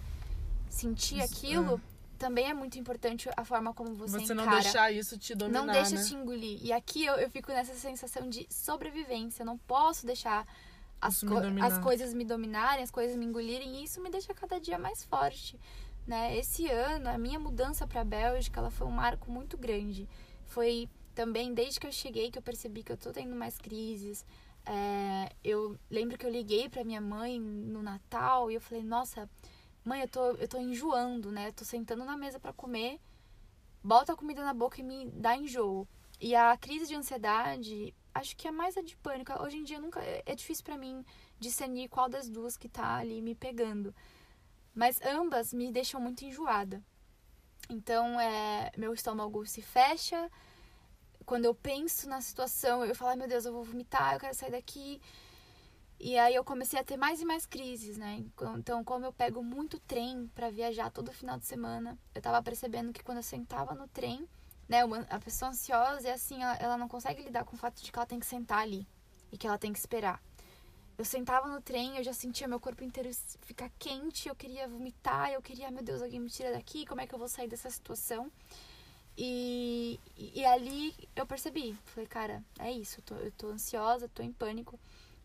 sentir 0.69 1.19
Isso, 1.23 1.35
aquilo, 1.35 1.81
também 2.19 2.49
é 2.51 2.55
muito 2.55 2.79
importante 2.79 3.31
a 3.37 3.45
forma 3.45 3.73
como 3.73 3.95
você, 3.95 4.19
Você 4.19 4.33
encara. 4.35 4.51
não 4.51 4.61
deixar 4.61 4.93
isso 4.93 5.17
te 5.17 5.35
dominar, 5.35 5.65
Não 5.65 5.73
deixa 5.73 5.95
né? 5.95 6.03
te 6.05 6.15
engolir. 6.15 6.59
E 6.63 6.73
aqui 6.73 7.05
eu, 7.05 7.15
eu 7.15 7.31
fico 7.31 7.51
nessa 7.53 7.75
sensação 7.75 8.29
de 8.29 8.47
sobrevivência. 8.51 9.43
Eu 9.43 9.47
não 9.47 9.57
posso 9.59 10.05
deixar 10.05 10.47
as, 11.01 11.21
co- 11.23 11.35
as 11.63 11.79
coisas 11.79 12.13
me 12.13 12.25
dominarem, 12.25 12.83
as 12.83 12.91
coisas 12.91 13.17
me 13.17 13.25
engolirem. 13.25 13.77
E 13.81 13.85
isso 13.85 14.01
me 14.03 14.11
deixa 14.11 14.35
cada 14.35 14.59
dia 14.61 14.79
mais 14.79 15.05
forte. 15.05 15.59
Né? 16.07 16.37
Esse 16.37 16.67
ano, 16.69 17.09
a 17.09 17.17
minha 17.19 17.39
mudança 17.39 17.87
para 17.87 18.01
a 18.01 18.05
Bélgica 18.05 18.61
ela 18.61 18.71
foi 18.71 18.87
um 18.87 18.91
marco 18.91 19.31
muito 19.31 19.57
grande. 19.57 20.09
Foi 20.47 20.89
também 21.15 21.53
desde 21.55 21.79
que 21.81 21.87
eu 21.87 21.93
cheguei 21.93 22.31
que 22.31 22.39
eu 22.39 22.43
percebi 22.43 22.83
que 22.83 22.91
eu 22.93 22.97
tô 22.97 23.13
tendo 23.13 23.35
mais 23.37 23.59
crises. 23.59 24.25
É, 24.67 25.31
eu 25.45 25.79
lembro 25.91 26.19
que 26.19 26.27
eu 26.27 26.31
liguei 26.31 26.69
para 26.69 26.85
minha 26.85 27.01
mãe 27.01 27.39
no 27.41 27.83
Natal 27.83 28.51
e 28.51 28.55
eu 28.55 28.61
falei: 28.61 28.83
Nossa, 28.85 29.29
mãe, 29.89 30.03
eu 30.03 30.09
tô, 30.09 30.31
eu 30.33 30.49
tô 30.49 30.59
enjoando, 30.59 31.33
né? 31.33 31.53
Tô 31.53 31.65
sentando 31.65 32.05
na 32.05 32.17
mesa 32.17 32.39
para 32.39 32.53
comer 32.53 33.01
bota 33.83 34.13
a 34.13 34.17
comida 34.17 34.45
na 34.45 34.55
boca 34.55 34.81
e 34.81 34.85
me 34.85 35.11
dá 35.11 35.37
enjoo. 35.37 35.87
E 36.21 36.35
a 36.35 36.57
crise 36.57 36.87
de 36.87 36.95
ansiedade, 36.95 37.95
acho 38.15 38.37
que 38.37 38.49
é 38.49 38.51
mais 38.51 38.77
a 38.77 38.83
de 38.83 38.97
pânico. 38.97 39.33
Hoje 39.43 39.57
em 39.57 39.65
dia 39.65 39.81
nunca 39.81 40.01
é 40.01 40.35
difícil 40.35 40.65
pra 40.65 40.77
mim 40.77 41.05
discernir 41.39 41.89
qual 41.89 42.09
das 42.09 42.29
duas 42.29 42.57
que 42.57 42.69
tá 42.69 42.97
ali 42.97 43.23
me 43.23 43.35
pegando. 43.35 43.95
Mas 44.75 45.01
ambas 45.03 45.53
me 45.53 45.71
deixam 45.73 46.01
muito 46.01 46.25
enjoada. 46.25 46.83
Então, 47.69 48.19
é, 48.21 48.71
meu 48.77 48.93
estômago 48.95 49.47
se 49.47 49.63
fecha. 49.63 50.31
Quando 51.25 51.45
eu 51.45 51.55
penso 51.55 52.09
na 52.09 52.21
situação, 52.21 52.85
eu 52.85 52.95
falo, 52.95 53.17
meu 53.17 53.29
Deus, 53.29 53.45
eu 53.45 53.53
vou 53.53 53.65
vomitar, 53.65 54.15
eu 54.15 54.21
quero 54.21 54.35
sair 54.35 54.51
daqui. 54.51 55.01
E 56.01 56.17
aí 56.17 56.35
eu 56.35 56.45
comecei 56.45 56.79
a 56.79 56.85
ter 56.85 56.97
mais 56.97 57.21
e 57.21 57.25
mais 57.25 57.45
crises, 57.45 57.97
né? 57.97 58.25
Então, 58.57 58.85
como 58.85 59.05
eu 59.05 59.13
pego 59.13 59.43
muito 59.43 59.81
trem 59.81 60.31
para 60.33 60.49
viajar 60.49 60.91
todo 60.91 61.13
final 61.13 61.37
de 61.39 61.45
semana, 61.45 61.99
eu 62.15 62.23
tava 62.23 62.41
percebendo 62.41 62.93
que 62.93 63.03
quando 63.03 63.19
eu 63.19 63.23
sentava 63.23 63.75
no 63.75 63.89
trem, 63.89 64.29
né, 64.69 64.83
a 65.11 65.19
pessoa 65.19 65.51
ansiosa 65.51 66.09
é 66.09 66.13
assim, 66.13 66.41
ela, 66.43 66.55
ela 66.57 66.79
não 66.79 66.87
consegue 66.87 67.23
lidar 67.23 67.45
com 67.45 67.57
o 67.57 67.59
fato 67.59 67.83
de 67.83 67.91
que 67.91 67.99
ela 67.99 68.07
tem 68.07 68.21
que 68.21 68.27
sentar 68.27 68.61
ali 68.61 68.87
e 69.33 69.37
que 69.37 69.47
ela 69.47 69.59
tem 69.59 69.73
que 69.73 69.79
esperar. 69.79 70.23
Eu 70.97 71.05
sentava 71.05 71.49
no 71.49 71.61
trem, 71.61 71.97
eu 71.97 72.05
já 72.05 72.13
sentia 72.13 72.47
meu 72.47 72.61
corpo 72.61 72.85
inteiro 72.85 73.11
ficar 73.43 73.71
quente, 73.79 74.29
eu 74.29 74.37
queria 74.37 74.69
vomitar, 74.69 75.33
eu 75.33 75.43
queria, 75.43 75.71
meu 75.71 75.83
Deus, 75.83 76.03
alguém 76.03 76.21
me 76.21 76.29
tira 76.29 76.53
daqui, 76.53 76.87
como 76.87 77.01
é 77.01 77.07
que 77.07 77.15
eu 77.15 77.19
vou 77.19 77.29
sair 77.29 77.49
dessa 77.49 77.71
situação? 77.71 78.31
E, 79.17 79.99
e 80.17 80.45
ali 80.45 80.95
eu 81.17 81.27
percebi, 81.27 81.77
falei, 81.87 82.07
cara, 82.07 82.45
é 82.59 82.71
isso, 82.71 83.01
eu 83.01 83.03
tô, 83.03 83.15
eu 83.17 83.33
tô 83.33 83.49
ansiosa, 83.49 84.09
tô 84.09 84.23
em 84.23 84.33
pânico. 84.33 84.79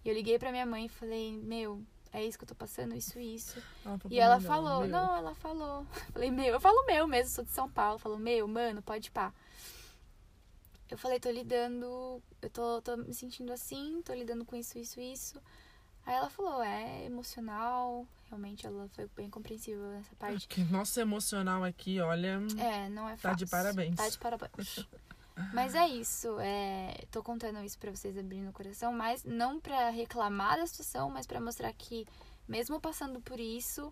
E 0.03 0.09
eu 0.09 0.13
liguei 0.13 0.37
pra 0.37 0.51
minha 0.51 0.65
mãe 0.65 0.85
e 0.85 0.89
falei, 0.89 1.37
meu, 1.37 1.81
é 2.11 2.23
isso 2.23 2.37
que 2.37 2.43
eu 2.43 2.47
tô 2.47 2.55
passando, 2.55 2.95
isso 2.95 3.17
e 3.19 3.35
isso. 3.35 3.61
Ah, 3.85 3.97
E 4.09 4.19
ela 4.19 4.39
falando, 4.39 4.65
falou, 4.65 4.81
meu. 4.81 4.89
não, 4.89 5.15
ela 5.15 5.35
falou. 5.35 5.85
Falei, 6.13 6.29
meu, 6.29 6.45
eu 6.53 6.59
falo 6.59 6.85
meu 6.85 7.07
mesmo, 7.07 7.29
sou 7.31 7.43
de 7.43 7.51
São 7.51 7.69
Paulo. 7.69 7.97
Falou, 7.97 8.17
meu, 8.19 8.47
mano, 8.47 8.81
pode 8.81 9.09
pá. 9.11 9.33
Eu 10.89 10.97
falei, 10.97 11.19
tô 11.19 11.31
lidando, 11.31 12.21
eu 12.41 12.49
tô, 12.51 12.81
tô 12.81 12.97
me 12.97 13.13
sentindo 13.13 13.51
assim, 13.51 14.01
tô 14.05 14.13
lidando 14.13 14.45
com 14.45 14.55
isso, 14.55 14.77
isso, 14.77 14.99
isso. 14.99 15.41
Aí 16.05 16.13
ela 16.13 16.29
falou, 16.29 16.61
é 16.61 17.05
emocional, 17.05 18.05
realmente 18.29 18.67
ela 18.67 18.87
foi 18.89 19.07
bem 19.15 19.29
compreensível 19.29 19.81
nessa 19.91 20.13
parte. 20.17 20.47
Que 20.47 20.63
nosso 20.65 20.99
emocional 20.99 21.63
aqui, 21.63 21.99
olha. 21.99 22.39
É, 22.59 22.89
não 22.89 23.07
é 23.07 23.15
fácil. 23.17 23.21
Tá 23.21 23.33
de 23.33 23.45
parabéns. 23.47 23.95
Tá 23.95 24.07
de 24.09 24.17
parabéns. 24.19 24.85
Mas 25.53 25.73
é 25.73 25.87
isso, 25.87 26.37
é, 26.39 27.05
tô 27.11 27.23
contando 27.23 27.63
isso 27.63 27.77
pra 27.79 27.89
vocês 27.91 28.17
abrindo 28.17 28.49
o 28.49 28.53
coração, 28.53 28.93
mas 28.93 29.23
não 29.23 29.59
pra 29.59 29.89
reclamar 29.89 30.57
da 30.57 30.67
situação, 30.67 31.09
mas 31.09 31.25
pra 31.25 31.41
mostrar 31.41 31.73
que 31.73 32.05
mesmo 32.47 32.79
passando 32.79 33.19
por 33.21 33.39
isso, 33.39 33.91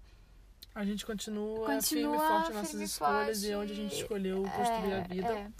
A 0.75 0.85
gente 0.85 1.05
continua, 1.05 1.65
Continua 1.65 1.81
firme 1.81 2.15
e 2.15 2.19
forte 2.19 2.53
nossas 2.53 2.69
firme 2.69 2.83
e 2.83 2.85
escolhas 2.85 3.43
e 3.43 3.51
forte. 3.51 3.55
onde 3.55 3.71
a 3.71 3.75
gente 3.75 3.95
escolheu 3.95 4.43
construir 4.43 4.93
a 4.93 4.99
vida. 5.01 5.27
É. 5.33 5.51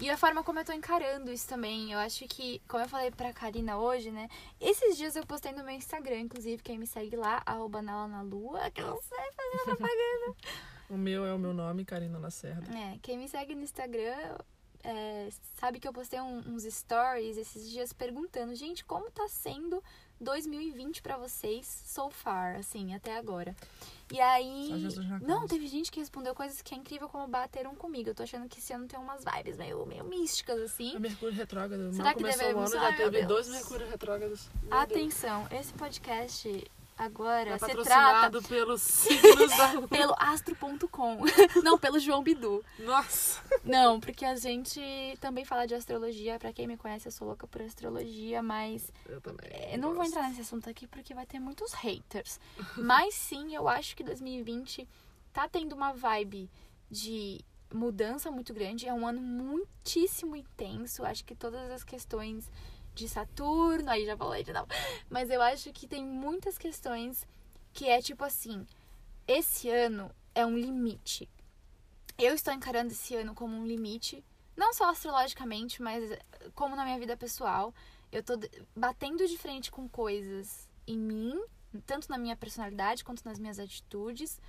E 0.00 0.10
a 0.10 0.16
forma 0.16 0.42
como 0.42 0.58
eu 0.58 0.64
tô 0.64 0.72
encarando 0.72 1.30
isso 1.32 1.48
também. 1.48 1.92
Eu 1.92 1.98
acho 1.98 2.26
que, 2.26 2.60
como 2.68 2.82
eu 2.82 2.88
falei 2.88 3.10
pra 3.10 3.32
Karina 3.32 3.78
hoje, 3.78 4.10
né? 4.10 4.28
Esses 4.60 4.96
dias 4.96 5.14
eu 5.16 5.24
postei 5.26 5.52
no 5.52 5.62
meu 5.64 5.74
Instagram, 5.74 6.18
inclusive, 6.20 6.62
quem 6.62 6.78
me 6.78 6.86
segue 6.86 7.14
lá, 7.16 7.42
arroba 7.46 7.80
Nala 7.80 8.08
na 8.08 8.22
Lua, 8.22 8.70
que 8.70 8.80
eu 8.80 8.86
não 8.88 9.00
sei 9.02 9.18
fazer 9.18 9.64
propaganda. 9.64 10.36
O 10.90 10.96
meu 10.96 11.24
é 11.26 11.32
o 11.32 11.38
meu 11.38 11.54
nome, 11.54 11.84
Karina 11.84 12.18
Lacerda. 12.18 12.76
é, 12.76 12.98
quem 13.02 13.16
me 13.18 13.28
segue 13.28 13.54
no 13.54 13.62
Instagram 13.62 14.36
é, 14.84 15.28
sabe 15.58 15.80
que 15.80 15.88
eu 15.88 15.92
postei 15.92 16.20
um- 16.20 16.38
uns 16.54 16.62
stories 16.64 17.36
esses 17.36 17.70
dias 17.70 17.92
perguntando, 17.92 18.54
gente, 18.54 18.84
como 18.84 19.10
tá 19.10 19.26
sendo 19.28 19.82
2020 20.20 21.02
pra 21.02 21.16
vocês 21.16 21.66
so 21.86 22.08
far, 22.10 22.56
assim, 22.56 22.94
até 22.94 23.16
agora. 23.16 23.54
E 24.12 24.20
aí. 24.20 24.70
Não, 25.22 25.46
teve 25.46 25.66
gente 25.66 25.90
que 25.90 25.98
respondeu 25.98 26.34
coisas 26.34 26.60
que 26.62 26.74
é 26.74 26.78
incrível 26.78 27.08
como 27.08 27.26
bateram 27.26 27.74
comigo. 27.74 28.10
Eu 28.10 28.14
tô 28.14 28.22
achando 28.22 28.48
que 28.48 28.58
esse 28.58 28.72
ano 28.72 28.86
tem 28.86 28.98
umas 29.00 29.24
vibes 29.24 29.56
meio, 29.56 29.84
meio 29.86 30.04
místicas, 30.04 30.60
assim. 30.60 30.94
A 30.94 31.00
Mercúrio 31.00 31.34
retrógrado. 31.34 31.90
Será 31.92 32.04
Mal 32.04 32.14
que 32.14 32.20
começou 32.22 32.46
o 32.54 32.58
ano, 32.58 32.68
já 32.70 32.92
teve 32.96 33.10
Deus. 33.10 33.26
dois 33.26 33.48
Mercúrio 33.48 33.88
retrógrados. 33.88 34.48
Meu 34.62 34.70
Deus. 34.70 34.82
Atenção, 34.82 35.48
esse 35.50 35.72
podcast 35.72 36.70
agora 36.96 37.50
É 37.50 37.58
se 37.58 37.58
trata 37.58 37.76
patrocinado 37.76 38.42
pelos 38.42 38.80
signos 38.82 39.50
da... 39.56 39.82
pelo 39.88 40.14
astro.com. 40.18 41.18
Não, 41.62 41.78
pelo 41.78 41.98
João 41.98 42.22
Bidu. 42.22 42.64
Nossa! 42.78 43.42
Não, 43.64 43.98
porque 44.00 44.24
a 44.24 44.36
gente 44.36 44.80
também 45.20 45.44
fala 45.44 45.66
de 45.66 45.74
astrologia. 45.74 46.38
Pra 46.38 46.52
quem 46.52 46.66
me 46.66 46.76
conhece, 46.76 47.06
eu 47.08 47.12
sou 47.12 47.26
louca 47.28 47.46
por 47.46 47.62
astrologia, 47.62 48.42
mas 48.42 48.92
Eu 49.06 49.20
também. 49.20 49.48
É, 49.50 49.76
não 49.76 49.88
vou 49.90 49.98
gosto. 49.98 50.10
entrar 50.10 50.28
nesse 50.28 50.40
assunto 50.42 50.68
aqui 50.70 50.86
porque 50.86 51.14
vai 51.14 51.26
ter 51.26 51.38
muitos 51.40 51.72
haters. 51.72 52.38
Mas 52.76 53.14
sim, 53.14 53.54
eu 53.54 53.68
acho 53.68 53.96
que 53.96 54.04
2020 54.04 54.88
tá 55.32 55.48
tendo 55.48 55.74
uma 55.74 55.92
vibe 55.92 56.50
de 56.90 57.44
mudança 57.72 58.30
muito 58.30 58.54
grande. 58.54 58.86
É 58.86 58.94
um 58.94 59.06
ano 59.06 59.20
muitíssimo 59.20 60.36
intenso. 60.36 61.04
Acho 61.04 61.24
que 61.24 61.34
todas 61.34 61.70
as 61.70 61.82
questões 61.82 62.48
de 62.94 63.08
Saturno, 63.08 63.90
aí 63.90 64.06
já 64.06 64.16
falei 64.16 64.44
de 64.44 64.52
novo. 64.52 64.68
Mas 65.10 65.30
eu 65.30 65.42
acho 65.42 65.72
que 65.72 65.86
tem 65.86 66.04
muitas 66.04 66.56
questões 66.56 67.26
que 67.72 67.88
é 67.88 68.00
tipo 68.00 68.24
assim: 68.24 68.66
esse 69.26 69.68
ano 69.68 70.10
é 70.34 70.46
um 70.46 70.56
limite. 70.56 71.28
Eu 72.16 72.34
estou 72.34 72.54
encarando 72.54 72.92
esse 72.92 73.16
ano 73.16 73.34
como 73.34 73.56
um 73.56 73.66
limite, 73.66 74.24
não 74.56 74.72
só 74.72 74.88
astrologicamente, 74.90 75.82
mas 75.82 76.10
eh, 76.10 76.20
como 76.54 76.76
na 76.76 76.84
minha 76.84 76.98
vida 76.98 77.16
pessoal. 77.16 77.74
Eu 78.12 78.22
tô 78.22 78.34
batendo 78.76 79.26
de 79.26 79.36
frente 79.36 79.72
com 79.72 79.88
coisas 79.88 80.68
em 80.86 80.96
mim, 80.96 81.42
tanto 81.84 82.08
na 82.08 82.16
minha 82.16 82.36
personalidade 82.36 83.02
quanto 83.02 83.24
nas 83.24 83.40
minhas 83.40 83.58
atitudes. 83.58 84.40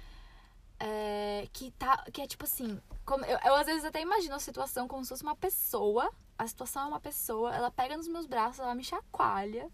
É, 0.79 1.47
que 1.53 1.71
tá. 1.71 2.03
Que 2.11 2.21
é 2.21 2.27
tipo 2.27 2.43
assim. 2.43 2.79
Como, 3.05 3.23
eu, 3.25 3.37
eu 3.45 3.55
às 3.55 3.65
vezes 3.65 3.85
até 3.85 4.01
imagino 4.01 4.35
a 4.35 4.39
situação 4.39 4.87
como 4.87 5.03
se 5.03 5.09
fosse 5.09 5.23
uma 5.23 5.35
pessoa. 5.35 6.09
A 6.37 6.47
situação 6.47 6.83
é 6.83 6.85
uma 6.87 6.99
pessoa, 6.99 7.55
ela 7.55 7.71
pega 7.71 7.95
nos 7.95 8.09
meus 8.09 8.25
braços, 8.25 8.59
ela 8.59 8.75
me 8.75 8.83
chacoalha 8.83 9.69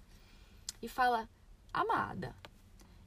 e 0.81 0.87
fala: 0.87 1.27
Amada, 1.73 2.35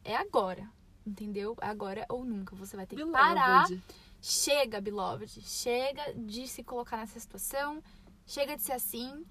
é 0.05 0.17
agora. 0.17 0.69
Entendeu? 1.07 1.55
Agora 1.61 2.07
ou 2.09 2.25
nunca. 2.25 2.57
Você 2.57 2.77
vai 2.77 2.87
ter 2.87 2.97
que 2.97 3.07
parar. 3.07 3.69
Beloved. 3.69 3.83
Chega, 4.23 4.81
beloved. 4.81 5.43
Chega 5.43 6.15
de 6.15 6.49
se 6.49 6.65
colocar 6.65 6.97
nessa 6.97 7.21
situação. 7.21 7.83
Chega 8.27 8.57
de 8.57 8.63
ser 8.63 8.73
assim. 8.73 9.25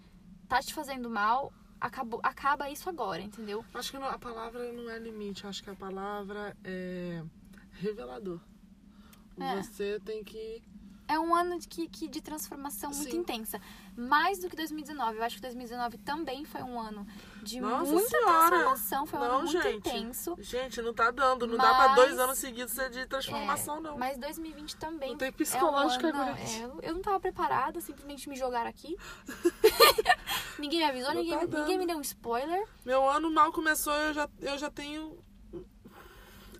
Tá 0.47 0.61
te 0.61 0.73
fazendo 0.73 1.09
mal. 1.09 1.51
Acabou, 1.81 2.21
acaba 2.23 2.69
isso 2.69 2.89
agora, 2.89 3.21
entendeu? 3.21 3.65
Acho 3.73 3.91
que 3.91 3.97
a 3.97 4.17
palavra 4.17 4.71
não 4.71 4.89
é 4.89 4.97
limite, 4.97 5.45
acho 5.45 5.61
que 5.61 5.69
a 5.69 5.75
palavra 5.75 6.55
é 6.63 7.21
revelador. 7.71 8.39
É. 9.39 9.61
Você 9.61 9.99
tem 10.05 10.23
que. 10.23 10.61
É 11.05 11.19
um 11.19 11.35
ano 11.35 11.59
de, 11.59 11.67
que, 11.67 11.87
que- 11.89 12.07
de 12.07 12.21
transformação 12.21 12.89
muito 12.89 13.11
Sim. 13.11 13.17
intensa. 13.17 13.59
Mais 13.95 14.39
do 14.39 14.49
que 14.49 14.55
2019. 14.55 15.17
Eu 15.17 15.23
acho 15.23 15.35
que 15.35 15.41
2019 15.41 15.97
também 15.97 16.45
foi 16.45 16.63
um 16.63 16.79
ano 16.79 17.05
de 17.43 17.59
Nossa 17.59 17.91
muita 17.91 18.07
Senhora! 18.07 18.47
transformação. 18.47 19.05
Foi 19.05 19.19
um 19.19 19.21
Não, 19.21 19.29
ano 19.39 19.43
muito 19.43 19.61
gente. 19.61 19.75
intenso. 19.89 20.35
Gente, 20.39 20.81
não 20.81 20.93
tá 20.93 21.11
dando. 21.11 21.45
Não 21.45 21.57
dá 21.57 21.75
pra 21.75 21.87
dois 21.95 22.11
Mas- 22.11 22.19
anos 22.19 22.37
seguidos 22.37 22.73
ser 22.73 22.89
de 22.89 23.05
transformação, 23.05 23.81
não. 23.81 23.97
Mas 23.97 24.17
2020 24.17 24.77
também. 24.77 25.09
Não 25.11 25.17
tem 25.17 25.27
é 25.27 25.31
um 25.31 25.33
psicológico 25.33 26.05
ano- 26.07 26.17
não, 26.17 26.23
agora. 26.29 26.39
é, 26.41 26.89
eu- 26.89 26.93
não 26.93 27.01
tava 27.01 27.19
preparada, 27.19 27.81
simplesmente 27.81 28.29
me 28.29 28.37
jogaram 28.37 28.69
aqui. 28.69 28.95
ninguém 30.57 30.79
me 30.79 30.85
avisou, 30.85 31.13
Não 31.13 31.21
ninguém, 31.21 31.47
tá 31.47 31.59
ninguém 31.59 31.77
me 31.77 31.85
deu 31.85 31.97
um 31.97 32.01
spoiler. 32.01 32.65
Meu 32.85 33.07
ano 33.09 33.29
mal 33.29 33.51
começou, 33.51 33.93
eu 33.93 34.13
já, 34.13 34.29
eu 34.39 34.57
já 34.57 34.71
tenho 34.71 35.17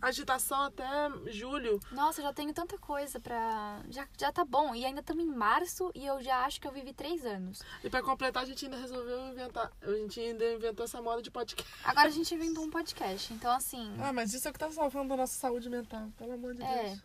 agitação 0.08 0.62
até 0.64 0.86
julho. 1.28 1.80
Nossa, 1.92 2.22
eu 2.22 2.26
já 2.26 2.34
tenho 2.34 2.54
tanta 2.54 2.78
coisa 2.78 3.20
pra. 3.20 3.82
Já, 3.90 4.08
já 4.20 4.32
tá 4.32 4.44
bom. 4.46 4.76
E 4.76 4.86
ainda 4.86 5.00
estamos 5.02 5.24
em 5.24 5.28
março 5.28 5.92
e 5.96 6.06
eu 6.06 6.22
já 6.22 6.46
acho 6.46 6.60
que 6.62 6.68
eu 6.68 6.72
vivi 6.72 6.94
três 6.94 7.26
anos. 7.26 7.62
E 7.84 7.90
pra 7.90 8.02
completar, 8.04 8.44
a 8.44 8.46
gente 8.46 8.66
ainda 8.66 8.78
resolveu 8.78 9.20
inventar. 9.28 9.72
A 9.82 9.92
gente 9.94 10.20
ainda 10.20 10.54
inventou 10.54 10.84
essa 10.86 11.02
moda 11.02 11.22
de 11.22 11.32
podcast. 11.32 11.72
Agora 11.84 12.08
a 12.08 12.12
gente 12.12 12.34
inventou 12.36 12.64
um 12.64 12.70
podcast. 12.70 13.34
Então, 13.34 13.52
assim, 13.52 13.94
Ah, 14.00 14.12
mas 14.14 14.34
isso 14.34 14.48
é 14.48 14.52
o 14.52 14.54
que 14.54 14.60
tá 14.60 14.70
salvando 14.72 15.14
a 15.14 15.18
nossa 15.18 15.34
saúde 15.36 15.70
mental, 15.70 16.10
pelo 16.18 16.34
amor 16.34 16.54
de 16.54 16.64
É. 16.64 16.84
Deus. 16.90 17.00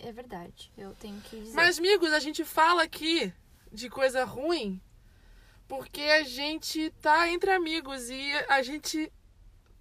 é 0.00 0.12
verdade. 0.12 0.70
Eu 0.76 0.94
tenho 0.94 1.20
que 1.22 1.40
dizer. 1.40 1.54
Mas, 1.54 1.78
amigos, 1.78 2.12
a 2.12 2.18
gente 2.20 2.44
fala 2.44 2.82
aqui 2.82 3.32
de 3.72 3.88
coisa 3.88 4.24
ruim 4.24 4.80
porque 5.66 6.02
a 6.02 6.22
gente 6.24 6.90
tá 7.00 7.28
entre 7.30 7.50
amigos 7.50 8.10
e 8.10 8.32
a 8.48 8.62
gente 8.62 9.10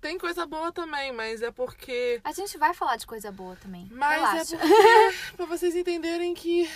tem 0.03 0.17
coisa 0.19 0.45
boa 0.45 0.69
também, 0.71 1.13
mas 1.13 1.41
é 1.41 1.49
porque. 1.49 2.19
A 2.25 2.33
gente 2.33 2.57
vai 2.57 2.73
falar 2.73 2.97
de 2.97 3.07
coisa 3.07 3.31
boa 3.31 3.55
também. 3.55 3.87
Mas 3.89 4.15
Relaxa. 4.21 4.55
é 4.55 4.59
porque. 4.59 5.35
pra 5.37 5.45
vocês 5.45 5.73
entenderem 5.75 6.33
que 6.33 6.69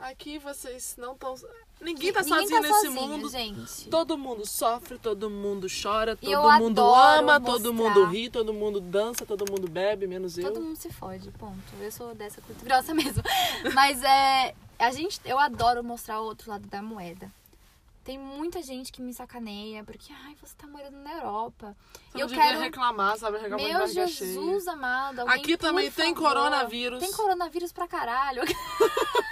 aqui 0.00 0.38
vocês 0.40 0.96
não 0.98 1.12
estão. 1.12 1.36
Ninguém 1.80 2.12
tá 2.12 2.22
Ninguém 2.22 2.38
sozinho 2.48 2.62
tá 2.62 2.68
nesse 2.68 2.86
sozinho, 2.86 3.08
mundo. 3.08 3.28
gente. 3.30 3.88
Todo 3.88 4.18
mundo 4.18 4.44
sofre, 4.44 4.98
todo 4.98 5.30
mundo 5.30 5.68
chora, 5.68 6.18
E 6.20 6.32
eu 6.32 6.42
todo 6.42 6.58
mundo 6.58 6.80
ama, 6.94 7.40
todo 7.40 7.72
mostrar. 7.72 8.00
mundo 8.00 8.10
ri, 8.12 8.28
todo 8.28 8.52
mundo 8.52 8.80
dança, 8.80 9.24
todo 9.24 9.44
mundo 9.50 9.68
bebe, 9.68 10.06
menos 10.08 10.36
eu. 10.36 10.52
Todo 10.52 10.60
mundo 10.60 10.76
se 10.76 10.90
fode, 10.92 11.30
ponto. 11.32 11.56
Eu 11.80 11.92
sou 11.92 12.12
dessa 12.14 12.42
grossa 12.62 12.92
mesmo. 12.92 13.22
Mas 13.72 14.02
é. 14.02 14.54
A 14.78 14.90
gente, 14.90 15.20
eu 15.24 15.38
adoro 15.38 15.84
mostrar 15.84 16.20
o 16.20 16.24
outro 16.24 16.50
lado 16.50 16.66
da 16.66 16.82
moeda. 16.82 17.30
Tem 18.04 18.18
muita 18.18 18.62
gente 18.62 18.92
que 18.92 19.00
me 19.00 19.14
sacaneia 19.14 19.82
porque, 19.82 20.12
ai, 20.12 20.36
você 20.38 20.54
tá 20.54 20.66
morando 20.66 20.98
na 20.98 21.14
Europa. 21.14 21.74
Você 22.12 22.18
E 22.18 22.20
eu 22.20 22.28
quero. 22.28 22.60
reclamar, 22.60 23.16
sabe? 23.16 23.38
Reclamar 23.38 23.64
de 23.64 23.72
Meu 23.72 23.80
barriga 23.80 24.06
Jesus 24.06 24.64
cheia. 24.64 24.72
amado. 24.76 25.20
alguém, 25.20 25.34
Aqui 25.36 25.56
também 25.56 25.90
tem 25.90 26.14
favor. 26.14 26.28
coronavírus. 26.28 27.00
Tem 27.00 27.12
coronavírus 27.12 27.72
pra 27.72 27.88
caralho. 27.88 28.42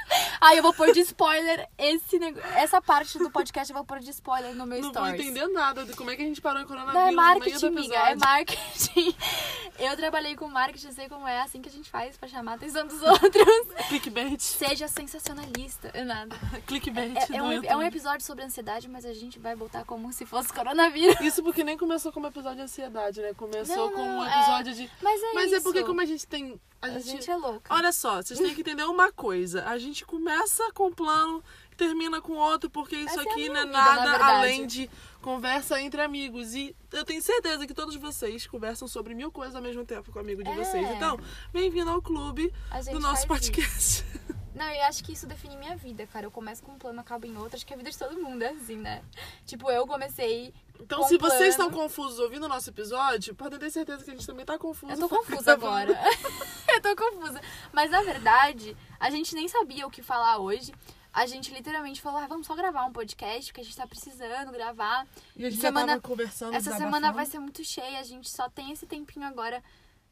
Ai, 0.45 0.59
eu 0.59 0.62
vou 0.62 0.74
pôr 0.74 0.93
de 0.93 0.99
spoiler 1.01 1.68
esse 1.78 2.18
essa 2.57 2.82
parte 2.82 3.16
do 3.16 3.30
podcast, 3.30 3.70
eu 3.70 3.76
vou 3.76 3.86
pôr 3.86 4.01
de 4.01 4.11
spoiler 4.11 4.55
no 4.57 4.66
meu 4.66 4.80
Não 4.80 4.93
vou 4.93 5.03
stories. 5.03 5.20
entender 5.20 5.47
nada 5.47 5.84
de 5.84 5.95
como 5.95 6.11
é 6.11 6.16
que 6.16 6.22
a 6.22 6.24
gente 6.24 6.40
parou 6.40 6.61
em 6.61 6.66
coronavírus 6.66 7.01
Não, 7.01 7.09
é 7.09 7.12
marketing, 7.12 7.66
amiga, 7.66 7.95
é 7.95 8.14
marketing. 8.16 9.14
Eu 9.78 9.97
trabalhei 9.97 10.34
com 10.34 10.49
marketing, 10.49 10.90
sei 10.93 11.09
como 11.09 11.26
é 11.28 11.40
assim 11.40 11.62
que 11.62 11.68
a 11.68 11.72
gente 11.72 11.88
faz 11.88 12.16
pra 12.16 12.28
chamar 12.28 12.53
a 12.53 12.55
atenção 12.57 12.86
dos 12.86 13.01
outros. 13.03 13.68
Clickbait. 13.88 14.40
Seja 14.40 14.88
sensacionalista. 14.88 15.90
É 15.95 16.03
nada. 16.05 16.36
Clickbait 16.66 17.16
É, 17.16 17.36
é 17.36 17.43
um, 17.43 17.53
é 17.64 17.76
um 17.76 17.82
episódio 17.82 18.24
sobre 18.26 18.45
ansiedade, 18.45 18.88
mas 18.88 19.05
a 19.05 19.12
gente 19.12 19.38
vai 19.38 19.55
botar 19.55 19.84
como 19.84 20.12
se 20.12 20.26
fosse 20.26 20.53
coronavírus. 20.53 21.20
Isso 21.20 21.43
porque 21.43 21.62
nem 21.62 21.78
começou 21.78 22.12
como 22.12 22.26
episódio 22.26 22.57
de 22.59 22.62
ansiedade, 22.62 23.20
né? 23.20 23.32
Começou 23.34 23.76
Não, 23.76 23.93
com 23.93 24.03
um 24.03 24.16
não, 24.18 24.24
é. 24.26 24.36
episódio 24.40 24.74
de. 24.74 24.90
Mas 25.01 25.22
é 25.22 25.32
Mas 25.34 25.47
isso. 25.47 25.55
é 25.57 25.61
porque 25.61 25.84
como 25.84 26.01
a 26.01 26.05
gente 26.05 26.26
tem. 26.26 26.61
A 26.83 26.87
A 26.87 26.91
gente, 26.99 27.07
gente 27.11 27.30
é 27.30 27.37
louca. 27.37 27.72
Olha 27.72 27.93
só, 27.93 28.20
vocês 28.20 28.39
têm 28.41 28.53
que 28.55 28.61
entender 28.61 28.83
uma 28.85 29.12
coisa. 29.12 29.64
A 29.66 29.78
gente 29.78 30.05
começa 30.05 30.62
com 30.72 30.89
um 30.89 30.93
plano 30.93 31.43
e 31.70 31.76
termina 31.76 32.20
com 32.20 32.33
outro, 32.33 32.68
porque 32.68 32.97
isso 32.97 33.11
Essa 33.11 33.20
é 33.20 33.30
aqui 33.30 33.49
minha 33.49 33.53
não 33.53 33.61
é 33.61 33.64
na 33.66 33.85
nada 33.85 34.11
verdade. 34.11 34.22
além 34.39 34.66
de 34.66 34.91
conversa 35.20 35.80
entre 35.80 36.03
amigos. 36.03 36.55
E 36.55 36.74
eu 36.93 37.05
tenho 37.05 37.22
certeza 37.22 37.66
que 37.68 37.72
todos 37.72 37.95
vocês 37.95 38.47
conversam 38.49 38.89
sobre 38.89 39.14
mil 39.14 39.30
coisas 39.30 39.55
ao 39.55 39.62
mesmo 39.62 39.85
tempo 39.85 40.11
com 40.11 40.18
o 40.18 40.22
amigo 40.22 40.43
de 40.43 40.51
É. 40.51 40.55
vocês. 40.57 40.91
Então, 40.91 41.18
bem-vindo 41.53 41.89
ao 41.89 42.03
clube 42.03 42.53
gente 42.74 42.91
do 42.93 42.99
nosso 43.01 43.26
podcast. 43.28 44.05
Não, 44.55 44.68
eu 44.68 44.84
acho 44.84 45.03
que 45.03 45.12
isso 45.12 45.26
define 45.26 45.57
minha 45.57 45.74
vida, 45.76 46.07
cara. 46.07 46.26
Eu 46.26 46.30
começo 46.30 46.62
com 46.62 46.72
um 46.72 46.78
plano, 46.78 47.00
acabo 47.00 47.26
em 47.26 47.36
outro. 47.36 47.57
Acho 47.57 47.64
que 47.66 47.72
a 47.72 47.76
vida 47.76 47.90
de 47.90 47.96
todo 47.98 48.20
mundo 48.20 48.42
é 48.42 48.50
assim, 48.50 48.76
né? 48.76 49.03
Tipo, 49.46 49.70
eu 49.70 49.86
comecei. 49.86 50.53
Então, 50.78 51.00
Com 51.00 51.09
se 51.09 51.16
vocês 51.16 51.55
plano. 51.57 51.70
estão 51.70 51.70
confusos 51.70 52.18
ouvindo 52.18 52.44
o 52.44 52.48
nosso 52.48 52.68
episódio, 52.70 53.34
podem 53.34 53.59
ter 53.59 53.70
certeza 53.70 54.05
que 54.05 54.11
a 54.11 54.14
gente 54.14 54.26
também 54.26 54.44
tá 54.44 54.59
confuso. 54.59 54.92
Eu 54.92 54.98
tô 54.98 55.09
confusa 55.09 55.53
agora. 55.53 55.92
eu 56.68 56.82
tô 56.82 56.94
confusa. 56.96 57.40
Mas 57.72 57.90
na 57.90 58.03
verdade, 58.03 58.76
a 59.00 59.09
gente 59.11 59.34
nem 59.34 59.48
sabia 59.48 59.86
o 59.86 59.90
que 59.90 60.03
falar 60.03 60.38
hoje. 60.38 60.72
A 61.14 61.26
gente 61.26 61.53
literalmente 61.53 62.00
falou, 62.00 62.20
ah, 62.20 62.26
vamos 62.26 62.46
só 62.46 62.55
gravar 62.55 62.84
um 62.86 62.92
podcast, 62.92 63.53
porque 63.53 63.61
a 63.61 63.64
gente 63.64 63.76
tá 63.76 63.86
precisando 63.86 64.50
gravar. 64.50 65.07
E 65.36 65.44
a 65.44 65.50
gente 65.50 65.61
Semana- 65.61 65.80
já 65.94 66.00
tava 66.00 66.09
conversando, 66.09 66.55
Essa 66.55 66.74
semana 66.76 67.12
vai 67.12 67.26
ser 67.26 67.38
muito 67.38 67.62
cheia, 67.62 68.00
a 68.00 68.03
gente 68.03 68.30
só 68.30 68.48
tem 68.48 68.72
esse 68.72 68.86
tempinho 68.86 69.26
agora. 69.26 69.62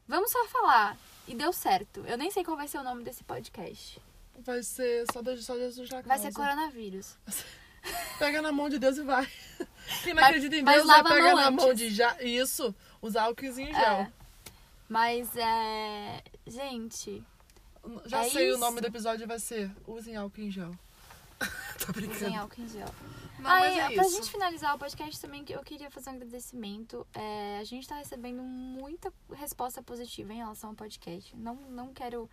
Vamos 0.07 0.31
só 0.31 0.45
falar. 0.47 0.95
E 1.27 1.33
deu 1.33 1.51
certo. 1.51 2.03
Eu 2.05 2.17
nem 2.17 2.29
sei 2.29 2.43
qual 2.43 2.55
vai 2.55 2.67
ser 2.67 2.77
o 2.77 2.83
nome 2.83 3.03
desse 3.03 3.23
podcast. 3.23 3.99
Vai 4.43 4.63
ser 4.63 5.05
só, 5.11 5.21
Deus, 5.21 5.45
só 5.45 5.55
Jesus 5.57 5.89
na 5.89 6.01
Vai 6.01 6.17
ser 6.19 6.33
coronavírus. 6.33 7.17
Pega 8.19 8.41
na 8.41 8.51
mão 8.51 8.69
de 8.69 8.77
Deus 8.77 8.97
e 8.97 9.03
vai. 9.03 9.25
Quem 10.03 10.13
não 10.13 10.21
Mas- 10.21 10.29
acredita 10.29 10.55
em 10.55 10.63
Deus, 10.63 10.85
vai 10.85 11.03
pegar 11.03 11.35
na 11.35 11.49
mão 11.51 11.73
de 11.73 11.89
já. 11.89 12.21
Isso, 12.21 12.73
usar 13.01 13.23
álcoolzinho 13.23 13.69
em 13.69 13.73
gel. 13.73 13.83
É. 13.93 14.11
Mas 14.87 15.35
é. 15.35 16.23
Gente, 16.45 17.23
Já 18.05 18.25
É 18.25 18.29
sei 18.29 18.49
o 18.49 18.51
isso. 18.51 18.59
nome 18.59 18.81
do 18.81 18.87
episódio 18.87 19.25
vai 19.27 19.39
ser 19.39 19.71
Usem 19.87 20.15
álcool 20.15 20.41
em 20.41 20.51
gel. 20.51 20.71
Tô 21.83 21.91
brincando. 21.91 22.25
usem 22.25 22.37
álcool 22.37 22.61
em 22.61 22.67
gel. 22.69 22.87
Não, 23.39 23.49
ah, 23.49 23.59
mas 23.59 23.75
e 23.75 23.79
é 23.79 23.89
pra 23.95 24.03
isso. 24.05 24.15
gente 24.17 24.29
finalizar 24.31 24.75
o 24.75 24.77
podcast 24.77 25.19
também, 25.19 25.43
eu 25.49 25.63
queria 25.63 25.89
fazer 25.89 26.11
um 26.11 26.13
agradecimento. 26.13 27.07
É, 27.15 27.57
a 27.59 27.63
gente 27.63 27.87
tá 27.87 27.95
recebendo 27.95 28.43
muita 28.43 29.11
resposta 29.33 29.81
positiva 29.81 30.31
em 30.31 30.37
relação 30.37 30.69
ao 30.69 30.75
podcast. 30.75 31.35
Não, 31.35 31.55
não 31.55 31.91
quero 31.91 32.29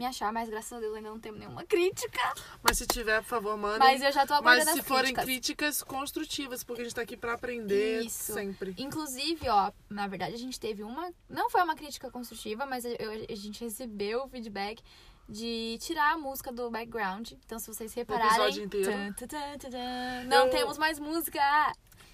me 0.00 0.06
achar, 0.06 0.32
mas 0.32 0.48
graças 0.48 0.72
a 0.72 0.80
Deus 0.80 0.96
ainda 0.96 1.10
não 1.10 1.20
temos 1.20 1.38
nenhuma 1.38 1.62
crítica. 1.66 2.18
Mas 2.62 2.78
se 2.78 2.86
tiver, 2.86 3.20
por 3.20 3.28
favor, 3.28 3.54
mandem. 3.58 3.78
Mas 3.78 4.00
eu 4.00 4.10
já 4.10 4.26
tô 4.26 4.40
Mas 4.40 4.64
se 4.70 4.80
forem 4.82 5.12
críticas. 5.12 5.24
críticas 5.26 5.82
construtivas, 5.82 6.64
porque 6.64 6.80
a 6.80 6.84
gente 6.84 6.94
tá 6.94 7.02
aqui 7.02 7.18
pra 7.18 7.34
aprender 7.34 8.00
Isso. 8.02 8.32
sempre. 8.32 8.74
Inclusive, 8.78 9.46
ó, 9.50 9.70
na 9.90 10.08
verdade 10.08 10.34
a 10.34 10.38
gente 10.38 10.58
teve 10.58 10.82
uma. 10.82 11.12
Não 11.28 11.50
foi 11.50 11.62
uma 11.62 11.74
crítica 11.74 12.10
construtiva, 12.10 12.64
mas 12.64 12.86
eu- 12.86 12.96
a 13.28 13.34
gente 13.34 13.62
recebeu 13.62 14.24
o 14.24 14.28
feedback 14.28 14.82
de 15.28 15.76
tirar 15.82 16.14
a 16.14 16.18
música 16.18 16.50
do 16.50 16.70
background. 16.70 17.32
Então, 17.44 17.58
se 17.58 17.66
vocês 17.68 17.92
repararem. 17.92 18.30
episódio 18.30 18.64
inteiro. 18.64 18.90
tan, 18.90 19.12
tan, 19.12 19.26
tan, 19.26 19.58
tan, 19.58 19.70
tan, 19.70 20.24
não 20.28 20.46
Eu- 20.46 20.50
temos 20.50 20.78
mais 20.78 20.98
música! 20.98 21.40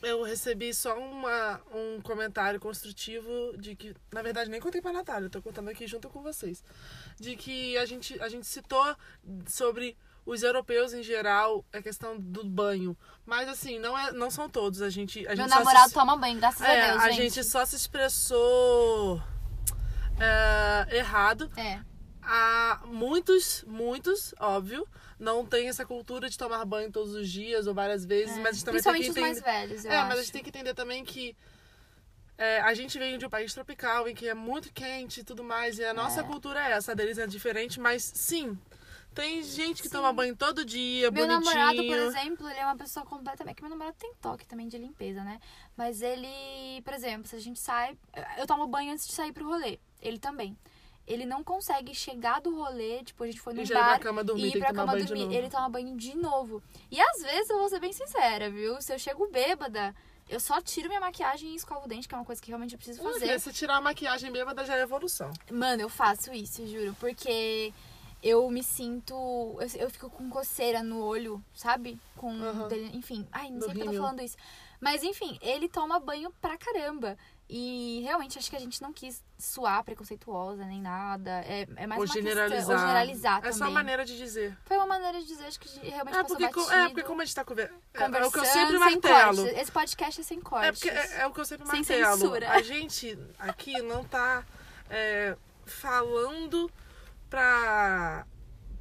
Eu 0.03 0.23
recebi 0.23 0.75
só 0.75 0.99
uma, 0.99 1.61
um 1.73 2.01
comentário 2.01 2.61
construtivo 2.61 3.57
de 3.59 3.75
que, 3.75 3.95
na 4.13 4.23
verdade, 4.23 4.51
nem 4.51 4.61
contei 4.61 4.81
pra 4.81 4.93
Natália, 4.93 5.27
eu 5.27 5.31
tô 5.31 5.41
contando 5.41 5.71
aqui 5.71 5.87
junto 5.87 6.09
com 6.09 6.23
vocês. 6.23 6.63
De 7.19 7.35
que 7.35 7.77
a 7.79 7.87
gente, 7.87 8.21
a 8.21 8.29
gente 8.29 8.47
citou 8.47 8.85
sobre 9.47 9.97
os 10.27 10.43
europeus 10.43 10.93
em 10.93 11.03
geral, 11.03 11.65
a 11.73 11.81
questão 11.81 12.19
do 12.19 12.45
banho. 12.45 12.97
Mas 13.25 13.49
assim, 13.49 13.79
não, 13.79 13.97
é, 13.97 14.13
não 14.13 14.31
são 14.31 14.49
todos. 14.49 14.83
A 14.83 14.91
gente, 14.91 15.25
a 15.27 15.31
Meu 15.31 15.37
gente 15.39 15.49
namorado 15.49 15.89
se, 15.89 15.95
toma 15.95 16.17
banho, 16.17 16.39
graças 16.39 16.61
é, 16.61 16.83
a 16.83 16.91
Deus, 16.91 17.03
a 17.03 17.11
gente. 17.11 17.35
gente 17.35 17.45
só 17.45 17.65
se 17.65 17.77
expressou 17.77 19.23
é, 20.19 20.97
errado. 20.99 21.51
É. 21.57 21.81
Há 22.29 22.81
muitos, 22.87 23.63
muitos, 23.69 24.35
óbvio, 24.41 24.87
não 25.17 25.47
tem 25.47 25.69
essa 25.69 25.87
cultura 25.87 26.29
de 26.29 26.37
tomar 26.37 26.65
banho 26.65 26.91
todos 26.91 27.15
os 27.15 27.31
dias 27.31 27.69
ou 27.69 27.75
várias 27.75 28.05
vezes, 28.05 28.37
mas 28.39 28.47
a 28.49 28.53
gente 28.53 28.65
também 28.65 28.83
tem 28.83 28.93
Principalmente 28.93 29.05
que 29.05 29.11
os 29.11 29.17
entender. 29.17 29.43
mais 29.45 29.69
velhos, 29.69 29.85
eu 29.85 29.93
É, 29.93 29.97
acho. 29.99 30.09
mas 30.09 30.19
a 30.19 30.23
gente 30.23 30.33
tem 30.33 30.43
que 30.43 30.49
entender 30.49 30.75
também 30.75 31.05
que 31.05 31.37
é, 32.37 32.61
a 32.63 32.75
gente 32.75 32.99
vem 32.99 33.17
de 33.17 33.25
um 33.25 33.31
país 33.31 33.55
tropical 33.55 34.09
em 34.09 34.15
que 34.15 34.29
é 34.29 34.35
muito 34.35 34.73
quente 34.73 35.21
e 35.21 35.25
tudo 35.25 35.45
mais, 35.45 35.79
e 35.79 35.85
a 35.85 35.95
nossa 35.95 36.21
É. 36.21 36.25
cultura 36.25 36.61
é 36.69 36.73
essa, 36.73 36.93
a 36.93 36.95
deles 36.97 37.17
é 37.17 37.27
diferente, 37.29 37.79
mas 37.79 38.03
sim, 38.03 38.59
tem 39.15 39.43
gente 39.45 39.81
que 39.81 39.89
Sim. 39.89 39.95
toma 39.95 40.13
banho 40.13 40.35
todo 40.37 40.65
dia, 40.65 41.11
Meu 41.13 41.27
bonitinho. 41.27 41.55
namorado, 41.55 41.87
por 41.87 41.97
exemplo, 41.97 42.51
ele 42.51 42.59
é 42.59 42.65
uma 42.67 42.77
pessoa 42.77 43.07
completamente. 43.07 43.55
Que 43.57 43.63
meu 43.63 43.71
namorado 43.71 43.97
tem 43.99 44.13
toque 44.21 44.47
também 44.47 44.69
de 44.69 44.77
limpeza, 44.77 45.25
né? 45.25 45.41
Mas 45.75 46.03
ele, 46.03 46.83
por 46.83 46.93
exemplo, 46.93 47.27
se 47.27 47.35
a 47.37 47.41
gente 47.41 47.59
sai. 47.59 47.97
Eu 48.37 48.47
tomo 48.47 48.67
banho 48.67 48.93
antes 48.93 49.07
de 49.07 49.15
sair 49.15 49.33
pro 49.33 49.47
rolê. 49.47 49.79
Ele 50.03 50.19
também. 50.19 50.55
Ele 51.07 51.25
não 51.25 51.45
consegue 51.45 51.95
chegar 51.95 52.41
do 52.41 52.55
rolê, 52.55 53.03
tipo, 53.05 53.23
a 53.23 53.27
gente 53.27 53.41
foi 53.41 53.55
E 53.55 53.61
ir 53.63 53.69
pra 53.69 53.83
bar 53.83 54.01
cama 54.01 54.25
dormir, 54.25 54.45
e 54.45 54.49
ir 54.49 54.59
pra 54.59 54.73
cama 54.75 54.97
dormir. 54.99 55.33
Ele 55.35 55.49
toma 55.49 55.69
banho 55.69 55.97
de 55.97 56.17
novo. 56.17 56.61
E 56.91 57.01
às 57.01 57.23
vezes 57.23 57.49
eu 57.51 57.59
vou 57.59 57.69
ser 57.69 57.79
bem 57.79 57.93
sincera, 57.93 58.51
viu? 58.51 58.81
Se 58.83 58.93
eu 58.93 58.99
chego 58.99 59.29
bêbada, 59.31 59.95
eu 60.29 60.41
só 60.41 60.61
tiro 60.61 60.89
minha 60.89 61.01
maquiagem 61.01 61.51
e 61.51 61.55
escovo 61.55 61.85
o 61.85 61.89
dente, 61.89 62.09
que 62.09 62.15
é 62.15 62.19
uma 62.19 62.25
coisa 62.25 62.43
que 62.43 62.49
realmente 62.49 62.73
eu 62.73 62.79
preciso 62.79 63.01
fazer. 63.03 63.39
se 63.39 63.53
tirar 63.53 63.77
a 63.77 63.81
maquiagem 63.81 64.33
bêbada 64.33 64.65
já 64.65 64.77
é 64.77 64.83
evolução. 64.83 65.31
Mano, 65.51 65.83
eu 65.83 65.89
faço 65.89 66.33
isso, 66.33 66.67
juro. 66.67 66.97
Porque 66.99 67.73
eu 68.21 68.51
me 68.51 68.65
sinto. 68.65 69.15
Eu, 69.15 69.83
eu 69.83 69.91
fico 69.91 70.11
com 70.11 70.29
coceira 70.29 70.83
no 70.83 71.01
olho, 71.05 71.41
sabe? 71.55 72.01
Com. 72.17 72.67
Dele- 72.67 72.91
enfim. 72.95 73.25
Ai, 73.31 73.51
não 73.51 73.59
No 73.59 73.65
sei 73.67 73.75
porque 73.75 73.89
eu 73.89 73.93
tô 73.93 73.99
falando 74.01 74.23
isso. 74.23 74.37
Mas 74.81 75.03
enfim, 75.05 75.39
ele 75.41 75.69
toma 75.69 76.01
banho 76.01 76.33
pra 76.41 76.59
caramba. 76.59 77.17
E 77.49 78.01
realmente 78.03 78.37
acho 78.39 78.51
que 78.51 78.57
a 78.57 78.59
gente 78.59 78.83
não 78.83 78.93
quis 78.93 79.23
suar 79.39 79.85
preconceituosa 79.85 80.65
nem 80.65 80.81
nada. 80.83 81.31
É, 81.47 81.65
é 81.77 81.87
mais 81.87 82.01
ou 82.01 82.07
uma 82.07 82.13
generalizar. 82.13 82.57
questão. 82.59 82.75
Ou 82.75 82.81
generalizar 82.81 83.47
É 83.47 83.53
só 83.53 83.65
uma 83.67 83.71
maneira 83.71 84.05
de 84.05 84.17
dizer. 84.17 84.57
Foi 84.65 84.77
uma 84.77 84.87
maneira 84.87 85.21
de 85.21 85.27
dizer, 85.29 85.45
acho 85.47 85.61
que 85.61 85.69
realmente 85.89 86.17
É 86.17 86.25
porque, 86.25 86.49
co- 86.49 86.61
batido. 86.67 86.75
é 86.81 86.89
porque 86.89 87.03
como 87.05 87.23
a 87.23 87.25
gente 87.25 87.35
tá 87.37 87.45
conver... 87.45 87.73
é, 87.95 88.03
é 88.03 88.07
o 88.07 88.11
que 88.11 88.17
eu 88.19 88.31
conversando, 88.33 88.53
sempre 88.53 88.71
sem 88.71 88.79
martelo. 88.79 89.37
cortes. 89.37 89.59
Esse 89.63 89.73
podcast 89.73 90.21
é 90.21 90.25
sem 90.25 90.41
cortes. 90.41 90.69
É 90.69 90.73
porque 90.73 90.89
é, 90.91 91.21
é 91.21 91.27
o 91.27 91.33
que 91.33 91.41
eu 91.41 91.45
sempre 91.45 91.67
Sem 91.69 91.77
martelo. 91.81 92.17
censura. 92.19 92.51
A 92.51 92.63
gente 92.63 93.19
aqui 93.39 93.81
não 93.83 94.03
tá 94.03 94.45
é, 94.91 95.37
falando 95.65 96.69
pra, 97.31 98.27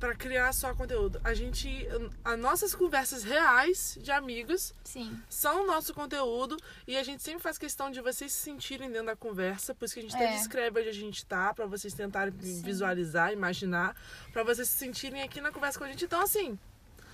pra 0.05 0.15
criar 0.15 0.53
só 0.53 0.73
conteúdo. 0.75 1.19
A 1.23 1.33
gente. 1.33 1.87
As 2.23 2.37
nossas 2.39 2.75
conversas 2.75 3.23
reais 3.23 3.97
de 4.01 4.11
amigos 4.11 4.73
Sim. 4.83 5.17
são 5.29 5.63
o 5.63 5.67
nosso 5.67 5.93
conteúdo 5.93 6.55
e 6.87 6.95
a 6.95 7.03
gente 7.03 7.23
sempre 7.23 7.41
faz 7.41 7.57
questão 7.57 7.89
de 7.89 7.99
vocês 8.01 8.31
se 8.31 8.41
sentirem 8.43 8.89
dentro 8.91 9.07
da 9.07 9.15
conversa, 9.15 9.73
por 9.73 9.85
isso 9.85 9.93
que 9.95 9.99
a 10.01 10.03
gente 10.03 10.15
até 10.15 10.25
É. 10.33 10.37
descreve 10.37 10.79
onde 10.79 10.89
a 10.89 10.93
gente 10.93 11.25
tá, 11.25 11.53
pra 11.53 11.65
vocês 11.65 11.93
tentarem 11.93 12.33
Sim. 12.39 12.61
visualizar, 12.61 13.33
imaginar, 13.33 13.95
pra 14.31 14.43
vocês 14.43 14.67
se 14.69 14.77
sentirem 14.77 15.21
aqui 15.23 15.41
na 15.41 15.51
conversa 15.51 15.79
com 15.79 15.85
a 15.85 15.87
gente. 15.87 16.05
Então, 16.05 16.21
assim, 16.21 16.57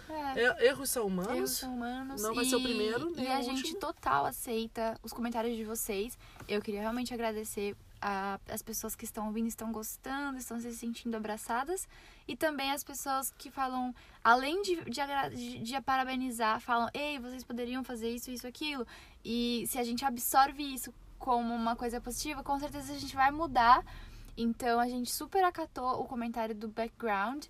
É. 0.09 0.41
er- 0.43 0.63
erros 0.65 0.89
são 0.89 1.03
Erros 1.07 1.25
humanos. 1.25 1.51
são 1.51 1.73
humanos. 1.73 2.21
Não 2.21 2.35
vai 2.35 2.43
e, 2.43 2.49
ser 2.49 2.55
o 2.57 2.61
primeiro, 2.61 3.09
nem 3.11 3.25
E 3.25 3.27
a 3.29 3.41
gente 3.41 3.73
total 3.75 4.25
aceita 4.25 4.99
os 5.01 5.13
comentários 5.13 5.55
de 5.55 5.63
vocês. 5.63 6.17
Eu 6.47 6.61
queria 6.61 6.81
realmente 6.81 7.13
agradecer 7.13 7.75
a, 8.01 8.39
as 8.49 8.61
pessoas 8.61 8.95
que 8.95 9.05
estão 9.05 9.27
ouvindo, 9.27 9.47
estão 9.47 9.71
gostando, 9.71 10.37
estão 10.37 10.59
se 10.59 10.73
sentindo 10.73 11.15
abraçadas. 11.15 11.87
E 12.27 12.35
também 12.35 12.71
as 12.71 12.83
pessoas 12.83 13.31
que 13.37 13.51
falam, 13.51 13.93
além 14.23 14.61
de, 14.61 14.83
de, 14.85 15.59
de 15.59 15.81
parabenizar, 15.81 16.59
falam: 16.59 16.89
ei, 16.93 17.19
vocês 17.19 17.43
poderiam 17.43 17.83
fazer 17.83 18.09
isso, 18.09 18.31
isso, 18.31 18.47
aquilo. 18.47 18.85
E 19.23 19.65
se 19.67 19.77
a 19.77 19.83
gente 19.83 20.03
absorve 20.03 20.63
isso 20.63 20.93
como 21.19 21.53
uma 21.53 21.75
coisa 21.75 22.01
positiva, 22.01 22.43
com 22.43 22.57
certeza 22.59 22.93
a 22.93 22.97
gente 22.97 23.15
vai 23.15 23.31
mudar. 23.31 23.85
Então 24.35 24.79
a 24.79 24.87
gente 24.87 25.11
super 25.11 25.43
acatou 25.43 26.01
o 26.01 26.05
comentário 26.05 26.55
do 26.55 26.67
background. 26.67 27.45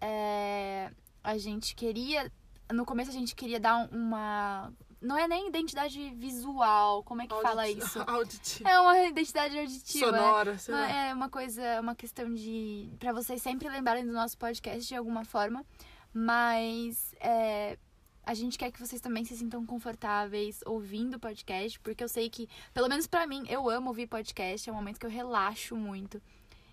É, 0.00 0.90
a 1.22 1.36
gente 1.36 1.74
queria. 1.74 2.30
No 2.72 2.84
começo 2.84 3.10
a 3.10 3.14
gente 3.14 3.34
queria 3.34 3.58
dar 3.58 3.88
uma. 3.90 4.72
Não 5.00 5.16
é 5.16 5.26
nem 5.26 5.48
identidade 5.48 6.10
visual, 6.10 7.02
como 7.04 7.22
é 7.22 7.26
que 7.26 7.40
fala 7.40 7.62
Auditi- 7.62 7.86
isso? 7.86 8.00
Auditiva. 8.06 8.68
É 8.68 8.78
uma 8.80 8.98
identidade 9.04 9.58
auditiva. 9.58 10.06
Sonora, 10.06 10.58
sei 10.58 10.74
lá. 10.74 10.90
É 10.90 11.14
uma 11.14 11.28
coisa, 11.30 11.80
uma 11.80 11.94
questão 11.94 12.32
de. 12.34 12.90
pra 12.98 13.12
vocês 13.12 13.40
sempre 13.40 13.68
lembrarem 13.68 14.04
do 14.06 14.12
nosso 14.12 14.36
podcast 14.36 14.86
de 14.86 14.94
alguma 14.94 15.24
forma. 15.24 15.64
Mas 16.12 17.14
é, 17.20 17.78
a 18.24 18.34
gente 18.34 18.58
quer 18.58 18.70
que 18.70 18.78
vocês 18.78 19.00
também 19.00 19.24
se 19.24 19.36
sintam 19.36 19.64
confortáveis 19.64 20.60
ouvindo 20.66 21.14
o 21.14 21.18
podcast, 21.20 21.80
porque 21.80 22.04
eu 22.04 22.08
sei 22.08 22.28
que, 22.28 22.48
pelo 22.74 22.88
menos 22.88 23.06
pra 23.06 23.26
mim, 23.26 23.44
eu 23.48 23.70
amo 23.70 23.88
ouvir 23.88 24.06
podcast, 24.06 24.68
é 24.68 24.72
um 24.72 24.76
momento 24.76 24.98
que 25.00 25.06
eu 25.06 25.10
relaxo 25.10 25.74
muito. 25.76 26.20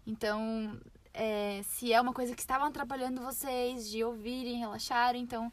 Então, 0.06 0.80
é, 1.14 1.62
se 1.64 1.94
é 1.94 2.02
uma 2.02 2.14
coisa 2.14 2.36
que 2.36 2.42
estava 2.42 2.68
atrapalhando 2.68 3.22
vocês 3.22 3.90
de 3.90 4.04
ouvirem, 4.04 4.58
relaxarem, 4.60 5.22
então 5.22 5.52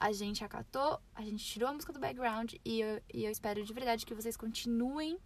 a 0.00 0.12
gente 0.12 0.44
acatou, 0.44 1.00
a 1.14 1.22
gente 1.22 1.44
tirou 1.44 1.68
a 1.68 1.72
música 1.72 1.92
do 1.92 1.98
background 1.98 2.54
e 2.64 2.80
eu, 2.80 3.02
e 3.12 3.24
eu 3.24 3.30
espero 3.30 3.64
de 3.64 3.72
verdade 3.72 4.06
que 4.06 4.14
vocês 4.14 4.36
continuem 4.36 5.18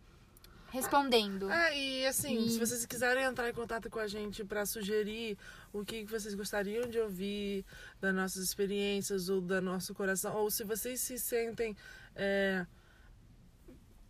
respondendo. 0.70 1.50
É, 1.50 1.78
e 1.78 2.06
assim, 2.06 2.38
E- 2.46 2.50
se 2.50 2.58
vocês 2.58 2.86
quiserem 2.86 3.24
entrar 3.24 3.48
em 3.50 3.52
contato 3.52 3.90
com 3.90 3.98
a 3.98 4.06
gente 4.06 4.42
pra 4.42 4.64
sugerir 4.64 5.36
o 5.72 5.84
que 5.84 6.04
que 6.04 6.10
vocês 6.10 6.34
gostariam 6.34 6.88
de 6.88 6.98
ouvir 6.98 7.64
das 8.00 8.14
nossas 8.14 8.42
experiências 8.42 9.28
ou 9.28 9.40
do 9.42 9.60
nosso 9.60 9.94
coração, 9.94 10.34
ou 10.34 10.50
se 10.50 10.64
vocês 10.64 10.98
se 11.00 11.18
sentem 11.18 11.76
é, 12.16 12.66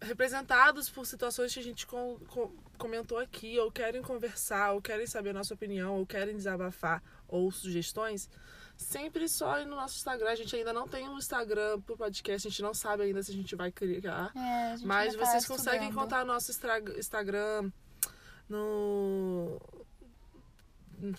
representados 0.00 0.88
por 0.88 1.06
situações 1.06 1.52
que 1.52 1.60
a 1.60 1.62
gente 1.62 1.86
com- 1.86 2.18
com- 2.28 2.52
comentou 2.78 3.18
aqui, 3.18 3.58
ou 3.58 3.70
querem 3.70 4.02
conversar, 4.02 4.72
ou 4.72 4.82
querem 4.82 5.06
saber 5.06 5.30
a 5.30 5.34
nossa 5.34 5.54
opinião, 5.54 5.96
ou 5.98 6.06
querem 6.06 6.36
desabafar, 6.36 7.02
ou 7.28 7.50
sugestões, 7.52 8.28
sempre 8.83 9.28
só 9.28 9.59
ir 9.61 9.66
no 9.66 9.76
nosso 9.76 9.97
Instagram. 9.97 10.30
A 10.30 10.35
gente 10.35 10.55
ainda 10.55 10.72
não 10.72 10.87
tem 10.87 11.09
um 11.09 11.16
Instagram 11.18 11.80
pro 11.80 11.97
podcast, 11.97 12.47
a 12.47 12.51
gente 12.51 12.62
não 12.62 12.74
sabe 12.74 13.05
ainda 13.05 13.22
se 13.22 13.30
a 13.30 13.35
gente 13.35 13.57
vai 13.57 13.72
criar. 13.72 14.30
É, 14.37 14.76
gente 14.76 14.87
Mas 14.87 15.14
tá 15.14 15.24
vocês 15.24 15.47
conseguem 15.47 15.80
estudando. 15.80 15.93
encontrar 15.93 16.24
nosso 16.24 16.51
Instagram 16.99 17.70
no. 18.49 19.61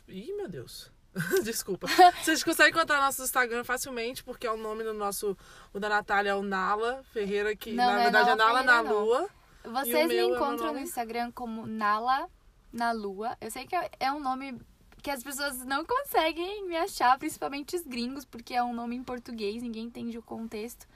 Ih, 0.08 0.34
meu 0.34 0.48
Deus. 0.48 0.92
Desculpa. 1.44 1.88
Vocês 2.22 2.44
conseguem 2.44 2.72
encontrar 2.72 3.00
nosso 3.00 3.22
Instagram 3.24 3.64
facilmente, 3.64 4.24
porque 4.24 4.48
é 4.48 4.52
o 4.52 4.58
nome 4.58 4.84
do 4.84 4.94
nosso. 4.94 5.38
O 5.74 5.80
da 5.80 5.90
Natália 5.90 6.32
é 6.32 6.36
o 6.36 6.42
Nala 6.42 7.04
Ferreira, 7.12 7.56
que 7.56 7.72
Não, 7.72 7.86
na 7.86 7.92
não 7.92 8.00
é 8.00 8.04
verdade 8.04 8.30
é 8.30 8.36
Nala 8.36 8.64
na. 8.64 8.82
Lua. 8.82 9.30
Vocês 9.64 10.08
me 10.08 10.16
é 10.16 10.24
encontram 10.24 10.68
no 10.68 10.74
nome? 10.74 10.82
Instagram 10.82 11.32
como 11.32 11.66
Nala 11.68 12.28
na 12.72 12.92
Lua. 12.92 13.38
Eu 13.40 13.52
sei 13.52 13.66
que 13.66 13.76
é 13.76 13.90
é 14.00 14.12
um 14.12 14.20
nome 14.20 14.60
que 15.04 15.12
as 15.12 15.22
pessoas 15.22 15.60
não 15.66 15.86
conseguem 15.86 16.66
me 16.68 16.76
achar, 16.78 17.20
principalmente 17.20 17.76
os 17.76 17.84
gringos, 17.84 18.24
porque 18.26 18.54
é 18.56 18.64
um 18.64 18.74
nome 18.74 18.96
em 18.96 19.04
português, 19.04 19.62
ninguém 19.62 19.86
entende 19.86 20.18
o 20.18 20.22
contexto. 20.24 20.88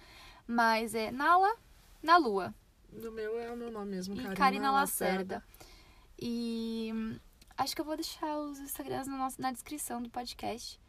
Mas 0.47 0.95
é 0.95 1.11
Nala 1.11 1.53
na 2.01 2.15
Lua. 2.17 2.55
O 2.91 3.11
meu 3.11 3.37
é 3.37 3.51
o 3.51 3.57
meu 3.57 3.69
nome 3.69 3.91
mesmo, 3.91 4.13
E 4.15 4.17
Karina, 4.17 4.35
Karina 4.35 4.71
Lacerda. 4.71 5.43
E 6.19 6.89
hum, 6.95 7.19
acho 7.57 7.75
que 7.75 7.81
eu 7.81 7.85
vou 7.85 7.95
deixar 7.95 8.39
os 8.39 8.59
Instagrams 8.59 9.07
no 9.07 9.17
nosso- 9.17 9.41
na 9.41 9.51
descrição 9.51 10.01
do 10.01 10.09
podcast. 10.09 10.79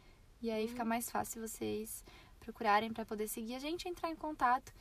E 0.41 0.49
aí 0.49 0.63
Uhum. 0.63 0.69
fica 0.69 0.85
mais 0.85 1.09
fácil 1.11 1.41
vocês 1.45 2.03
procurarem 2.39 2.91
para 2.93 3.05
poder 3.05 3.27
seguir 3.27 3.55
a 3.55 3.59
gente, 3.59 3.87
entrar 3.87 4.09
em 4.09 4.15
contato. 4.15 4.71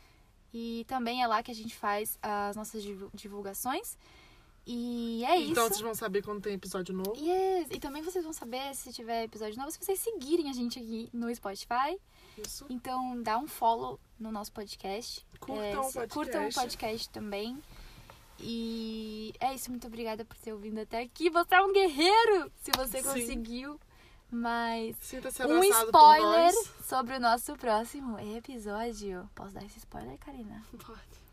E 0.54 0.84
também 0.88 1.22
é 1.22 1.26
lá 1.26 1.42
que 1.42 1.50
a 1.50 1.54
gente 1.54 1.74
faz 1.76 2.16
as 2.22 2.56
nossas 2.56 2.82
divu- 2.82 3.10
divulgações. 3.12 3.98
E 4.70 5.24
é 5.24 5.36
isso. 5.38 5.52
Então 5.52 5.66
vocês 5.66 5.80
vão 5.80 5.94
saber 5.94 6.22
quando 6.22 6.42
tem 6.42 6.52
episódio 6.52 6.94
novo. 6.94 7.16
Yes. 7.16 7.68
E 7.70 7.80
também 7.80 8.02
vocês 8.02 8.22
vão 8.22 8.34
saber 8.34 8.74
se 8.74 8.92
tiver 8.92 9.24
episódio 9.24 9.56
novo, 9.56 9.70
se 9.70 9.78
vocês 9.78 9.98
seguirem 9.98 10.50
a 10.50 10.52
gente 10.52 10.78
aqui 10.78 11.08
no 11.10 11.34
Spotify. 11.34 11.98
Isso. 12.36 12.66
Então 12.68 13.22
dá 13.22 13.38
um 13.38 13.48
follow 13.48 13.98
no 14.20 14.30
nosso 14.30 14.52
podcast. 14.52 15.26
Curtam 15.40 15.64
É, 15.64 15.70
o 15.78 15.82
podcast. 15.84 16.12
Curtam 16.12 16.48
o 16.48 16.52
podcast 16.52 17.08
também. 17.08 17.58
E 18.38 19.32
é 19.40 19.54
isso, 19.54 19.70
muito 19.70 19.86
obrigada 19.86 20.22
por 20.22 20.36
ter 20.36 20.52
ouvido 20.52 20.78
até 20.80 21.00
aqui. 21.00 21.30
Você 21.30 21.54
é 21.54 21.62
um 21.62 21.72
guerreiro 21.72 22.52
se 22.60 22.70
você 22.76 22.98
Sim. 23.02 23.08
conseguiu. 23.08 23.80
Mas 24.30 24.94
um 25.48 25.64
spoiler 25.64 26.52
sobre 26.84 27.16
o 27.16 27.20
nosso 27.20 27.56
próximo 27.56 28.18
episódio. 28.36 29.26
Posso 29.34 29.54
dar 29.54 29.64
esse 29.64 29.78
spoiler, 29.78 30.18
Karina? 30.18 30.62
Pode. 30.84 31.27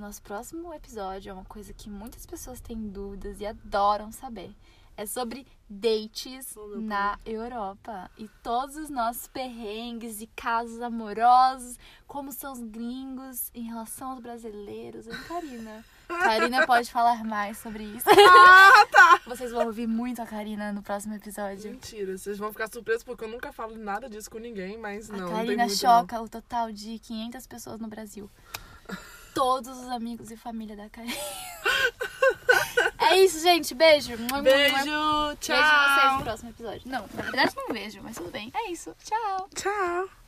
O 0.00 0.02
nosso 0.02 0.22
próximo 0.22 0.72
episódio 0.72 1.28
é 1.28 1.32
uma 1.34 1.44
coisa 1.44 1.74
que 1.74 1.90
muitas 1.90 2.24
pessoas 2.24 2.58
têm 2.58 2.88
dúvidas 2.88 3.38
e 3.38 3.44
adoram 3.44 4.10
saber. 4.10 4.50
É 4.96 5.04
sobre 5.04 5.46
dates 5.68 6.56
Oh, 6.56 6.80
na 6.80 7.18
Europa. 7.26 8.10
E 8.16 8.26
todos 8.42 8.76
os 8.76 8.88
nossos 8.88 9.26
perrengues 9.26 10.22
e 10.22 10.26
casos 10.28 10.80
amorosos, 10.80 11.78
como 12.06 12.32
são 12.32 12.50
os 12.54 12.60
gringos 12.60 13.50
em 13.54 13.64
relação 13.64 14.12
aos 14.12 14.20
brasileiros. 14.20 15.06
Hein, 15.06 15.18
Karina? 15.28 15.84
Karina 16.08 16.66
pode 16.66 16.90
falar 16.90 17.22
mais 17.22 17.58
sobre 17.58 17.84
isso. 17.84 18.06
Ah, 18.08 18.86
tá! 18.90 19.20
Vocês 19.26 19.52
vão 19.52 19.66
ouvir 19.66 19.86
muito 19.86 20.22
a 20.22 20.26
Karina 20.26 20.72
no 20.72 20.82
próximo 20.82 21.12
episódio. 21.12 21.72
Mentira, 21.72 22.16
vocês 22.16 22.38
vão 22.38 22.50
ficar 22.50 22.72
surpresos 22.72 23.04
porque 23.04 23.24
eu 23.24 23.28
nunca 23.28 23.52
falo 23.52 23.76
nada 23.76 24.08
disso 24.08 24.30
com 24.30 24.38
ninguém, 24.38 24.78
mas 24.78 25.10
A 25.10 25.12
não. 25.12 25.20
não 25.24 25.28
tem 25.28 25.36
Karina 25.58 25.68
choca 25.68 26.22
o 26.22 26.26
total 26.26 26.72
de 26.72 26.98
500 26.98 27.46
pessoas 27.46 27.78
no 27.78 27.86
Brasil. 27.86 28.30
Todos 29.34 29.78
os 29.78 29.88
amigos 29.88 30.30
e 30.30 30.36
família 30.36 30.76
da 30.76 30.88
Karina. 30.88 31.14
É 32.98 33.16
isso, 33.16 33.40
gente. 33.40 33.74
Beijo. 33.74 34.16
Beijo, 34.42 35.36
tchau. 35.40 35.56
Vejo 35.56 35.70
vocês 35.96 36.12
no 36.16 36.22
próximo 36.22 36.50
episódio. 36.50 36.82
Não, 36.84 37.08
na 37.14 37.22
verdade 37.22 37.56
não 37.56 37.68
vejo, 37.68 38.00
mas 38.02 38.16
tudo 38.16 38.30
bem. 38.30 38.52
É 38.54 38.70
isso. 38.70 38.94
Tchau. 39.02 39.48
Tchau. 39.54 40.19